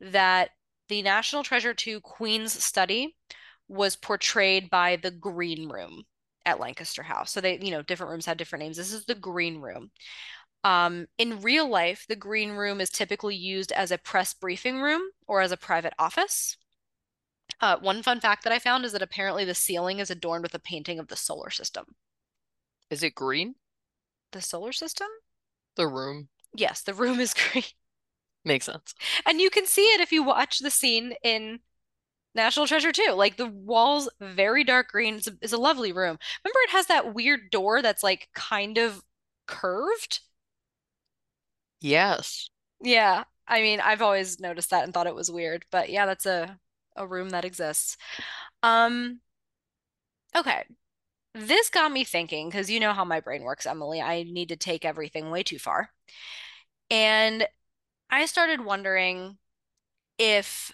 that 0.00 0.50
the 0.88 1.02
National 1.02 1.42
Treasure 1.42 1.74
2 1.74 2.00
Queen's 2.00 2.52
Study 2.62 3.16
was 3.68 3.96
portrayed 3.96 4.70
by 4.70 4.96
the 4.96 5.10
green 5.10 5.68
room 5.68 6.04
at 6.44 6.60
Lancaster 6.60 7.02
House. 7.02 7.30
So 7.30 7.40
they, 7.40 7.58
you 7.58 7.70
know, 7.70 7.82
different 7.82 8.10
rooms 8.10 8.26
had 8.26 8.38
different 8.38 8.64
names. 8.64 8.76
This 8.76 8.92
is 8.92 9.04
the 9.04 9.14
green 9.14 9.60
room. 9.60 9.90
Um, 10.64 11.06
in 11.18 11.40
real 11.40 11.68
life, 11.68 12.06
the 12.08 12.16
green 12.16 12.52
room 12.52 12.80
is 12.80 12.90
typically 12.90 13.36
used 13.36 13.70
as 13.72 13.90
a 13.90 13.98
press 13.98 14.34
briefing 14.34 14.80
room 14.80 15.02
or 15.26 15.40
as 15.40 15.52
a 15.52 15.56
private 15.56 15.94
office. 15.98 16.56
Uh, 17.60 17.76
one 17.80 18.02
fun 18.02 18.20
fact 18.20 18.44
that 18.44 18.52
I 18.52 18.58
found 18.58 18.84
is 18.84 18.92
that 18.92 19.02
apparently 19.02 19.44
the 19.44 19.54
ceiling 19.54 19.98
is 19.98 20.10
adorned 20.10 20.42
with 20.42 20.54
a 20.54 20.60
painting 20.60 20.98
of 20.98 21.08
the 21.08 21.16
solar 21.16 21.50
system. 21.50 21.84
Is 22.90 23.02
it 23.02 23.14
green? 23.14 23.54
The 24.32 24.40
solar 24.40 24.72
system? 24.72 25.08
The 25.76 25.86
room. 25.86 26.28
Yes, 26.54 26.82
the 26.82 26.94
room 26.94 27.20
is 27.20 27.34
green. 27.52 27.64
Makes 28.44 28.66
sense. 28.66 28.94
And 29.26 29.40
you 29.40 29.50
can 29.50 29.66
see 29.66 29.82
it 29.82 30.00
if 30.00 30.12
you 30.12 30.22
watch 30.22 30.60
the 30.60 30.70
scene 30.70 31.14
in 31.22 31.60
National 32.38 32.66
Treasure 32.66 32.92
too. 32.92 33.12
Like 33.12 33.36
the 33.36 33.46
walls, 33.48 34.08
very 34.20 34.64
dark 34.64 34.88
green. 34.88 35.16
It's 35.16 35.28
a, 35.28 35.32
it's 35.42 35.52
a 35.52 35.58
lovely 35.58 35.92
room. 35.92 36.18
Remember, 36.44 36.60
it 36.64 36.70
has 36.72 36.86
that 36.86 37.14
weird 37.14 37.50
door 37.50 37.82
that's 37.82 38.02
like 38.04 38.28
kind 38.34 38.78
of 38.78 39.02
curved. 39.46 40.20
Yes. 41.80 42.50
Yeah, 42.82 43.24
I 43.46 43.62
mean, 43.62 43.80
I've 43.80 44.02
always 44.02 44.40
noticed 44.40 44.70
that 44.70 44.84
and 44.84 44.92
thought 44.94 45.06
it 45.06 45.14
was 45.14 45.30
weird, 45.30 45.64
but 45.70 45.90
yeah, 45.90 46.06
that's 46.06 46.26
a 46.26 46.58
a 46.96 47.06
room 47.06 47.30
that 47.30 47.44
exists. 47.44 47.96
Um, 48.62 49.20
okay. 50.36 50.64
This 51.34 51.70
got 51.70 51.92
me 51.92 52.04
thinking 52.04 52.48
because 52.48 52.70
you 52.70 52.80
know 52.80 52.92
how 52.94 53.04
my 53.04 53.20
brain 53.20 53.42
works, 53.44 53.66
Emily. 53.66 54.00
I 54.02 54.24
need 54.24 54.50
to 54.50 54.56
take 54.56 54.84
everything 54.84 55.30
way 55.30 55.42
too 55.44 55.58
far. 55.60 55.90
And 56.90 57.46
I 58.10 58.26
started 58.26 58.64
wondering 58.64 59.38
if 60.18 60.72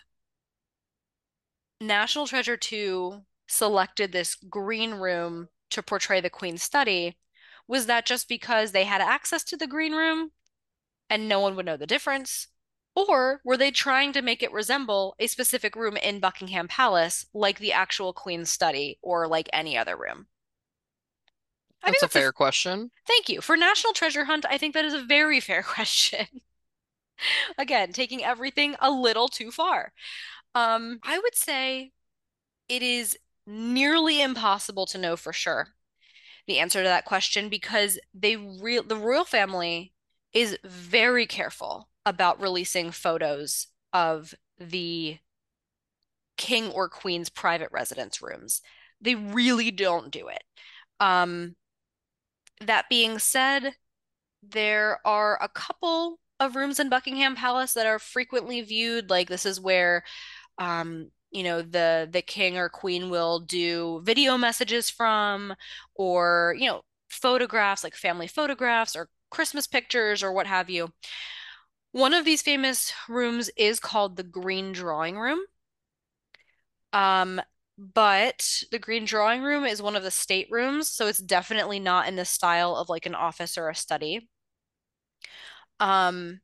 National 1.87 2.27
Treasure 2.27 2.57
2 2.57 3.23
selected 3.47 4.13
this 4.13 4.35
green 4.35 4.93
room 4.93 5.49
to 5.71 5.83
portray 5.83 6.21
the 6.21 6.31
Queen's 6.31 6.63
study, 6.63 7.17
was 7.67 7.87
that 7.87 8.07
just 8.07 8.29
because 8.29 8.73
they 8.73 8.85
had 8.85 9.01
access 9.01 9.43
to 9.45 9.57
the 9.57 9.67
green 9.67 9.93
room 9.93 10.31
and 11.11 11.29
no 11.29 11.41
one 11.41 11.57
would 11.57 11.67
know 11.67 11.77
the 11.77 11.87
difference? 11.87 12.49
Or 12.95 13.41
were 13.45 13.57
they 13.57 13.71
trying 13.71 14.13
to 14.13 14.23
make 14.23 14.43
it 14.43 14.53
resemble 14.53 15.17
a 15.19 15.27
specific 15.27 15.75
room 15.75 15.97
in 15.97 16.21
Buckingham 16.21 16.69
Palace, 16.69 17.27
like 17.35 17.59
the 17.59 17.73
actual 17.73 18.13
Queen's 18.13 18.51
study 18.51 18.99
or 19.03 19.27
like 19.27 19.49
any 19.53 19.77
other 19.77 19.97
room? 19.97 20.27
I 21.83 21.91
that's, 21.91 22.03
that's 22.03 22.15
a 22.15 22.19
fair 22.19 22.29
a... 22.29 22.33
question. 22.33 22.91
Thank 23.07 23.29
you. 23.29 23.41
For 23.41 23.57
National 23.57 23.93
Treasure 23.93 24.25
Hunt, 24.25 24.47
I 24.49 24.59
think 24.59 24.75
that 24.75 24.85
is 24.85 24.95
a 24.95 25.03
very 25.03 25.41
fair 25.41 25.63
question. 25.63 26.27
Again, 27.59 27.93
taking 27.93 28.25
everything 28.25 28.77
a 28.81 28.91
little 28.91 29.29
too 29.29 29.51
far. 29.51 29.93
Um, 30.55 31.01
I 31.03 31.19
would 31.19 31.35
say 31.35 31.93
it 32.69 32.83
is 32.83 33.19
nearly 33.47 34.23
impossible 34.23 34.87
to 34.87 34.99
know 34.99 35.17
for 35.17 35.33
sure 35.33 35.69
the 36.47 36.59
answer 36.59 36.81
to 36.83 36.89
that 36.89 37.05
question 37.05 37.49
because 37.49 37.99
they 38.13 38.37
real 38.37 38.83
the 38.83 38.97
royal 38.97 39.25
family 39.25 39.93
is 40.33 40.59
very 40.65 41.27
careful 41.27 41.89
about 42.05 42.41
releasing 42.41 42.91
photos 42.91 43.69
of 43.93 44.35
the 44.59 45.19
king 46.37 46.71
or 46.71 46.89
queen's 46.89 47.31
private 47.31 47.71
residence 47.73 48.21
rooms. 48.21 48.61
They 49.01 49.15
really 49.15 49.71
don't 49.71 50.11
do 50.11 50.29
it. 50.29 50.43
Um, 51.01 51.57
that 52.61 52.89
being 52.89 53.19
said, 53.19 53.75
there 54.43 54.99
are 55.05 55.39
a 55.41 55.49
couple 55.49 56.19
of 56.41 56.57
rooms 56.57 56.81
in 56.81 56.89
Buckingham 56.89 57.37
Palace 57.37 57.73
that 57.75 57.87
are 57.87 57.99
frequently 57.99 58.61
viewed. 58.61 59.09
Like 59.11 59.29
this 59.29 59.47
is 59.47 59.61
where 59.61 60.05
um, 60.59 61.11
you 61.31 61.43
know, 61.43 61.63
the 61.63 62.09
the 62.11 62.23
king 62.23 62.57
or 62.57 62.69
queen 62.69 63.11
will 63.11 63.41
do 63.41 64.01
video 64.05 64.39
messages 64.39 64.91
from, 64.91 65.55
or, 65.95 66.55
you 66.59 66.69
know, 66.69 66.83
photographs 67.09 67.85
like 67.85 67.95
family 67.95 68.27
photographs 68.27 68.97
or 68.97 69.09
Christmas 69.31 69.67
pictures 69.67 70.23
or 70.23 70.33
what 70.33 70.47
have 70.47 70.71
you. 70.71 70.93
One 71.93 72.15
of 72.15 72.25
these 72.25 72.43
famous 72.43 72.93
rooms 73.09 73.51
is 73.57 73.81
called 73.81 74.17
the 74.17 74.23
Green 74.25 74.73
Drawing 74.73 75.19
Room. 75.19 75.41
Um, 76.93 77.41
but 77.77 78.63
the 78.71 78.79
Green 78.79 79.05
Drawing 79.05 79.43
Room 79.43 79.65
is 79.65 79.83
one 79.83 79.97
of 79.97 80.05
the 80.05 80.11
staterooms, 80.11 80.89
so 80.89 81.09
it's 81.09 81.19
definitely 81.19 81.81
not 81.81 82.07
in 82.07 82.17
the 82.17 82.25
style 82.25 82.77
of 82.77 82.89
like 82.89 83.07
an 83.07 83.15
office 83.15 83.59
or 83.59 83.69
a 83.69 83.75
study. 83.75 84.29
Um, 85.81 86.41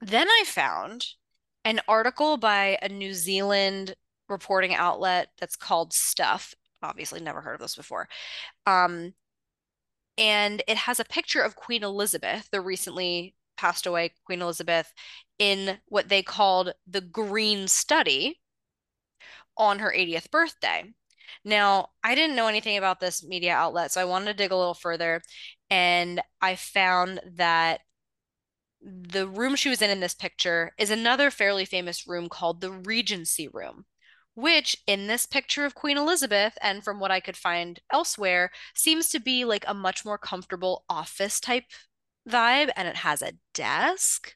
then 0.00 0.26
I 0.28 0.44
found 0.46 1.06
an 1.64 1.80
article 1.88 2.36
by 2.36 2.78
a 2.82 2.88
New 2.88 3.14
Zealand 3.14 3.94
reporting 4.28 4.74
outlet 4.74 5.28
that's 5.38 5.56
called 5.56 5.92
Stuff. 5.92 6.54
Obviously, 6.82 7.20
never 7.20 7.40
heard 7.40 7.54
of 7.54 7.60
this 7.60 7.76
before. 7.76 8.08
Um, 8.66 9.12
and 10.16 10.62
it 10.66 10.76
has 10.76 11.00
a 11.00 11.04
picture 11.04 11.42
of 11.42 11.56
Queen 11.56 11.82
Elizabeth, 11.82 12.48
the 12.50 12.60
recently 12.60 13.34
passed 13.56 13.86
away 13.86 14.12
Queen 14.24 14.42
Elizabeth, 14.42 14.92
in 15.38 15.78
what 15.86 16.08
they 16.08 16.22
called 16.22 16.72
the 16.86 17.00
Green 17.00 17.68
Study 17.68 18.40
on 19.56 19.78
her 19.80 19.92
80th 19.94 20.30
birthday. 20.30 20.84
Now, 21.44 21.90
I 22.02 22.14
didn't 22.14 22.36
know 22.36 22.48
anything 22.48 22.76
about 22.76 23.00
this 23.00 23.24
media 23.24 23.54
outlet, 23.54 23.92
so 23.92 24.00
I 24.00 24.04
wanted 24.04 24.26
to 24.26 24.34
dig 24.34 24.52
a 24.52 24.56
little 24.56 24.74
further, 24.74 25.22
and 25.70 26.20
I 26.40 26.56
found 26.56 27.20
that 27.36 27.80
the 28.82 29.26
room 29.26 29.56
she 29.56 29.68
was 29.68 29.82
in 29.82 29.90
in 29.90 30.00
this 30.00 30.14
picture 30.14 30.72
is 30.78 30.90
another 30.90 31.30
fairly 31.30 31.64
famous 31.64 32.06
room 32.06 32.28
called 32.28 32.60
the 32.60 32.70
Regency 32.72 33.48
Room, 33.48 33.84
which 34.34 34.76
in 34.86 35.06
this 35.06 35.26
picture 35.26 35.64
of 35.64 35.74
Queen 35.74 35.96
Elizabeth, 35.98 36.56
and 36.62 36.82
from 36.82 36.98
what 37.00 37.10
I 37.10 37.20
could 37.20 37.36
find 37.36 37.80
elsewhere, 37.92 38.50
seems 38.74 39.08
to 39.10 39.20
be 39.20 39.44
like 39.44 39.64
a 39.66 39.74
much 39.74 40.04
more 40.04 40.18
comfortable 40.18 40.84
office 40.88 41.40
type 41.40 41.64
vibe, 42.28 42.70
and 42.76 42.88
it 42.88 42.96
has 42.96 43.22
a 43.22 43.34
desk. 43.54 44.34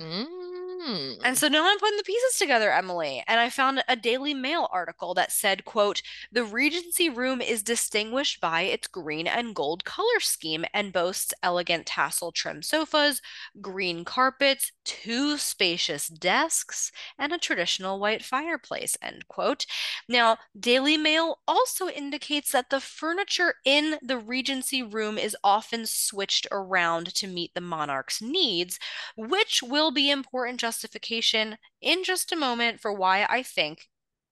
Mm. 0.00 0.57
Hmm. 0.80 1.14
And 1.24 1.36
so 1.36 1.48
now 1.48 1.66
I'm 1.68 1.78
putting 1.80 1.96
the 1.96 2.04
pieces 2.04 2.38
together, 2.38 2.70
Emily, 2.70 3.24
and 3.26 3.40
I 3.40 3.50
found 3.50 3.82
a 3.88 3.96
Daily 3.96 4.32
Mail 4.32 4.68
article 4.70 5.12
that 5.14 5.32
said, 5.32 5.64
quote, 5.64 6.02
"The 6.30 6.44
Regency 6.44 7.08
room 7.08 7.40
is 7.40 7.64
distinguished 7.64 8.40
by 8.40 8.60
its 8.62 8.86
green 8.86 9.26
and 9.26 9.56
gold 9.56 9.84
color 9.84 10.20
scheme 10.20 10.64
and 10.72 10.92
boasts 10.92 11.34
elegant 11.42 11.86
tassel 11.86 12.30
trim 12.30 12.62
sofas, 12.62 13.20
green 13.60 14.04
carpets, 14.04 14.70
two 14.84 15.36
spacious 15.38 16.06
desks, 16.06 16.92
and 17.18 17.32
a 17.32 17.38
traditional 17.38 17.98
white 17.98 18.24
fireplace." 18.24 18.96
End 19.02 19.26
quote. 19.26 19.66
Now, 20.08 20.38
Daily 20.58 20.96
Mail 20.96 21.40
also 21.48 21.88
indicates 21.88 22.52
that 22.52 22.70
the 22.70 22.80
furniture 22.80 23.54
in 23.64 23.98
the 24.00 24.18
Regency 24.18 24.82
room 24.84 25.18
is 25.18 25.36
often 25.42 25.86
switched 25.86 26.46
around 26.52 27.12
to 27.16 27.26
meet 27.26 27.54
the 27.54 27.60
monarch's 27.60 28.20
needs, 28.22 28.78
which 29.16 29.60
will 29.62 29.90
be 29.90 30.08
important 30.10 30.60
justification 30.68 31.56
in 31.80 32.04
just 32.04 32.30
a 32.30 32.36
moment 32.36 32.78
for 32.78 32.92
why 32.92 33.26
I 33.28 33.42
think 33.42 33.88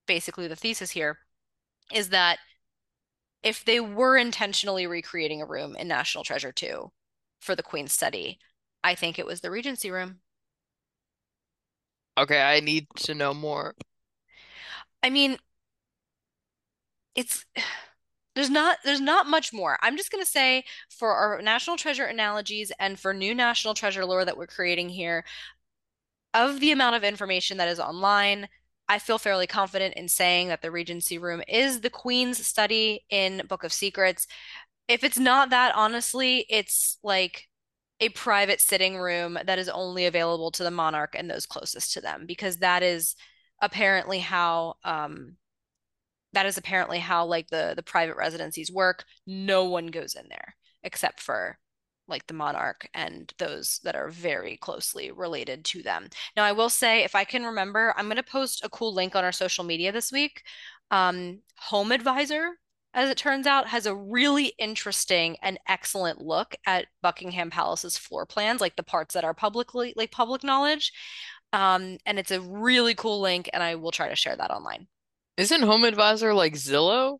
basically 0.06 0.46
the 0.48 0.56
thesis 0.56 0.90
here 0.90 1.18
is 1.94 2.10
that 2.10 2.38
if 3.42 3.64
they 3.64 3.80
were 3.80 4.18
intentionally 4.18 4.86
recreating 4.86 5.40
a 5.40 5.46
room 5.46 5.76
in 5.76 5.88
National 5.88 6.24
Treasure 6.24 6.52
2 6.52 6.90
for 7.40 7.56
the 7.56 7.62
Queen's 7.62 7.92
study, 7.92 8.38
I 8.84 8.94
think 8.94 9.18
it 9.18 9.24
was 9.24 9.40
the 9.40 9.50
Regency 9.50 9.90
room. 9.90 10.16
Okay, 12.18 12.42
I 12.42 12.60
need 12.60 12.86
to 12.96 13.14
know 13.14 13.32
more. 13.32 13.74
I 15.02 15.08
mean, 15.08 15.38
it's 17.14 17.46
there's 18.34 18.50
not 18.50 18.76
there's 18.84 19.00
not 19.00 19.26
much 19.26 19.54
more. 19.54 19.78
I'm 19.80 19.96
just 19.96 20.10
gonna 20.10 20.26
say 20.26 20.64
for 20.90 21.14
our 21.14 21.40
National 21.40 21.78
Treasure 21.78 22.04
analogies 22.04 22.72
and 22.78 23.00
for 23.00 23.14
new 23.14 23.34
National 23.34 23.72
Treasure 23.72 24.04
lore 24.04 24.26
that 24.26 24.36
we're 24.36 24.46
creating 24.46 24.90
here, 24.90 25.24
of 26.36 26.60
the 26.60 26.70
amount 26.70 26.94
of 26.94 27.02
information 27.02 27.56
that 27.56 27.68
is 27.68 27.80
online, 27.80 28.46
I 28.88 29.00
feel 29.00 29.18
fairly 29.18 29.46
confident 29.46 29.94
in 29.94 30.06
saying 30.06 30.48
that 30.48 30.62
the 30.62 30.70
Regency 30.70 31.18
Room 31.18 31.42
is 31.48 31.80
the 31.80 31.90
Queen's 31.90 32.46
study 32.46 33.04
in 33.10 33.42
Book 33.48 33.64
of 33.64 33.72
Secrets. 33.72 34.28
If 34.86 35.02
it's 35.02 35.18
not 35.18 35.50
that, 35.50 35.74
honestly, 35.74 36.46
it's 36.48 36.98
like 37.02 37.48
a 37.98 38.10
private 38.10 38.60
sitting 38.60 38.98
room 38.98 39.38
that 39.46 39.58
is 39.58 39.70
only 39.70 40.04
available 40.04 40.50
to 40.52 40.62
the 40.62 40.70
monarch 40.70 41.14
and 41.16 41.28
those 41.28 41.46
closest 41.46 41.94
to 41.94 42.00
them, 42.00 42.26
because 42.26 42.58
that 42.58 42.82
is 42.82 43.16
apparently 43.60 44.18
how 44.18 44.74
um, 44.84 45.36
that 46.34 46.44
is 46.44 46.58
apparently 46.58 46.98
how 46.98 47.24
like 47.24 47.48
the 47.48 47.72
the 47.74 47.82
private 47.82 48.16
residencies 48.16 48.70
work. 48.70 49.04
No 49.26 49.64
one 49.64 49.86
goes 49.86 50.14
in 50.14 50.26
there 50.28 50.54
except 50.84 51.20
for 51.20 51.58
like 52.08 52.26
the 52.26 52.34
monarch 52.34 52.88
and 52.94 53.32
those 53.38 53.80
that 53.84 53.96
are 53.96 54.08
very 54.08 54.56
closely 54.56 55.10
related 55.10 55.64
to 55.66 55.82
them. 55.82 56.08
Now, 56.36 56.44
I 56.44 56.52
will 56.52 56.70
say, 56.70 57.04
if 57.04 57.14
I 57.14 57.24
can 57.24 57.44
remember, 57.44 57.94
I'm 57.96 58.06
going 58.06 58.16
to 58.16 58.22
post 58.22 58.64
a 58.64 58.68
cool 58.68 58.94
link 58.94 59.16
on 59.16 59.24
our 59.24 59.32
social 59.32 59.64
media 59.64 59.92
this 59.92 60.12
week. 60.12 60.42
Um, 60.90 61.40
Home 61.56 61.92
Advisor, 61.92 62.50
as 62.94 63.10
it 63.10 63.18
turns 63.18 63.46
out, 63.46 63.68
has 63.68 63.86
a 63.86 63.94
really 63.94 64.52
interesting 64.58 65.36
and 65.42 65.58
excellent 65.68 66.20
look 66.20 66.54
at 66.66 66.86
Buckingham 67.02 67.50
Palace's 67.50 67.98
floor 67.98 68.24
plans, 68.24 68.60
like 68.60 68.76
the 68.76 68.82
parts 68.82 69.14
that 69.14 69.24
are 69.24 69.34
publicly 69.34 69.92
like 69.96 70.10
public 70.10 70.44
knowledge. 70.44 70.92
Um, 71.52 71.98
and 72.06 72.18
it's 72.18 72.30
a 72.30 72.40
really 72.40 72.94
cool 72.94 73.20
link, 73.20 73.50
and 73.52 73.62
I 73.62 73.76
will 73.76 73.92
try 73.92 74.08
to 74.08 74.16
share 74.16 74.36
that 74.36 74.50
online. 74.50 74.88
Isn't 75.36 75.62
Home 75.62 75.84
Advisor 75.84 76.32
like 76.32 76.54
Zillow? 76.54 77.18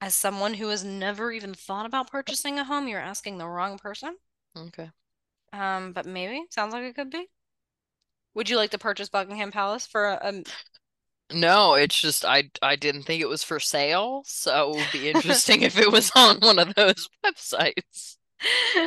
As 0.00 0.12
someone 0.16 0.54
who 0.54 0.70
has 0.70 0.82
never 0.82 1.30
even 1.30 1.54
thought 1.54 1.86
about 1.86 2.10
purchasing 2.10 2.58
a 2.58 2.64
home, 2.64 2.88
you're 2.88 2.98
asking 2.98 3.38
the 3.38 3.46
wrong 3.46 3.78
person. 3.78 4.18
Okay. 4.56 4.90
Um, 5.52 5.92
but 5.92 6.06
maybe 6.06 6.46
sounds 6.50 6.72
like 6.72 6.84
it 6.84 6.94
could 6.94 7.10
be. 7.10 7.28
Would 8.32 8.48
you 8.48 8.56
like 8.56 8.70
to 8.70 8.78
purchase 8.78 9.10
Buckingham 9.10 9.52
Palace 9.52 9.86
for 9.86 10.06
a, 10.06 10.44
No, 11.30 11.74
it's 11.74 12.00
just 12.00 12.24
I 12.24 12.50
I 12.62 12.76
didn't 12.76 13.02
think 13.02 13.20
it 13.20 13.28
was 13.28 13.42
for 13.42 13.60
sale, 13.60 14.22
so 14.26 14.72
it 14.72 14.76
would 14.78 14.90
be 14.90 15.08
interesting 15.10 15.62
if 15.62 15.78
it 15.78 15.92
was 15.92 16.10
on 16.16 16.38
one 16.40 16.58
of 16.58 16.74
those 16.74 17.08
websites. 17.24 18.16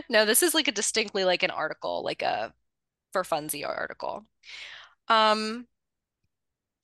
No, 0.10 0.26
this 0.26 0.44
is 0.44 0.54
like 0.54 0.68
a 0.68 0.72
distinctly 0.72 1.24
like 1.26 1.44
an 1.44 1.52
article, 1.52 2.04
like 2.04 2.22
a 2.22 2.54
for 3.14 3.24
funsier 3.24 3.68
article. 3.70 4.26
Um, 5.10 5.68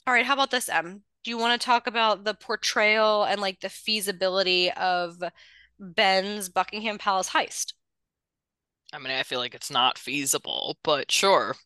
all 0.05 0.13
right, 0.13 0.25
how 0.25 0.33
about 0.33 0.51
this, 0.51 0.69
Em? 0.69 1.03
Do 1.27 1.31
you 1.31 1.37
want 1.37 1.59
to 1.59 1.65
talk 1.65 1.87
about 1.87 2.23
the 2.23 2.33
portrayal 2.33 3.25
and 3.25 3.41
like 3.41 3.59
the 3.59 3.67
feasibility 3.67 4.71
of 4.71 5.21
Ben's 5.77 6.47
Buckingham 6.47 6.97
Palace 6.97 7.29
heist? 7.31 7.73
I 8.93 8.97
mean, 8.99 9.11
I 9.11 9.23
feel 9.23 9.39
like 9.39 9.53
it's 9.53 9.69
not 9.69 9.97
feasible, 9.97 10.77
but 10.85 11.11
sure. 11.11 11.57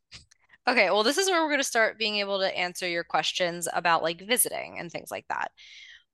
Okay, 0.68 0.90
well, 0.90 1.04
this 1.04 1.20
is 1.20 1.30
where 1.30 1.44
we're 1.44 1.50
going 1.50 1.60
to 1.60 1.64
start 1.64 2.00
being 2.00 2.16
able 2.18 2.40
to 2.40 2.58
answer 2.58 2.90
your 2.90 3.04
questions 3.04 3.68
about 3.72 4.02
like 4.02 4.28
visiting 4.28 4.80
and 4.80 4.92
things 4.92 5.12
like 5.12 5.26
that. 5.30 5.52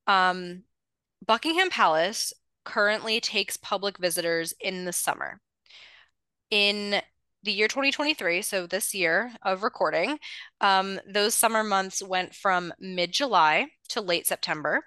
Um, 0.07 0.63
Buckingham 1.25 1.69
Palace 1.69 2.33
currently 2.65 3.21
takes 3.21 3.55
public 3.55 3.97
visitors 3.97 4.53
in 4.59 4.83
the 4.83 4.91
summer. 4.91 5.39
In 6.51 7.01
the 7.47 7.53
year 7.53 7.69
2023, 7.69 8.41
so 8.41 8.67
this 8.67 8.93
year 8.93 9.31
of 9.41 9.63
recording, 9.63 10.19
um, 10.59 10.99
those 11.07 11.33
summer 11.33 11.63
months 11.63 12.03
went 12.03 12.35
from 12.35 12.73
mid-July 12.77 13.67
to 13.87 14.01
late 14.01 14.27
September. 14.27 14.83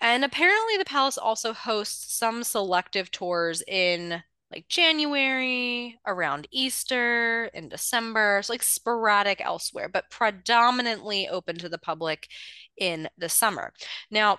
And 0.00 0.24
apparently 0.24 0.76
the 0.76 0.84
palace 0.84 1.18
also 1.18 1.52
hosts 1.52 2.16
some 2.16 2.44
selective 2.44 3.10
tours 3.10 3.64
in 3.66 4.22
like 4.52 4.68
January, 4.68 5.98
around 6.06 6.46
Easter, 6.52 7.46
in 7.46 7.68
December. 7.68 8.38
It's 8.38 8.48
like 8.48 8.62
sporadic 8.62 9.40
elsewhere, 9.40 9.88
but 9.88 10.08
predominantly 10.08 11.28
open 11.28 11.58
to 11.58 11.68
the 11.68 11.78
public 11.78 12.28
in 12.76 13.08
the 13.18 13.28
summer. 13.28 13.72
Now, 14.08 14.38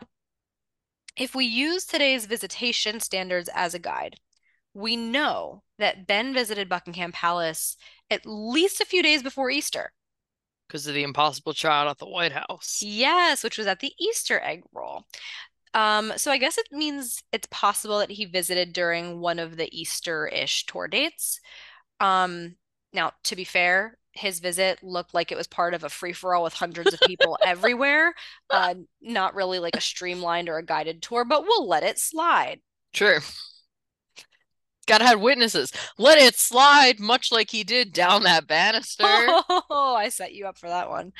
if 1.17 1.35
we 1.35 1.43
use 1.43 1.83
today's 1.83 2.25
visitation 2.25 3.01
standards 3.01 3.49
as 3.53 3.73
a 3.73 3.79
guide, 3.79 4.15
we 4.73 4.95
know 4.95 5.63
that 5.77 6.07
Ben 6.07 6.33
visited 6.33 6.69
Buckingham 6.69 7.11
Palace 7.11 7.77
at 8.09 8.25
least 8.25 8.81
a 8.81 8.85
few 8.85 9.03
days 9.03 9.23
before 9.23 9.49
Easter. 9.49 9.91
Because 10.67 10.87
of 10.87 10.93
the 10.93 11.03
impossible 11.03 11.53
child 11.53 11.89
at 11.89 11.97
the 11.97 12.07
White 12.07 12.33
House. 12.33 12.81
Yes, 12.83 13.43
which 13.43 13.57
was 13.57 13.67
at 13.67 13.79
the 13.79 13.93
Easter 13.99 14.39
egg 14.41 14.63
roll. 14.73 15.05
Um, 15.73 16.13
so 16.17 16.31
I 16.31 16.37
guess 16.37 16.57
it 16.57 16.67
means 16.71 17.23
it's 17.31 17.47
possible 17.51 17.99
that 17.99 18.11
he 18.11 18.25
visited 18.25 18.73
during 18.73 19.19
one 19.19 19.39
of 19.39 19.57
the 19.57 19.69
Easter-ish 19.77 20.65
tour 20.65 20.87
dates. 20.87 21.39
Um, 21.99 22.55
now, 22.93 23.11
to 23.25 23.35
be 23.35 23.43
fair, 23.43 23.97
his 24.11 24.39
visit 24.39 24.83
looked 24.83 25.13
like 25.13 25.31
it 25.31 25.37
was 25.37 25.47
part 25.47 25.73
of 25.73 25.83
a 25.83 25.89
free-for-all 25.89 26.43
with 26.43 26.53
hundreds 26.53 26.93
of 26.93 26.99
people 27.01 27.37
everywhere. 27.45 28.13
Uh, 28.49 28.75
not 29.01 29.35
really 29.35 29.59
like 29.59 29.75
a 29.75 29.81
streamlined 29.81 30.49
or 30.49 30.57
a 30.57 30.65
guided 30.65 31.01
tour, 31.01 31.23
but 31.23 31.43
we'll 31.43 31.67
let 31.67 31.83
it 31.83 31.99
slide. 31.99 32.59
True. 32.93 33.19
Gotta 34.87 35.05
have 35.05 35.19
witnesses. 35.19 35.71
Let 35.97 36.17
it 36.17 36.35
slide, 36.35 36.99
much 36.99 37.31
like 37.31 37.51
he 37.51 37.63
did 37.63 37.93
down 37.93 38.23
that 38.23 38.47
banister. 38.47 39.03
Oh, 39.05 39.95
I 39.97 40.09
set 40.09 40.33
you 40.33 40.47
up 40.47 40.57
for 40.57 40.69
that 40.69 40.89
one. 40.89 41.11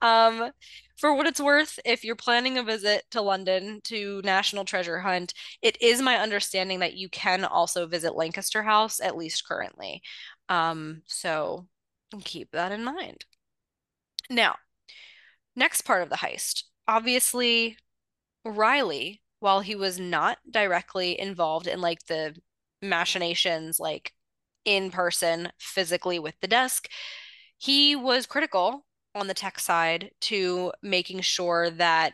Um, 0.00 0.50
for 0.96 1.14
what 1.14 1.26
it's 1.26 1.40
worth, 1.40 1.78
if 1.84 2.04
you're 2.04 2.16
planning 2.16 2.56
a 2.56 2.62
visit 2.62 3.04
to 3.10 3.20
London 3.20 3.80
to 3.84 4.22
National 4.24 4.64
Treasure 4.64 5.00
Hunt, 5.00 5.34
it 5.60 5.80
is 5.82 6.00
my 6.00 6.16
understanding 6.16 6.80
that 6.80 6.94
you 6.94 7.08
can 7.10 7.44
also 7.44 7.86
visit 7.86 8.16
Lancaster 8.16 8.62
House, 8.62 8.98
at 9.00 9.16
least 9.16 9.46
currently. 9.46 10.02
Um, 10.48 11.02
so 11.06 11.66
keep 12.24 12.52
that 12.52 12.72
in 12.72 12.82
mind. 12.84 13.26
Now, 14.30 14.56
next 15.54 15.82
part 15.82 16.02
of 16.02 16.08
the 16.08 16.16
heist. 16.16 16.62
Obviously, 16.88 17.76
Riley, 18.44 19.22
while 19.40 19.60
he 19.60 19.74
was 19.74 19.98
not 19.98 20.38
directly 20.50 21.18
involved 21.20 21.66
in 21.66 21.80
like 21.80 22.06
the 22.06 22.34
machinations, 22.88 23.80
like 23.80 24.12
in 24.64 24.90
person, 24.90 25.50
physically 25.58 26.18
with 26.18 26.34
the 26.40 26.48
desk, 26.48 26.88
he 27.58 27.96
was 27.96 28.26
critical 28.26 28.84
on 29.14 29.28
the 29.28 29.34
tech 29.34 29.58
side 29.58 30.10
to 30.20 30.72
making 30.82 31.20
sure 31.20 31.70
that 31.70 32.12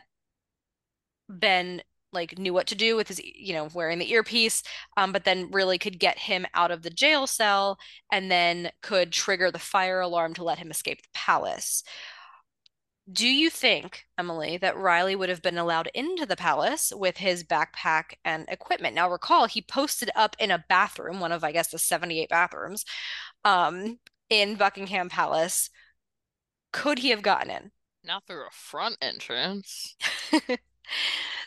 Ben 1.29 1.81
like 2.13 2.37
knew 2.37 2.53
what 2.53 2.67
to 2.67 2.75
do 2.75 2.95
with 2.95 3.07
his, 3.07 3.19
you 3.23 3.53
know, 3.53 3.67
wearing 3.73 3.99
the 3.99 4.11
earpiece, 4.11 4.63
um, 4.97 5.11
but 5.11 5.25
then 5.25 5.49
really 5.51 5.77
could 5.77 5.99
get 5.99 6.17
him 6.19 6.45
out 6.53 6.71
of 6.71 6.83
the 6.83 6.89
jail 6.89 7.25
cell 7.25 7.77
and 8.11 8.29
then 8.29 8.69
could 8.81 9.11
trigger 9.11 9.49
the 9.51 9.59
fire 9.59 9.99
alarm 9.99 10.33
to 10.35 10.43
let 10.43 10.59
him 10.59 10.69
escape 10.69 11.01
the 11.01 11.09
palace. 11.13 11.83
Do 13.11 13.27
you 13.27 13.49
think, 13.49 14.05
Emily, 14.17 14.57
that 14.57 14.77
Riley 14.77 15.15
would 15.15 15.29
have 15.29 15.41
been 15.41 15.57
allowed 15.57 15.89
into 15.93 16.25
the 16.25 16.37
palace 16.37 16.93
with 16.95 17.17
his 17.17 17.43
backpack 17.43 18.13
and 18.23 18.45
equipment? 18.47 18.95
Now, 18.95 19.11
recall 19.11 19.45
he 19.45 19.61
posted 19.61 20.09
up 20.15 20.35
in 20.39 20.51
a 20.51 20.63
bathroom, 20.69 21.19
one 21.19 21.33
of, 21.33 21.43
I 21.43 21.51
guess, 21.51 21.67
the 21.67 21.79
78 21.79 22.29
bathrooms, 22.29 22.85
um, 23.43 23.99
in 24.29 24.55
Buckingham 24.55 25.09
Palace. 25.09 25.69
Could 26.71 26.99
he 26.99 27.09
have 27.09 27.21
gotten 27.21 27.51
in? 27.51 27.71
Not 28.05 28.25
through 28.25 28.47
a 28.47 28.51
front 28.51 28.97
entrance. 29.01 29.95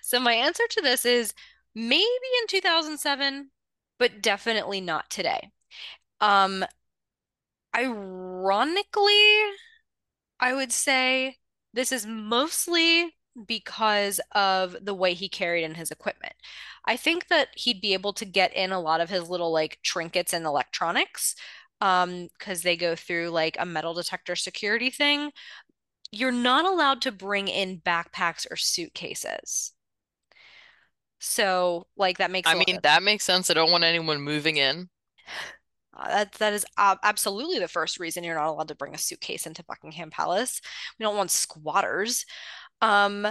So 0.03 0.21
my 0.21 0.35
answer 0.35 0.63
to 0.71 0.81
this 0.81 1.05
is 1.05 1.35
maybe 1.75 2.05
in 2.43 2.47
2007, 2.49 3.51
but 3.99 4.23
definitely 4.23 4.81
not 4.81 5.11
today. 5.11 5.51
Um, 6.21 6.65
ironically, 7.77 9.13
I 10.39 10.55
would 10.55 10.71
say 10.73 11.39
this 11.77 11.93
is 11.93 12.07
mostly 12.07 13.15
because 13.47 14.19
of 14.33 14.77
the 14.83 14.95
way 14.95 15.13
he 15.13 15.29
carried 15.29 15.63
in 15.63 15.75
his 15.75 15.91
equipment. 15.91 16.33
I 16.87 16.97
think 16.97 17.29
that 17.29 17.49
he'd 17.55 17.83
be 17.83 17.93
able 17.93 18.15
to 18.15 18.25
get 18.25 18.55
in 18.55 18.73
a 18.73 18.81
lot 18.81 19.03
of 19.03 19.11
his 19.11 19.29
little 19.29 19.53
like 19.53 19.79
trinkets 19.83 20.33
and 20.33 20.47
electronics 20.47 21.35
um 21.83 22.29
because 22.39 22.63
they 22.63 22.75
go 22.75 22.97
through 22.97 23.29
like 23.29 23.55
a 23.61 23.67
metal 23.67 23.93
detector 23.93 24.35
security 24.35 24.91
thing. 24.91 25.31
You're 26.11 26.33
not 26.33 26.65
allowed 26.65 27.03
to 27.03 27.13
bring 27.13 27.49
in 27.49 27.81
backpacks 27.81 28.47
or 28.51 28.57
suitcases. 28.57 29.73
So, 31.19 31.87
like 31.97 32.19
that 32.19 32.31
makes 32.31 32.49
I 32.49 32.55
mean, 32.55 32.81
that 32.83 33.03
makes 33.03 33.25
sense. 33.25 33.51
I 33.51 33.55
don't 33.55 33.73
want 33.73 33.85
anyone 33.85 34.21
moving 34.21 34.57
in. 34.57 34.89
Uh, 35.99 36.09
that 36.09 36.33
that 36.33 36.53
is 36.53 36.67
uh, 36.77 36.97
absolutely 37.03 37.59
the 37.59 37.69
first 37.69 37.99
reason 37.99 38.25
you're 38.25 38.35
not 38.35 38.49
allowed 38.49 38.69
to 38.69 38.75
bring 38.75 38.95
a 38.95 38.99
suitcase 38.99 39.47
into 39.47 39.65
Buckingham 39.65 40.11
Palace. 40.11 40.61
We 40.99 41.05
don't 41.05 41.17
want 41.17 41.31
squatters. 41.31 42.25
Um, 42.83 43.27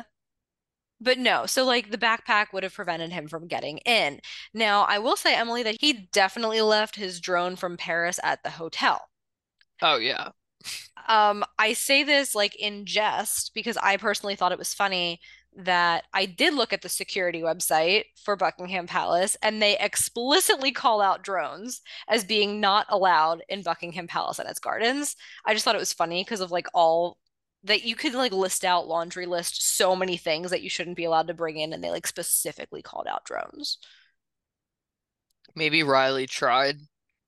but 1.02 1.18
no, 1.18 1.46
so 1.46 1.66
like 1.66 1.92
the 1.92 1.98
backpack 1.98 2.48
would 2.54 2.64
have 2.64 2.74
prevented 2.74 3.12
him 3.12 3.28
from 3.28 3.48
getting 3.48 3.80
in. 3.80 4.20
Now, 4.54 4.84
I 4.84 5.00
will 5.00 5.18
say, 5.18 5.36
Emily, 5.36 5.62
that 5.64 5.78
he 5.80 6.10
definitely 6.14 6.62
left 6.62 6.96
his 6.96 7.20
drone 7.20 7.56
from 7.56 7.78
Paris 7.78 8.20
at 8.24 8.42
the 8.44 8.50
hotel. 8.50 9.02
Oh, 9.82 9.98
yeah. 9.98 10.30
Um, 11.08 11.44
I 11.60 11.74
say 11.74 12.04
this 12.04 12.34
like 12.34 12.56
in 12.56 12.86
jest 12.86 13.52
because 13.54 13.78
I 13.78 13.98
personally 13.98 14.36
thought 14.36 14.52
it 14.52 14.58
was 14.58 14.74
funny 14.74 15.20
that 15.58 16.04
I 16.14 16.26
did 16.26 16.54
look 16.54 16.74
at 16.74 16.82
the 16.82 16.90
security 16.90 17.42
website 17.42 18.04
for 18.24 18.36
Buckingham 18.36 18.88
Palace 18.88 19.38
and 19.42 19.62
they 19.62 19.78
explicitly 19.78 20.72
call 20.72 21.02
out 21.02 21.24
drones 21.24 21.82
as 22.10 22.24
being 22.24 22.60
not 22.60 22.86
allowed 22.90 23.42
in 23.48 23.64
Buckingham 23.64 24.08
Palace 24.08 24.40
and 24.40 24.50
its 24.50 24.60
gardens. 24.60 25.16
I 25.46 25.54
just 25.54 25.64
thought 25.64 25.76
it 25.76 25.80
was 25.80 25.94
funny 25.94 26.24
because 26.24 26.42
of 26.42 26.52
like 26.52 26.68
all 26.74 27.18
that 27.64 27.84
you 27.84 27.96
could 27.96 28.14
like 28.14 28.32
list 28.32 28.64
out 28.64 28.88
laundry 28.88 29.26
list 29.26 29.76
so 29.78 29.96
many 29.96 30.18
things 30.18 30.52
that 30.52 30.62
you 30.62 30.70
shouldn't 30.70 30.98
be 30.98 31.06
allowed 31.06 31.28
to 31.28 31.34
bring 31.34 31.58
in 31.58 31.74
and 31.74 31.84
they 31.84 31.90
like 31.90 32.06
specifically 32.06 32.82
called 32.82 33.08
out 33.08 33.26
drones. 33.26 33.78
Maybe 35.56 35.84
Riley 35.84 36.28
tried, 36.28 36.78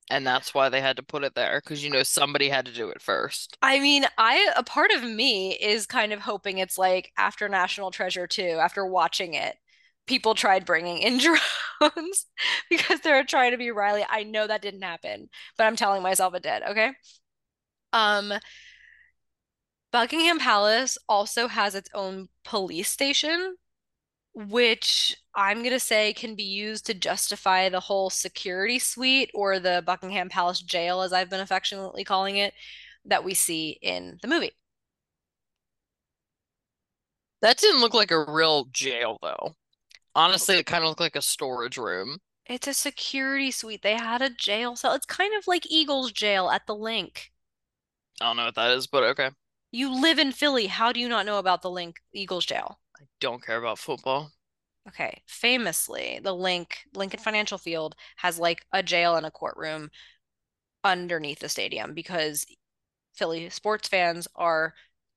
and 0.10 0.26
that's 0.26 0.54
why 0.54 0.70
they 0.70 0.82
had 0.82 0.98
to 0.98 1.04
put 1.04 1.24
it 1.24 1.36
there, 1.36 1.62
because 1.64 1.84
you 1.84 1.90
know 1.90 2.04
somebody 2.04 2.50
had 2.50 2.66
to 2.66 2.74
do 2.74 2.90
it 2.90 3.02
first. 3.02 3.58
I 3.62 3.80
mean, 3.80 4.06
I 4.18 4.52
a 4.56 4.64
part 4.64 4.92
of 4.92 5.04
me 5.04 5.54
is 5.54 5.86
kind 5.86 6.14
of 6.14 6.22
hoping 6.22 6.58
it's 6.60 6.78
like 6.78 7.12
after 7.18 7.50
National 7.50 7.92
Treasure 7.92 8.28
2, 8.28 8.44
after 8.62 8.86
watching 8.86 9.34
it, 9.34 9.56
people 10.08 10.34
tried 10.36 10.66
bringing 10.66 11.00
in 11.00 11.18
drones 11.80 12.26
because 12.70 13.02
they're 13.02 13.24
trying 13.26 13.52
to 13.52 13.58
be 13.58 13.72
Riley. 13.72 14.06
I 14.10 14.24
know 14.24 14.48
that 14.48 14.62
didn't 14.62 14.82
happen, 14.82 15.30
but 15.58 15.66
I'm 15.66 15.76
telling 15.76 16.02
myself 16.02 16.34
it 16.34 16.44
did, 16.44 16.64
okay? 16.64 16.92
Um, 17.94 18.34
Buckingham 19.92 20.40
Palace 20.40 20.98
also 21.10 21.48
has 21.48 21.76
its 21.76 21.90
own 21.94 22.30
police 22.44 22.90
station, 22.90 23.58
which 24.38 25.18
I'm 25.34 25.64
gonna 25.64 25.80
say 25.80 26.14
can 26.14 26.36
be 26.36 26.44
used 26.44 26.86
to 26.86 26.94
justify 26.94 27.70
the 27.70 27.80
whole 27.80 28.12
security 28.12 28.78
suite 28.78 29.32
or 29.34 29.60
the 29.60 29.82
Buckingham 29.84 30.30
Palace 30.30 30.62
jail, 30.62 31.02
as 31.02 31.12
I've 31.12 31.30
been 31.30 31.40
affectionately 31.40 32.04
calling 32.04 32.38
it, 32.38 32.54
that 33.06 33.24
we 33.24 33.34
see 33.34 33.80
in 33.82 34.20
the 34.22 34.28
movie. 34.28 34.52
That 37.42 37.58
didn't 37.58 37.82
look 37.82 37.96
like 37.96 38.12
a 38.12 38.32
real 38.32 38.66
jail, 38.66 39.18
though. 39.24 39.56
Honestly, 40.14 40.58
it 40.58 40.68
kind 40.68 40.84
of 40.84 40.90
looked 40.90 41.00
like 41.00 41.16
a 41.16 41.22
storage 41.22 41.78
room. 41.78 42.18
It's 42.46 42.68
a 42.68 42.74
security 42.76 43.50
suite. 43.50 43.82
They 43.82 43.96
had 43.96 44.22
a 44.22 44.30
jail 44.30 44.76
cell. 44.76 44.94
It's 44.94 45.06
kind 45.08 45.36
of 45.36 45.48
like 45.48 45.66
Eagles 45.70 46.12
Jail 46.12 46.50
at 46.50 46.68
the 46.68 46.76
Linc. 46.76 47.32
I 48.22 48.26
don't 48.26 48.38
know 48.38 48.46
what 48.46 48.56
that 48.56 48.72
is, 48.72 48.86
but 48.86 49.04
okay. 49.04 49.32
You 49.72 50.00
live 50.00 50.20
in 50.20 50.32
Philly. 50.32 50.68
How 50.68 50.92
do 50.92 51.00
you 51.00 51.10
not 51.10 51.26
know 51.26 51.40
about 51.40 51.64
the 51.64 51.72
Linc 51.72 51.98
Eagles 52.14 52.46
Jail? 52.46 52.80
I 53.02 53.06
don't 53.20 53.44
care 53.44 53.58
about 53.58 53.80
football. 53.80 54.32
Okay, 54.88 55.22
famously, 55.26 56.20
the 56.24 56.34
Linc, 56.34 56.86
Lincoln 56.96 57.20
Financial 57.20 57.58
Field, 57.58 57.96
has 58.18 58.40
like 58.40 58.66
a 58.72 58.82
jail 58.82 59.16
and 59.16 59.26
a 59.26 59.32
courtroom 59.32 59.92
underneath 60.84 61.40
the 61.40 61.50
stadium 61.50 61.94
because 61.94 62.46
Philly 63.14 63.50
sports 63.50 63.88
fans 63.90 64.28
are 64.36 64.74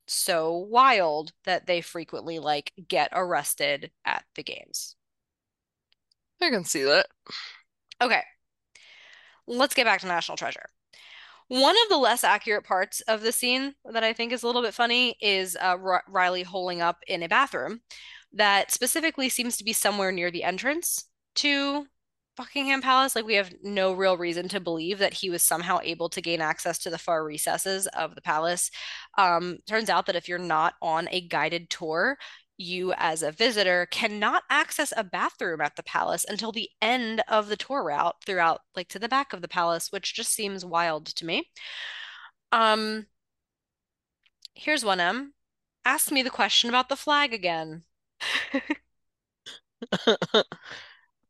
so 0.07 0.55
wild 0.57 1.31
that 1.45 1.67
they 1.67 1.81
frequently 1.81 2.39
like 2.39 2.73
get 2.87 3.09
arrested 3.13 3.91
at 4.05 4.25
the 4.35 4.43
games. 4.43 4.95
I 6.41 6.49
can 6.49 6.65
see 6.65 6.83
that. 6.83 7.07
Okay, 8.01 8.23
let's 9.47 9.73
get 9.75 9.85
back 9.85 10.01
to 10.01 10.07
National 10.07 10.37
Treasure. 10.37 10.69
One 11.51 11.75
of 11.83 11.89
the 11.89 11.97
less 11.97 12.23
accurate 12.23 12.63
parts 12.63 13.01
of 13.09 13.23
the 13.23 13.33
scene 13.33 13.73
that 13.83 14.05
I 14.05 14.13
think 14.13 14.31
is 14.31 14.41
a 14.41 14.47
little 14.47 14.61
bit 14.61 14.73
funny 14.73 15.17
is 15.19 15.57
uh, 15.57 15.75
R 15.83 16.01
Riley 16.07 16.43
holing 16.43 16.81
up 16.81 16.99
in 17.09 17.23
a 17.23 17.27
bathroom 17.27 17.81
that 18.31 18.71
specifically 18.71 19.27
seems 19.27 19.57
to 19.57 19.65
be 19.65 19.73
somewhere 19.73 20.13
near 20.13 20.31
the 20.31 20.45
entrance 20.45 21.03
to 21.35 21.87
Buckingham 22.37 22.81
Palace. 22.81 23.17
Like 23.17 23.25
we 23.25 23.35
have 23.35 23.53
no 23.61 23.91
real 23.91 24.15
reason 24.15 24.47
to 24.47 24.61
believe 24.61 24.99
that 24.99 25.15
he 25.15 25.29
was 25.29 25.43
somehow 25.43 25.79
able 25.83 26.07
to 26.11 26.21
gain 26.21 26.39
access 26.39 26.79
to 26.79 26.89
the 26.89 26.97
far 26.97 27.25
recesses 27.25 27.85
of 27.87 28.15
the 28.15 28.21
palace. 28.21 28.71
Um, 29.17 29.57
turns 29.67 29.89
out 29.89 30.05
that 30.05 30.15
if 30.15 30.29
you're 30.29 30.39
not 30.39 30.75
on 30.81 31.09
a 31.11 31.27
guided 31.27 31.69
tour, 31.69 32.17
you 32.61 32.93
as 32.97 33.23
a 33.23 33.31
visitor 33.31 33.87
cannot 33.91 34.43
access 34.49 34.93
a 34.95 35.03
bathroom 35.03 35.61
at 35.61 35.75
the 35.75 35.83
palace 35.83 36.25
until 36.27 36.51
the 36.51 36.69
end 36.81 37.21
of 37.27 37.47
the 37.47 37.57
tour 37.57 37.83
route 37.83 38.15
throughout 38.25 38.61
like 38.75 38.87
to 38.89 38.99
the 38.99 39.09
back 39.09 39.33
of 39.33 39.41
the 39.41 39.47
palace, 39.47 39.91
which 39.91 40.13
just 40.13 40.33
seems 40.33 40.65
wild 40.65 41.07
to 41.07 41.25
me. 41.25 41.49
Um, 42.51 43.07
here's 44.55 44.85
one 44.85 44.99
M. 44.99 45.33
Ask 45.85 46.11
me 46.11 46.21
the 46.21 46.29
question 46.29 46.69
about 46.69 46.89
the 46.89 46.95
flag 46.95 47.33
again. 47.33 47.83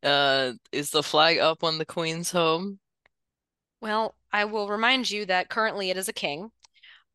Uh, 0.03 0.53
is 0.71 0.89
the 0.89 1.03
flag 1.03 1.37
up 1.37 1.63
on 1.63 1.77
the 1.77 1.85
Queen's 1.85 2.31
home? 2.31 2.79
Well, 3.81 4.15
I 4.31 4.45
will 4.45 4.67
remind 4.67 5.09
you 5.09 5.25
that 5.25 5.49
currently 5.49 5.89
it 5.89 5.97
is 5.97 6.07
a 6.07 6.13
king. 6.13 6.51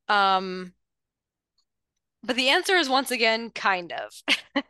Um, 0.08 0.74
but 2.26 2.36
the 2.36 2.48
answer 2.48 2.74
is 2.74 2.88
once 2.88 3.10
again 3.10 3.50
kind 3.50 3.92
of. 3.92 4.22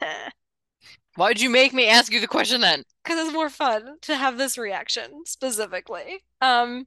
Why'd 1.16 1.40
you 1.40 1.48
make 1.48 1.72
me 1.72 1.88
ask 1.88 2.12
you 2.12 2.20
the 2.20 2.26
question 2.26 2.61
then? 2.61 2.82
Because 3.02 3.24
it's 3.24 3.32
more 3.32 3.48
fun 3.48 3.96
to 4.02 4.16
have 4.16 4.36
this 4.36 4.59
reaction 4.59 5.24
specifically. 5.24 6.24
Um, 6.42 6.86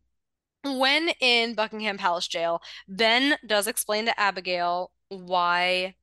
when 0.64 1.10
in 1.20 1.56
Buckingham 1.56 1.98
Palace 1.98 2.28
jail, 2.28 2.62
Ben 2.88 3.38
does 3.46 3.66
explain 3.66 4.06
to 4.06 4.20
Abigail 4.20 4.92
why 5.08 5.96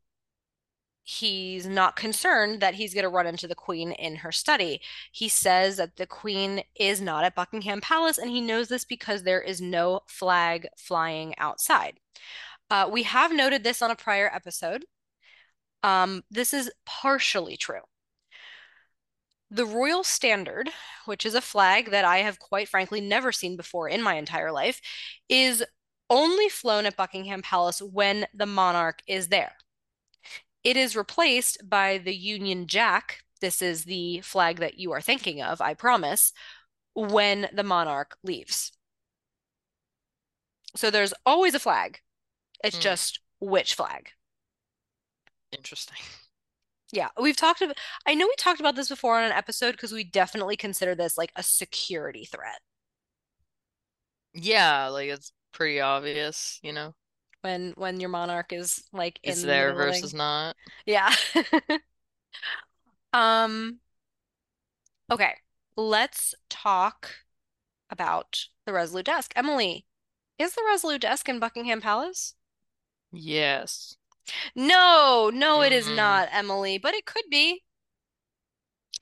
he's 1.05 1.69
not 1.69 1.95
concerned 1.95 2.61
that 2.61 2.75
he's 2.75 2.93
going 2.93 3.05
to 3.05 3.09
run 3.09 3.29
into 3.29 3.47
the 3.47 3.55
queen 3.55 3.93
in 3.93 4.17
her 4.17 4.33
study. 4.33 4.81
He 5.13 5.29
says 5.29 5.77
that 5.77 5.95
the 5.95 6.07
queen 6.07 6.63
is 6.75 7.01
not 7.01 7.23
at 7.23 7.37
Buckingham 7.37 7.81
Palace, 7.81 8.19
and 8.19 8.29
he 8.29 8.41
knows 8.41 8.67
this 8.67 8.85
because 8.85 9.23
there 9.23 9.41
is 9.41 9.61
no 9.61 10.01
flag 10.09 10.67
flying 10.77 11.33
outside. 11.39 12.01
Uh, 12.71 12.89
we 12.91 13.05
have 13.05 13.33
noted 13.33 13.63
this 13.63 13.83
on 13.83 13.91
a 13.91 13.97
prior 13.97 14.31
episode. 14.33 14.85
Um, 15.83 16.23
this 16.31 16.53
is 16.53 16.71
partially 16.85 17.57
true. 17.57 17.83
The 19.51 19.67
Royal 19.67 20.03
Standard, 20.03 20.71
which 21.05 21.25
is 21.25 21.37
a 21.37 21.41
flag 21.41 21.91
that 21.93 22.05
I 22.05 22.19
have 22.19 22.41
quite 22.41 22.69
frankly 22.69 23.01
never 23.01 23.31
seen 23.31 23.57
before 23.57 23.89
in 23.89 24.03
my 24.03 24.15
entire 24.15 24.51
life, 24.51 24.81
is 25.29 25.65
only 26.11 26.49
flown 26.49 26.87
at 26.87 26.97
Buckingham 26.97 27.43
Palace 27.43 27.81
when 27.81 28.27
the 28.35 28.47
monarch 28.47 29.03
is 29.07 29.29
there. 29.29 29.53
It 30.65 30.77
is 30.77 30.97
replaced 30.97 31.69
by 31.69 31.99
the 31.99 32.15
Union 32.15 32.67
Jack. 32.67 33.21
This 33.41 33.63
is 33.63 33.85
the 33.85 34.21
flag 34.23 34.59
that 34.59 34.79
you 34.79 34.91
are 34.93 35.01
thinking 35.01 35.41
of, 35.41 35.61
I 35.61 35.75
promise, 35.75 36.33
when 36.95 37.49
the 37.53 37.63
monarch 37.63 38.17
leaves. 38.25 38.73
So 40.75 40.91
there's 40.91 41.15
always 41.25 41.55
a 41.55 41.61
flag. 41.61 42.01
It's 42.65 42.77
Hmm. 42.77 42.79
just 42.79 43.21
which 43.41 43.75
flag. 43.75 44.11
Interesting. 45.53 45.99
Yeah, 46.93 47.09
we've 47.21 47.37
talked 47.37 47.63
about, 47.63 47.77
I 48.07 48.15
know 48.15 48.27
we 48.27 48.35
talked 48.37 48.61
about 48.61 48.77
this 48.77 48.89
before 48.89 49.19
on 49.19 49.25
an 49.25 49.33
episode 49.33 49.73
because 49.73 49.93
we 49.93 50.05
definitely 50.05 50.57
consider 50.57 50.95
this 50.95 51.19
like 51.19 51.33
a 51.37 51.43
security 51.43 52.25
threat 52.25 52.61
Yeah, 54.35 54.89
like 54.89 55.09
it's 55.09 55.33
pretty 55.53 55.81
obvious, 55.81 56.59
you 56.63 56.73
know. 56.73 56.95
when 57.43 57.73
when 57.77 58.01
your 58.01 58.09
monarch 58.11 58.53
is 58.53 58.85
like 58.93 59.21
in 59.23 59.47
there 59.47 59.69
the 59.69 59.75
versus 59.75 60.13
not. 60.15 60.57
Yeah. 60.87 61.15
Um, 63.13 63.81
okay. 65.11 65.35
Let's 65.77 66.35
talk 66.49 67.11
about 67.91 68.47
the 68.67 68.73
Resolute 68.73 69.07
Desk. 69.07 69.33
Emily, 69.37 69.87
is 70.39 70.55
the 70.55 70.65
Resolute 70.67 71.03
Desk 71.03 71.29
in 71.29 71.39
Buckingham 71.39 71.81
Palace? 71.81 72.35
Yes. 73.19 73.97
No, 74.57 75.31
no, 75.33 75.63
it 75.63 75.73
is 75.73 75.89
Mhm. 75.89 75.95
not, 75.95 76.29
Emily, 76.33 76.79
but 76.79 76.95
it 76.95 77.07
could 77.07 77.31
be. 77.31 77.63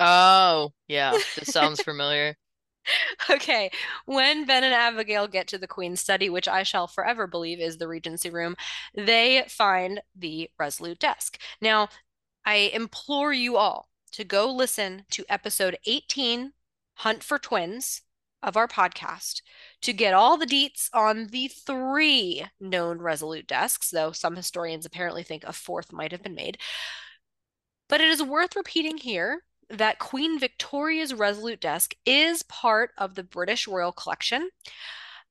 Oh, 0.01 0.73
yeah. 0.89 1.19
This 1.37 1.51
sounds 1.51 1.81
familiar. 1.83 2.37
Okay, 3.31 3.71
when 4.07 4.45
Ben 4.45 4.65
and 4.65 4.75
Abigail 4.75 5.27
get 5.29 5.49
to 5.49 5.59
the 5.59 5.67
Queen's 5.67 6.01
study, 6.01 6.29
which 6.29 6.49
I 6.49 6.63
shall 6.63 6.87
forever 6.87 7.27
believe 7.27 7.61
is 7.61 7.79
the 7.79 7.89
Regency 7.89 8.31
room, 8.31 8.57
they 8.95 9.45
find 9.49 10.01
the 10.15 10.51
Resolute 10.59 10.99
Desk. 10.99 11.39
Now, 11.61 11.89
I 12.45 12.71
implore 12.75 13.33
you 13.33 13.57
all 13.57 13.89
to 14.13 14.25
go 14.25 14.51
listen 14.53 15.05
to 15.13 15.25
episode 15.29 15.79
18, 15.87 16.53
Hunt 16.97 17.25
for 17.25 17.39
Twins, 17.39 18.03
of 18.45 18.57
our 18.57 18.69
podcast 18.69 19.43
to 19.83 19.93
get 19.93 20.15
all 20.15 20.37
the 20.37 20.47
deets 20.47 20.89
on 20.93 21.27
the 21.29 21.49
three 21.49 22.45
known 22.61 22.99
Resolute 22.99 23.47
desks, 23.47 23.91
though 23.91 24.13
some 24.13 24.37
historians 24.37 24.87
apparently 24.87 25.23
think 25.23 25.45
a 25.45 25.53
fourth 25.53 25.93
might 25.93 26.13
have 26.13 26.23
been 26.23 26.35
made. 26.35 26.59
But 27.89 28.01
it 28.01 28.09
is 28.09 28.23
worth 28.23 28.57
repeating 28.57 28.99
here 28.99 29.43
that 29.71 29.99
Queen 29.99 30.39
Victoria's 30.39 31.15
Resolute 31.15 31.61
desk 31.61 31.95
is 32.05 32.43
part 32.45 32.91
of 32.99 33.15
the 33.15 33.25
British 33.25 33.67
Royal 33.67 33.93
Collection. 33.93 34.51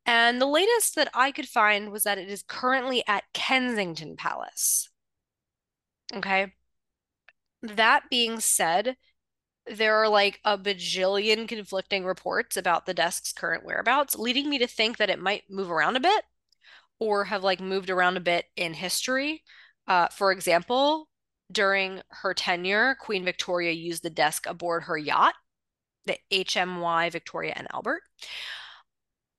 And 0.06 0.42
the 0.42 0.46
latest 0.48 0.96
that 0.96 1.10
I 1.14 1.32
could 1.32 1.48
find 1.48 1.92
was 1.92 2.04
that 2.04 2.18
it 2.18 2.30
is 2.30 2.44
currently 2.44 3.04
at 3.08 3.24
Kensington 3.34 4.16
Palace. 4.18 4.90
Okay. 6.14 6.54
That 7.62 8.10
being 8.10 8.40
said, 8.40 8.98
there 9.68 9.96
are 9.96 10.10
like 10.10 10.40
a 10.44 10.58
bajillion 10.58 11.48
conflicting 11.48 12.06
reports 12.06 12.58
about 12.58 12.86
the 12.86 12.94
desk's 12.94 13.32
current 13.32 13.66
whereabouts, 13.66 14.18
leading 14.18 14.50
me 14.50 14.58
to 14.60 14.68
think 14.68 14.98
that 14.98 15.10
it 15.10 15.20
might 15.20 15.44
move 15.50 15.72
around 15.72 15.96
a 15.96 16.02
bit 16.02 16.24
or 17.00 17.26
have 17.26 17.44
like 17.44 17.60
moved 17.60 17.90
around 17.90 18.18
a 18.18 18.22
bit 18.22 18.46
in 18.56 18.74
history. 18.74 19.44
Uh, 19.88 20.08
for 20.08 20.32
example, 20.32 21.08
during 21.52 22.02
her 22.10 22.34
tenure, 22.34 22.96
Queen 23.00 23.24
Victoria 23.24 23.72
used 23.72 24.04
the 24.04 24.10
desk 24.10 24.48
aboard 24.48 24.84
her 24.84 24.98
yacht, 24.98 25.36
the 26.06 26.18
HMY 26.32 27.12
Victoria 27.12 27.54
and 27.56 27.68
Albert. 27.74 28.02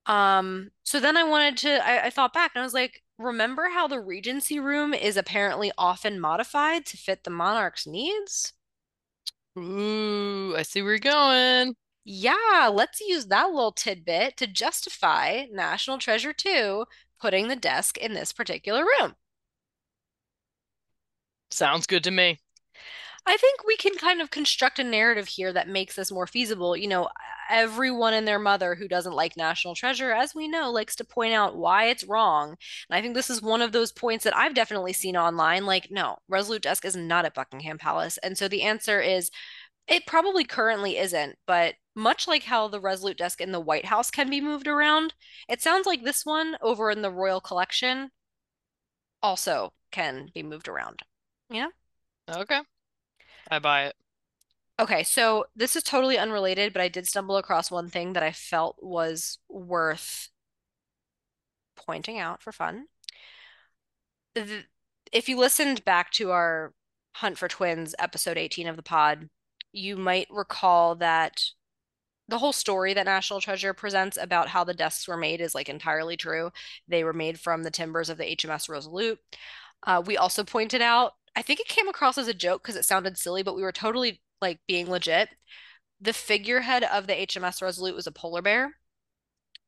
Um, 0.07 0.71
so 0.83 1.01
then 1.01 1.17
I 1.17 1.25
wanted 1.25 1.57
to, 1.59 1.87
I, 1.87 2.07
I 2.07 2.11
thought 2.11 2.35
back 2.35 2.53
and 2.55 2.61
I 2.61 2.65
was 2.65 2.75
like, 2.75 3.03
remember 3.19 3.71
how 3.71 3.89
the 3.89 4.01
Regency 4.01 4.61
room 4.61 4.93
is 4.93 5.17
apparently 5.17 5.73
often 5.79 6.21
modified 6.21 6.85
to 6.87 6.97
fit 6.97 7.25
the 7.25 7.31
monarch's 7.31 7.87
needs? 7.87 8.53
Ooh, 9.59 10.55
I 10.57 10.63
see 10.63 10.81
where 10.83 10.93
you're 10.93 10.99
going. 11.01 11.75
Yeah, 12.05 12.71
let's 12.73 13.01
use 13.01 13.27
that 13.27 13.51
little 13.51 13.73
tidbit 13.73 14.37
to 14.39 14.47
justify 14.47 15.47
National 15.51 15.99
Treasure 15.99 16.33
2 16.33 16.87
putting 17.21 17.49
the 17.49 17.57
desk 17.57 17.97
in 17.97 18.15
this 18.15 18.33
particular 18.33 18.85
room. 18.85 19.17
Sounds 21.51 21.87
good 21.87 22.05
to 22.05 22.11
me. 22.11 22.39
I 23.27 23.37
think 23.39 23.65
we 23.67 23.77
can 23.77 23.95
kind 23.97 24.21
of 24.21 24.31
construct 24.31 24.79
a 24.79 24.85
narrative 24.85 25.29
here 25.29 25.53
that 25.53 25.69
makes 25.69 25.97
this 25.97 26.13
more 26.13 26.27
feasible. 26.27 26.77
You 26.77 26.89
know, 26.89 27.09
everyone 27.49 28.13
and 28.13 28.29
their 28.29 28.39
mother 28.39 28.75
who 28.75 28.87
doesn't 28.87 29.15
like 29.15 29.37
National 29.37 29.75
Treasure, 29.75 30.13
as 30.13 30.35
we 30.35 30.47
know, 30.47 30.71
likes 30.71 30.95
to 30.97 31.05
point 31.05 31.33
out 31.33 31.57
why 31.57 31.87
it's 31.87 32.05
wrong. 32.05 32.51
And 32.51 32.99
I 32.99 33.01
think 33.01 33.15
this 33.15 33.31
is 33.31 33.41
one 33.41 33.63
of 33.63 33.73
those 33.73 33.93
points 33.93 34.25
that 34.25 34.37
I've 34.37 34.55
definitely 34.55 34.93
seen 34.93 35.17
online. 35.17 35.65
Like, 35.65 35.91
no, 35.91 36.19
Resolute 36.29 36.63
Desk 36.63 36.85
is 36.85 36.97
not 36.97 37.25
at 37.25 37.35
Buckingham 37.35 37.79
Palace. 37.79 38.19
And 38.19 38.37
so 38.37 38.47
the 38.47 38.63
answer 38.63 39.01
is 39.01 39.31
it 39.89 40.07
probably 40.07 40.45
currently 40.45 40.99
isn't, 40.99 41.37
but 41.47 41.75
much 41.95 42.29
like 42.29 42.45
how 42.45 42.69
the 42.69 42.81
Resolute 42.81 43.19
Desk 43.19 43.41
in 43.41 43.53
the 43.53 43.61
White 43.61 43.87
House 43.87 44.11
can 44.11 44.29
be 44.29 44.41
moved 44.41 44.67
around, 44.67 45.15
it 45.49 45.63
sounds 45.63 45.87
like 45.87 46.05
this 46.05 46.27
one 46.27 46.57
over 46.61 46.91
in 46.91 47.03
the 47.03 47.11
Royal 47.11 47.41
Collection 47.41 48.11
also 49.23 49.73
can 49.91 50.31
be 50.35 50.43
moved 50.43 50.69
around. 50.69 51.01
Yeah. 51.49 51.69
Okay. 52.29 52.61
I 53.51 53.59
buy 53.59 53.85
it. 53.87 53.97
Okay, 54.81 55.05
so 55.05 55.47
this 55.55 55.77
is 55.77 55.85
totally 55.85 56.19
unrelated, 56.19 56.73
but 56.73 56.83
I 56.83 56.89
did 56.89 57.07
stumble 57.07 57.37
across 57.37 57.71
one 57.71 57.89
thing 57.89 58.13
that 58.15 58.25
I 58.25 58.33
felt 58.33 58.77
was 58.83 59.39
worth 59.49 60.31
pointing 61.77 62.19
out 62.19 62.43
for 62.43 62.51
fun. 62.51 62.87
If 64.35 65.29
you 65.29 65.39
listened 65.39 65.85
back 65.85 66.11
to 66.13 66.33
our 66.33 66.75
Hunt 67.17 67.39
for 67.39 67.47
Twins 67.47 67.95
episode 68.01 68.37
18 68.37 68.67
of 68.67 68.75
the 68.75 68.83
pod, 68.83 69.29
you 69.73 69.97
might 69.97 70.27
recall 70.29 70.97
that 70.97 71.41
the 72.27 72.39
whole 72.39 72.53
story 72.53 72.95
that 72.95 73.07
National 73.07 73.41
Treasure 73.41 73.75
presents 73.75 74.17
about 74.17 74.49
how 74.49 74.65
the 74.65 74.75
desks 74.75 75.07
were 75.07 75.17
made 75.17 75.41
is 75.41 75.55
like 75.55 75.69
entirely 75.69 76.17
true. 76.17 76.51
They 76.89 77.05
were 77.05 77.13
made 77.13 77.39
from 77.39 77.63
the 77.63 77.71
timbers 77.71 78.09
of 78.09 78.19
the 78.19 78.25
HMS 78.25 78.69
Resolute. 78.69 79.21
Uh, 79.87 80.03
we 80.05 80.17
also 80.17 80.43
pointed 80.43 80.81
out, 80.81 81.13
I 81.37 81.43
think 81.43 81.61
it 81.61 81.69
came 81.69 81.89
across 81.89 82.19
as 82.19 82.29
a 82.29 82.35
joke 82.35 82.63
because 82.63 82.77
it 82.77 82.85
sounded 82.85 83.19
silly, 83.19 83.43
but 83.43 83.57
we 83.57 83.63
were 83.63 83.73
totally 83.73 84.21
like 84.41 84.61
being 84.67 84.89
legit. 84.89 85.31
The 86.01 86.13
figurehead 86.13 86.85
of 86.85 87.07
the 87.07 87.21
HMS 87.21 87.63
Resolute 87.63 87.97
was 87.97 88.07
a 88.07 88.13
polar 88.13 88.43
bear. 88.43 88.77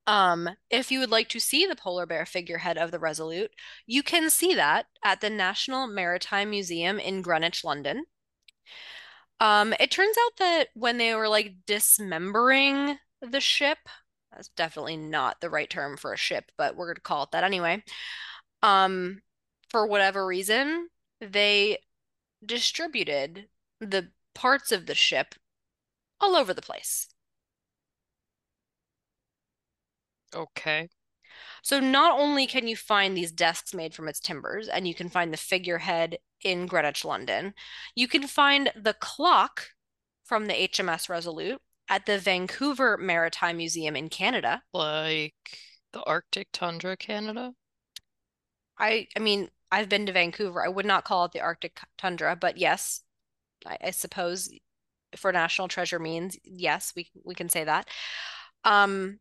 Um, 0.06 0.50
if 0.70 0.92
you 0.92 1.00
would 1.00 1.10
like 1.10 1.28
to 1.30 1.40
see 1.40 1.66
the 1.66 1.74
polar 1.74 2.06
bear 2.06 2.24
figurehead 2.24 2.78
of 2.78 2.92
the 2.92 2.98
Resolute, 3.00 3.50
you 3.86 4.02
can 4.02 4.30
see 4.30 4.54
that 4.54 4.86
at 5.04 5.20
the 5.20 5.30
National 5.30 5.86
Maritime 5.88 6.50
Museum 6.50 7.00
in 7.00 7.22
Greenwich, 7.22 7.64
London. 7.64 8.04
Um, 9.40 9.74
it 9.78 9.90
turns 9.90 10.16
out 10.26 10.36
that 10.38 10.68
when 10.74 10.98
they 10.98 11.14
were 11.14 11.28
like 11.28 11.54
dismembering 11.66 12.98
the 13.20 13.40
ship, 13.40 13.78
that's 14.32 14.48
definitely 14.48 14.96
not 14.96 15.40
the 15.40 15.50
right 15.50 15.68
term 15.68 15.96
for 15.96 16.12
a 16.12 16.16
ship, 16.16 16.50
but 16.56 16.76
we're 16.76 16.92
gonna 16.92 17.00
call 17.00 17.24
it 17.24 17.30
that 17.32 17.44
anyway. 17.44 17.82
Um, 18.62 19.22
for 19.70 19.86
whatever 19.86 20.26
reason, 20.26 20.88
they 21.20 21.78
distributed 22.44 23.48
the 23.80 24.10
parts 24.34 24.72
of 24.72 24.86
the 24.86 24.94
ship 24.94 25.34
all 26.20 26.36
over 26.36 26.52
the 26.54 26.62
place. 26.62 27.08
Okay. 30.34 30.88
So 31.62 31.80
not 31.80 32.18
only 32.18 32.46
can 32.46 32.68
you 32.68 32.76
find 32.76 33.16
these 33.16 33.32
desks 33.32 33.74
made 33.74 33.94
from 33.94 34.08
its 34.08 34.20
timbers, 34.20 34.68
and 34.68 34.86
you 34.86 34.94
can 34.94 35.08
find 35.08 35.32
the 35.32 35.38
figurehead 35.38 36.18
in 36.42 36.66
Greenwich, 36.66 37.04
London, 37.04 37.54
you 37.94 38.08
can 38.08 38.26
find 38.26 38.70
the 38.76 38.94
clock 38.94 39.70
from 40.24 40.46
the 40.46 40.54
HMS 40.54 41.08
Resolute 41.08 41.60
at 41.88 42.06
the 42.06 42.18
Vancouver 42.18 42.96
Maritime 42.96 43.56
Museum 43.56 43.96
in 43.96 44.08
Canada. 44.08 44.62
Like 44.72 45.34
the 45.92 46.02
Arctic 46.04 46.48
tundra, 46.52 46.96
Canada? 46.96 47.52
I 48.78 49.08
I 49.16 49.20
mean, 49.20 49.48
I've 49.76 49.88
been 49.88 50.06
to 50.06 50.12
Vancouver. 50.12 50.64
I 50.64 50.68
would 50.68 50.86
not 50.86 51.04
call 51.04 51.24
it 51.26 51.32
the 51.32 51.40
Arctic 51.40 51.80
tundra, 51.98 52.36
but 52.36 52.56
yes, 52.58 53.02
I, 53.66 53.78
I 53.84 53.90
suppose 53.92 54.50
for 55.16 55.32
National 55.32 55.68
Treasure 55.68 55.98
means 56.00 56.38
yes, 56.44 56.92
we 56.96 57.10
we 57.24 57.34
can 57.34 57.48
say 57.50 57.64
that. 57.64 57.88
Um, 58.64 59.20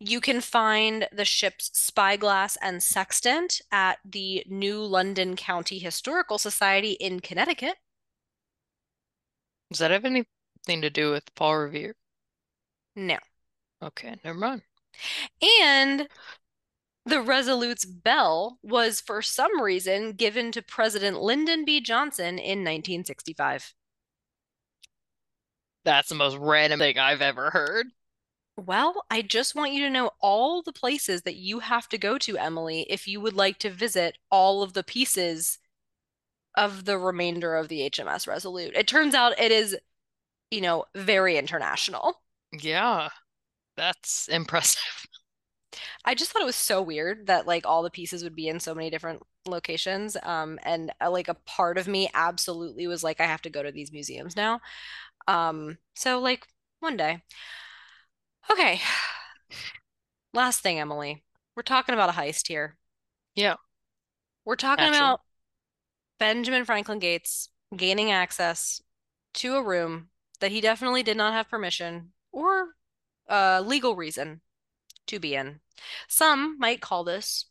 You 0.00 0.20
can 0.20 0.40
find 0.40 1.08
the 1.12 1.24
ship's 1.24 1.70
spyglass 1.78 2.56
and 2.62 2.82
sextant 2.82 3.60
at 3.72 3.98
the 4.04 4.44
New 4.48 4.82
London 4.84 5.36
County 5.36 5.78
Historical 5.80 6.38
Society 6.38 6.92
in 6.92 7.20
Connecticut. 7.20 7.76
Does 9.68 9.80
that 9.80 9.90
have 9.90 10.06
anything 10.06 10.80
to 10.80 10.88
do 10.88 11.10
with 11.10 11.34
Paul 11.34 11.58
Revere? 11.58 11.96
No. 12.96 13.18
Okay, 13.80 14.16
never 14.24 14.36
mind. 14.38 14.62
And 15.62 16.08
the 17.06 17.20
Resolute's 17.20 17.84
bell 17.84 18.58
was, 18.62 19.00
for 19.00 19.20
some 19.20 19.60
reason, 19.60 20.12
given 20.12 20.52
to 20.52 20.62
President 20.62 21.20
Lyndon 21.20 21.64
B. 21.64 21.80
Johnson 21.80 22.38
in 22.38 22.60
1965. 22.60 23.74
That's 25.84 26.08
the 26.08 26.14
most 26.14 26.36
random 26.38 26.78
thing 26.78 26.98
I've 26.98 27.20
ever 27.20 27.50
heard. 27.50 27.86
Well, 28.56 29.04
I 29.10 29.20
just 29.22 29.54
want 29.54 29.72
you 29.72 29.84
to 29.84 29.90
know 29.90 30.12
all 30.20 30.62
the 30.62 30.72
places 30.72 31.22
that 31.22 31.36
you 31.36 31.58
have 31.58 31.88
to 31.88 31.98
go 31.98 32.18
to, 32.18 32.38
Emily, 32.38 32.86
if 32.88 33.08
you 33.08 33.20
would 33.20 33.34
like 33.34 33.58
to 33.58 33.70
visit 33.70 34.16
all 34.30 34.62
of 34.62 34.72
the 34.72 34.84
pieces 34.84 35.58
of 36.56 36.84
the 36.84 36.96
remainder 36.96 37.56
of 37.56 37.68
the 37.68 37.80
HMS 37.80 38.26
Resolute. 38.28 38.74
It 38.76 38.86
turns 38.86 39.14
out 39.14 39.38
it 39.38 39.50
is, 39.50 39.76
you 40.50 40.60
know, 40.60 40.84
very 40.94 41.36
international. 41.36 42.22
Yeah, 42.52 43.08
that's 43.76 44.28
impressive. 44.28 45.06
I 46.04 46.14
just 46.14 46.32
thought 46.32 46.42
it 46.42 46.46
was 46.46 46.56
so 46.56 46.82
weird 46.82 47.26
that 47.26 47.46
like 47.46 47.66
all 47.66 47.82
the 47.82 47.90
pieces 47.90 48.22
would 48.22 48.34
be 48.36 48.48
in 48.48 48.60
so 48.60 48.74
many 48.74 48.90
different 48.90 49.22
locations. 49.46 50.16
Um, 50.22 50.58
and 50.62 50.92
uh, 51.00 51.10
like 51.10 51.28
a 51.28 51.34
part 51.34 51.78
of 51.78 51.88
me 51.88 52.10
absolutely 52.14 52.86
was 52.86 53.04
like, 53.04 53.20
I 53.20 53.26
have 53.26 53.42
to 53.42 53.50
go 53.50 53.62
to 53.62 53.72
these 53.72 53.92
museums 53.92 54.36
now. 54.36 54.60
Um, 55.28 55.78
so 55.94 56.20
like 56.20 56.46
one 56.80 56.96
day. 56.96 57.22
Okay. 58.50 58.80
Last 60.34 60.60
thing, 60.60 60.78
Emily. 60.78 61.24
We're 61.56 61.62
talking 61.62 61.94
about 61.94 62.10
a 62.10 62.12
heist 62.12 62.48
here. 62.48 62.76
Yeah, 63.34 63.56
We're 64.44 64.56
talking 64.56 64.86
naturally. 64.86 64.90
about 64.90 65.20
Benjamin 66.18 66.64
Franklin 66.64 66.98
Gates 66.98 67.50
gaining 67.76 68.10
access 68.10 68.82
to 69.34 69.56
a 69.56 69.62
room 69.62 70.10
that 70.40 70.52
he 70.52 70.60
definitely 70.60 71.02
did 71.02 71.16
not 71.16 71.32
have 71.34 71.48
permission 71.50 72.12
or 72.32 72.76
uh, 73.28 73.62
legal 73.64 73.96
reason 73.96 74.42
to 75.06 75.18
be 75.18 75.34
in. 75.34 75.60
Some 76.08 76.58
might 76.58 76.80
call 76.80 77.04
this 77.04 77.46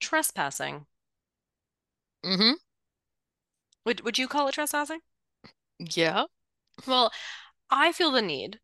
trespassing. 0.00 0.86
Mm-hmm. 2.24 2.52
Would 3.84 4.00
would 4.02 4.18
you 4.18 4.28
call 4.28 4.48
it 4.48 4.52
trespassing? 4.52 5.00
Yeah. 5.78 6.24
Well, 6.86 7.12
I 7.70 7.92
feel 7.92 8.10
the 8.10 8.22
need 8.22 8.60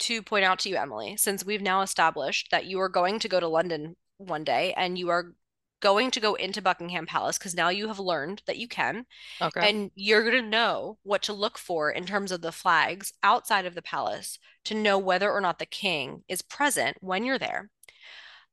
to 0.00 0.22
point 0.22 0.44
out 0.44 0.60
to 0.60 0.68
you, 0.68 0.76
Emily, 0.76 1.16
since 1.16 1.44
we've 1.44 1.62
now 1.62 1.82
established 1.82 2.48
that 2.50 2.66
you 2.66 2.80
are 2.80 2.88
going 2.88 3.18
to 3.20 3.28
go 3.28 3.40
to 3.40 3.48
London 3.48 3.96
one 4.18 4.44
day 4.44 4.74
and 4.76 4.98
you 4.98 5.08
are 5.10 5.32
going 5.80 6.10
to 6.12 6.20
go 6.20 6.34
into 6.34 6.62
Buckingham 6.62 7.06
Palace 7.06 7.38
because 7.38 7.54
now 7.54 7.68
you 7.68 7.88
have 7.88 7.98
learned 7.98 8.42
that 8.46 8.58
you 8.58 8.68
can, 8.68 9.06
Okay. 9.40 9.68
and 9.68 9.90
you're 9.94 10.22
going 10.30 10.42
to 10.42 10.48
know 10.50 10.98
what 11.04 11.22
to 11.24 11.32
look 11.32 11.58
for 11.58 11.90
in 11.90 12.06
terms 12.06 12.32
of 12.32 12.42
the 12.42 12.52
flags 12.52 13.12
outside 13.22 13.66
of 13.66 13.74
the 13.74 13.82
palace 13.82 14.38
to 14.64 14.74
know 14.74 14.98
whether 14.98 15.30
or 15.32 15.40
not 15.40 15.58
the 15.58 15.66
king 15.66 16.24
is 16.28 16.42
present 16.42 16.96
when 17.00 17.24
you're 17.24 17.38
there. 17.38 17.70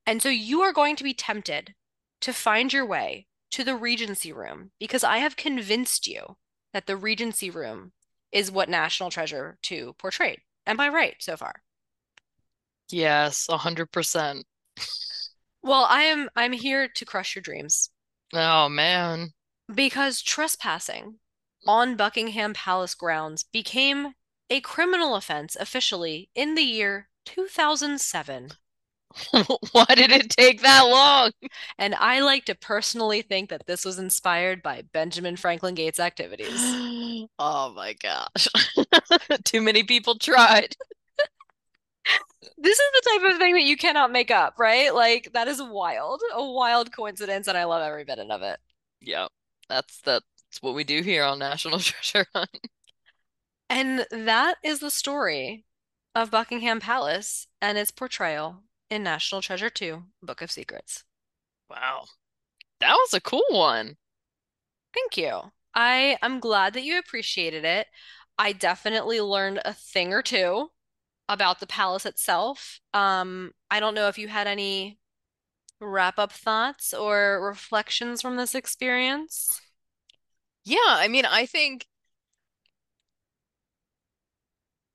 And 0.08 0.22
so 0.22 0.30
you 0.30 0.62
are 0.64 0.74
going 0.74 0.96
to 0.96 1.04
be 1.04 1.14
tempted 1.14 1.76
to 2.22 2.34
find 2.34 2.74
your 2.74 2.86
way 2.86 3.28
to 3.52 3.64
the 3.64 3.76
Regency 3.76 4.34
Room 4.34 4.72
because 4.80 5.04
I 5.04 5.18
have 5.20 5.36
convinced 5.36 6.08
you 6.08 6.38
that 6.74 6.88
the 6.88 6.98
Regency 6.98 7.50
Room 7.52 7.94
is 8.32 8.52
what 8.52 8.70
National 8.70 9.12
Treasure 9.12 9.58
2 9.62 9.94
portrayed. 10.00 10.42
Am 10.66 10.80
I 10.80 10.90
right 10.90 11.16
so 11.20 11.38
far? 11.38 11.62
Yes, 12.90 13.48
a 13.50 13.58
hundred 13.58 13.92
percent. 13.92 14.46
Well, 15.66 15.84
I 15.84 16.04
am 16.04 16.30
I'm 16.38 16.54
here 16.54 16.88
to 16.88 17.04
crush 17.06 17.36
your 17.36 17.42
dreams 17.42 17.90
Oh 18.34 18.70
man. 18.70 19.34
because 19.74 20.24
trespassing 20.24 21.20
on 21.68 21.96
Buckingham 21.96 22.54
Palace 22.56 22.96
grounds 22.96 23.44
became 23.44 24.16
a 24.50 24.60
criminal 24.62 25.16
offense 25.16 25.56
officially 25.56 26.30
in 26.34 26.56
the 26.56 26.64
year 26.64 27.10
2007. 27.26 28.54
Why 29.72 29.86
did 29.96 30.12
it 30.12 30.30
take 30.30 30.62
that 30.62 30.82
long? 30.84 31.32
And 31.78 31.96
I 31.96 32.20
like 32.20 32.46
to 32.46 32.56
personally 32.56 33.22
think 33.22 33.50
that 33.50 33.66
this 33.66 33.86
was 33.86 33.98
inspired 34.00 34.62
by 34.62 34.82
Benjamin 34.94 35.38
Franklin 35.38 35.76
Gates' 35.76 36.00
activities. 36.00 36.78
Oh 37.40 37.74
my 37.76 37.94
gosh. 37.94 38.48
Too 39.44 39.62
many 39.62 39.84
people 39.84 40.18
tried. 40.18 40.76
This 42.58 42.80
is 42.80 42.92
the 42.94 43.10
type 43.10 43.32
of 43.32 43.38
thing 43.38 43.54
that 43.54 43.64
you 43.64 43.78
cannot 43.78 44.12
make 44.12 44.32
up, 44.32 44.56
right? 44.58 44.94
Like, 44.94 45.32
that 45.34 45.48
is 45.48 45.62
wild, 45.62 46.22
a 46.34 46.44
wild 46.44 46.96
coincidence, 46.96 47.48
and 47.48 47.58
I 47.58 47.66
love 47.66 47.82
every 47.82 48.06
minute 48.06 48.30
of 48.32 48.42
it. 48.42 48.60
Yeah. 49.02 49.28
That's 49.70 50.00
that's 50.02 50.26
what 50.62 50.76
we 50.76 50.84
do 50.84 51.02
here 51.02 51.24
on 51.24 51.40
National 51.40 51.80
Treasure 51.80 52.28
Hunt. 52.34 52.68
And 53.70 54.06
that 54.12 54.58
is 54.64 54.80
the 54.80 54.92
story 54.92 55.66
of 56.14 56.32
Buckingham 56.32 56.80
Palace 56.80 57.48
and 57.62 57.78
its 57.78 57.92
portrayal 57.92 58.64
in 58.90 59.04
National 59.04 59.42
Treasure 59.42 59.70
2, 59.70 60.04
Book 60.22 60.42
of 60.42 60.52
Secrets. 60.52 61.04
Wow. 61.70 62.06
That 62.80 62.94
was 62.94 63.14
a 63.14 63.22
cool 63.22 63.44
one. 63.50 63.98
Thank 64.94 65.18
you. 65.18 65.52
I 65.74 66.18
am 66.22 66.40
glad 66.40 66.74
that 66.74 66.84
you 66.84 66.98
appreciated 67.00 67.66
it. 67.66 67.88
I 68.38 68.54
definitely 68.54 69.20
learned 69.20 69.62
a 69.66 69.74
thing 69.74 70.14
or 70.14 70.22
two 70.22 70.70
about 71.28 71.60
the 71.60 71.68
palace 71.68 72.06
itself. 72.06 72.80
Um, 72.94 73.52
I 73.72 73.80
don't 73.80 73.96
know 73.96 74.08
if 74.08 74.18
you 74.18 74.28
had 74.28 74.48
any 74.48 75.00
wrap-up 75.82 76.32
thoughts 76.32 76.94
or 76.94 77.46
reflections 77.46 78.22
from 78.22 78.38
this 78.38 78.56
experience. 78.56 79.62
Yeah, 80.64 80.78
I 80.86 81.08
mean, 81.08 81.26
I 81.26 81.46
think 81.46 81.86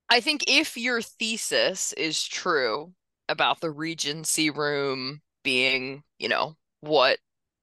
I 0.09 0.21
think 0.21 0.45
if 0.49 0.77
your 0.77 1.01
thesis 1.01 1.93
is 1.93 2.27
true 2.27 2.93
about 3.29 3.61
the 3.61 3.71
Regency 3.71 4.51
room 4.51 5.21
being, 5.45 6.03
you 6.19 6.29
know, 6.29 6.57
what 6.81 7.19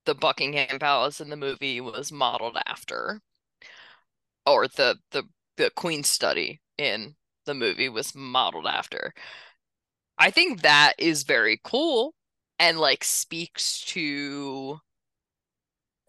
the 0.05 0.15
Buckingham 0.15 0.79
Palace 0.79 1.19
in 1.19 1.29
the 1.29 1.35
movie 1.35 1.81
was 1.81 2.11
modeled 2.11 2.57
after, 2.65 3.21
or 4.45 4.67
the 4.67 4.97
the 5.11 5.23
the 5.57 5.69
Queen's 5.75 6.07
study 6.07 6.61
in 6.77 7.15
the 7.47 7.55
movie 7.55 7.89
was 7.89 8.15
modeled 8.15 8.67
after, 8.67 9.15
I 10.19 10.29
think 10.31 10.61
that 10.61 10.93
is 10.99 11.23
very 11.23 11.59
cool 11.63 12.13
and 12.59 12.79
like 12.79 13.03
speaks 13.03 13.81
to 13.85 14.79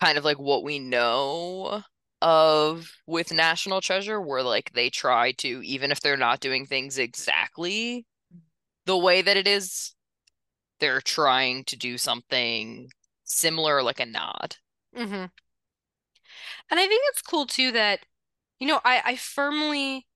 kind 0.00 0.18
of 0.18 0.24
like 0.24 0.38
what 0.38 0.62
we 0.62 0.78
know 0.78 1.82
of 2.20 2.90
with 3.06 3.32
National 3.32 3.80
Treasure, 3.80 4.20
where 4.20 4.42
like 4.42 4.72
they 4.72 4.90
try 4.90 5.32
to, 5.32 5.62
even 5.62 5.90
if 5.92 6.00
they're 6.00 6.16
not 6.16 6.40
doing 6.40 6.66
things 6.66 6.98
exactly 6.98 8.06
the 8.86 8.98
way 8.98 9.22
that 9.22 9.36
it 9.38 9.46
is, 9.48 9.94
they're 10.80 11.02
trying 11.02 11.64
to 11.66 11.76
do 11.76 11.98
something 11.98 12.90
similar, 13.24 13.82
like 13.82 14.00
a 14.00 14.06
nod. 14.06 14.56
hmm 14.94 15.26
And 16.70 16.80
I 16.80 16.86
think 16.86 17.02
it's 17.08 17.22
cool 17.22 17.46
too 17.46 17.72
that, 17.72 18.00
you 18.60 18.68
know, 18.68 18.80
I, 18.84 19.02
I 19.06 19.16
firmly 19.16 20.07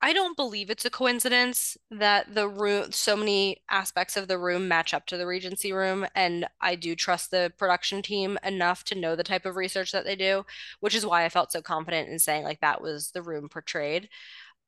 I 0.00 0.12
don't 0.12 0.36
believe 0.36 0.70
it's 0.70 0.84
a 0.84 0.90
coincidence 0.90 1.76
that 1.90 2.32
the 2.32 2.48
room, 2.48 2.92
so 2.92 3.16
many 3.16 3.62
aspects 3.68 4.16
of 4.16 4.28
the 4.28 4.38
room 4.38 4.68
match 4.68 4.94
up 4.94 5.06
to 5.06 5.16
the 5.16 5.26
Regency 5.26 5.72
room, 5.72 6.06
and 6.14 6.46
I 6.60 6.76
do 6.76 6.94
trust 6.94 7.32
the 7.32 7.52
production 7.58 8.00
team 8.02 8.38
enough 8.44 8.84
to 8.84 8.94
know 8.94 9.16
the 9.16 9.24
type 9.24 9.44
of 9.44 9.56
research 9.56 9.90
that 9.92 10.04
they 10.04 10.14
do, 10.14 10.46
which 10.78 10.94
is 10.94 11.04
why 11.04 11.24
I 11.24 11.28
felt 11.28 11.50
so 11.50 11.60
confident 11.62 12.08
in 12.08 12.20
saying 12.20 12.44
like 12.44 12.60
that 12.60 12.80
was 12.80 13.10
the 13.10 13.22
room 13.22 13.48
portrayed. 13.48 14.08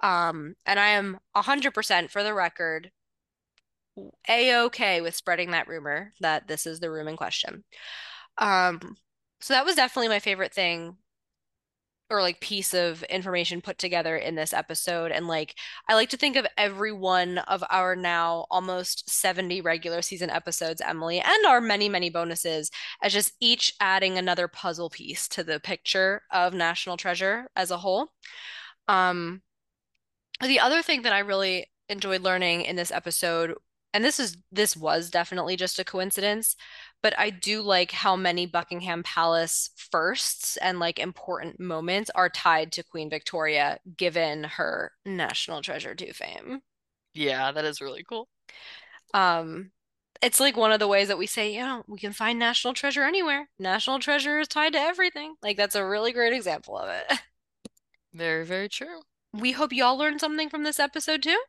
Um, 0.01 0.57
and 0.67 0.81
I 0.81 0.89
am 0.91 1.21
100% 1.37 2.11
for 2.11 2.25
the 2.25 2.35
record, 2.35 2.91
a-okay 4.29 5.01
with 5.01 5.15
spreading 5.15 5.51
that 5.51 5.69
rumor 5.69 6.13
that 6.21 6.49
this 6.49 6.67
is 6.67 6.81
the 6.81 6.91
room 6.91 7.09
in 7.09 7.17
question. 7.17 7.65
Um, 8.39 8.97
so 9.41 9.55
that 9.55 9.65
was 9.65 9.77
definitely 9.77 10.09
my 10.09 10.21
favorite 10.21 10.55
thing 10.55 10.97
or 12.11 12.23
like 12.23 12.41
piece 12.41 12.75
of 12.75 13.03
information 13.05 13.61
put 13.61 13.79
together 13.79 14.17
in 14.17 14.35
this 14.35 14.53
episode. 14.53 15.13
And 15.13 15.29
like, 15.29 15.55
I 15.89 15.95
like 15.95 16.11
to 16.11 16.17
think 16.17 16.37
of 16.37 16.47
every 16.59 16.93
one 16.93 17.39
of 17.39 17.63
our 17.71 17.95
now 17.95 18.47
almost 18.51 19.09
70 19.09 19.61
regular 19.61 20.03
season 20.03 20.29
episodes, 20.29 20.83
Emily, 20.85 21.21
and 21.21 21.47
our 21.47 21.61
many, 21.61 21.89
many 21.89 22.11
bonuses 22.11 22.71
as 23.03 23.13
just 23.13 23.33
each 23.41 23.73
adding 23.81 24.19
another 24.19 24.49
puzzle 24.49 24.91
piece 24.91 25.29
to 25.29 25.45
the 25.45 25.61
picture 25.61 26.23
of 26.33 26.53
National 26.53 26.97
Treasure 26.97 27.49
as 27.55 27.71
a 27.71 27.79
whole. 27.79 28.09
Um, 28.89 29.43
the 30.41 30.61
other 30.61 30.83
thing 30.83 31.03
that 31.03 31.13
I 31.13 31.21
really 31.21 31.71
enjoyed 31.89 32.23
learning 32.23 32.63
in 32.63 32.77
this 32.77 32.91
episode, 32.91 33.55
and 33.93 34.05
this 34.05 34.21
is 34.21 34.37
this 34.53 34.77
was 34.77 35.11
definitely 35.11 35.57
just 35.57 35.79
a 35.79 35.85
coincidence, 35.85 36.57
but 37.03 37.19
I 37.19 37.31
do 37.31 37.63
like 37.63 37.91
how 37.91 38.17
many 38.17 38.47
Buckingham 38.47 39.03
Palace 39.03 39.71
firsts 39.77 40.57
and 40.59 40.79
like 40.79 40.99
important 40.99 41.59
moments 41.59 42.11
are 42.15 42.29
tied 42.29 42.73
to 42.73 42.85
Queen 42.85 43.11
Victoria, 43.11 43.79
given 43.97 44.45
her 44.45 44.93
National 45.05 45.63
Treasure 45.63 45.95
2 45.95 46.13
fame. 46.13 46.61
Yeah, 47.15 47.53
that 47.53 47.65
is 47.65 47.81
really 47.81 48.05
cool. 48.05 48.29
Um, 49.15 49.73
it's 50.23 50.41
like 50.41 50.57
one 50.57 50.73
of 50.73 50.81
the 50.81 50.89
ways 50.89 51.09
that 51.09 51.19
we 51.19 51.27
say, 51.27 51.55
you 51.55 51.61
know, 51.61 51.83
we 51.89 51.99
can 51.99 52.13
find 52.13 52.39
national 52.39 52.75
treasure 52.75 53.05
anywhere. 53.05 53.49
National 53.59 53.99
treasure 53.99 54.39
is 54.41 54.49
tied 54.49 54.75
to 54.75 54.79
everything. 54.79 55.35
Like 55.43 55.57
that's 55.57 55.75
a 55.75 55.85
really 55.87 56.13
great 56.13 56.33
example 56.33 56.77
of 56.77 56.89
it. 56.91 57.19
Very, 58.13 58.45
very 58.45 58.69
true. 58.69 59.03
We 59.33 59.53
hope 59.53 59.73
y'all 59.73 59.97
learned 59.97 60.21
something 60.21 60.49
from 60.49 60.65
this 60.65 60.81
episode 60.81 61.23
too. 61.23 61.41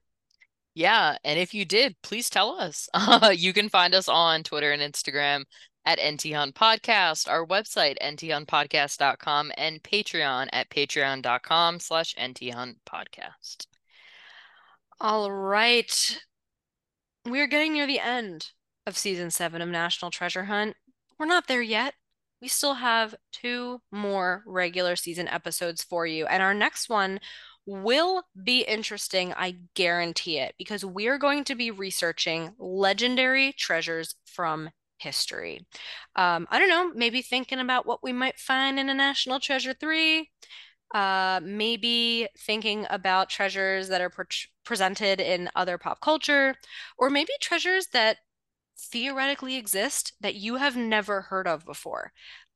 Yeah, 0.74 1.17
and 1.24 1.38
if 1.38 1.53
you 1.53 1.65
did, 1.65 1.95
please 2.01 2.30
tell 2.30 2.51
us. 2.51 2.88
Uh, 2.93 3.34
you 3.36 3.53
can 3.53 3.69
find 3.69 3.93
us 3.93 4.07
on 4.07 4.43
Twitter 4.43 4.72
and 4.72 4.82
Instagram 4.82 5.43
at 5.86 5.99
NT 5.99 6.53
Podcast, 6.53 7.30
our 7.30 7.45
website, 7.45 7.97
nthuntpodcast.com, 8.01 9.51
and 9.57 9.84
Patreon 9.84 10.47
at 10.53 10.69
patreon.com 10.69 11.80
slash 11.80 12.15
nthuntpodcast. 12.15 13.65
All 14.99 15.32
right. 15.32 16.19
We're 17.26 17.47
getting 17.47 17.74
near 17.74 17.88
the 17.88 17.99
end 17.99 18.51
of 18.86 18.97
season 18.97 19.32
seven 19.32 19.61
of 19.61 19.69
National 19.69 20.11
Treasure 20.11 20.45
Hunt. 20.45 20.76
We're 21.19 21.26
not 21.26 21.47
there 21.47 21.61
yet. 21.61 21.95
We 22.41 22.47
still 22.47 22.76
have 22.76 23.13
two 23.32 23.82
more 23.91 24.43
regular 24.47 24.95
season 24.95 25.28
episodes 25.28 25.84
for 25.84 26.07
you. 26.07 26.26
And 26.26 26.41
our 26.41 26.53
next 26.53 26.89
one 26.89 27.19
will 27.66 28.24
be 28.43 28.62
interesting. 28.62 29.34
I 29.34 29.55
guarantee 29.76 30.39
it, 30.39 30.55
because 30.57 30.84
we're 30.86 31.18
going 31.18 31.43
to 31.45 31.55
be 31.55 31.72
researching 31.72 32.53
legendary 32.57 33.53
treasures 33.53 34.16
from 34.26 34.70
history. 34.97 35.66
Um, 36.16 36.47
I 36.49 36.59
don't 36.59 36.70
know, 36.70 36.91
maybe 36.93 37.22
thinking 37.22 37.59
about 37.59 37.86
what 37.86 38.03
we 38.03 38.14
might 38.14 38.39
find 38.39 38.80
in 38.80 38.89
a 38.89 38.93
National 38.93 39.39
Treasure 39.39 39.74
3. 39.74 40.30
Uh, 40.93 41.39
maybe 41.41 42.28
thinking 42.38 42.86
about 42.89 43.30
treasures 43.30 43.88
that 43.88 44.01
are 44.01 44.09
pre 44.09 44.26
presented 44.66 45.22
in 45.22 45.49
other 45.55 45.78
pop 45.78 46.01
culture, 46.01 46.55
or 46.97 47.09
maybe 47.09 47.32
treasures 47.39 47.88
that 47.93 48.18
theoretically 48.78 49.55
exist 49.55 50.14
that 50.22 50.36
you 50.36 50.57
have 50.57 50.76
never 50.76 51.22
heard 51.22 51.47
of 51.47 51.66
before. 51.66 52.12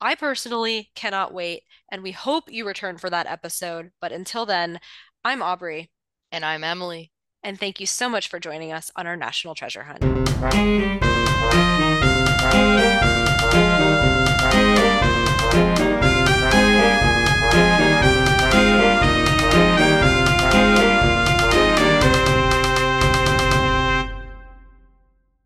I 0.06 0.14
personally 0.14 0.91
cannot 0.93 1.34
wait, 1.34 1.64
and 1.91 2.03
we 2.03 2.12
hope 2.12 2.51
you 2.51 2.68
return 2.68 2.99
for 2.99 3.10
that 3.10 3.26
episode. 3.26 3.89
But 3.99 4.12
until 4.12 4.45
then, 4.45 4.80
I'm 5.24 5.41
Aubrey. 5.41 5.89
And 6.32 6.45
I'm 6.45 6.64
Emily. 6.64 7.12
And 7.41 7.60
thank 7.60 7.80
you 7.80 7.88
so 7.88 8.08
much 8.08 8.28
for 8.28 8.39
joining 8.39 8.72
us 8.72 8.91
on 8.95 9.08
our 9.08 9.18
National 9.18 9.56
Treasure 9.56 9.82
Hunt. 9.82 10.03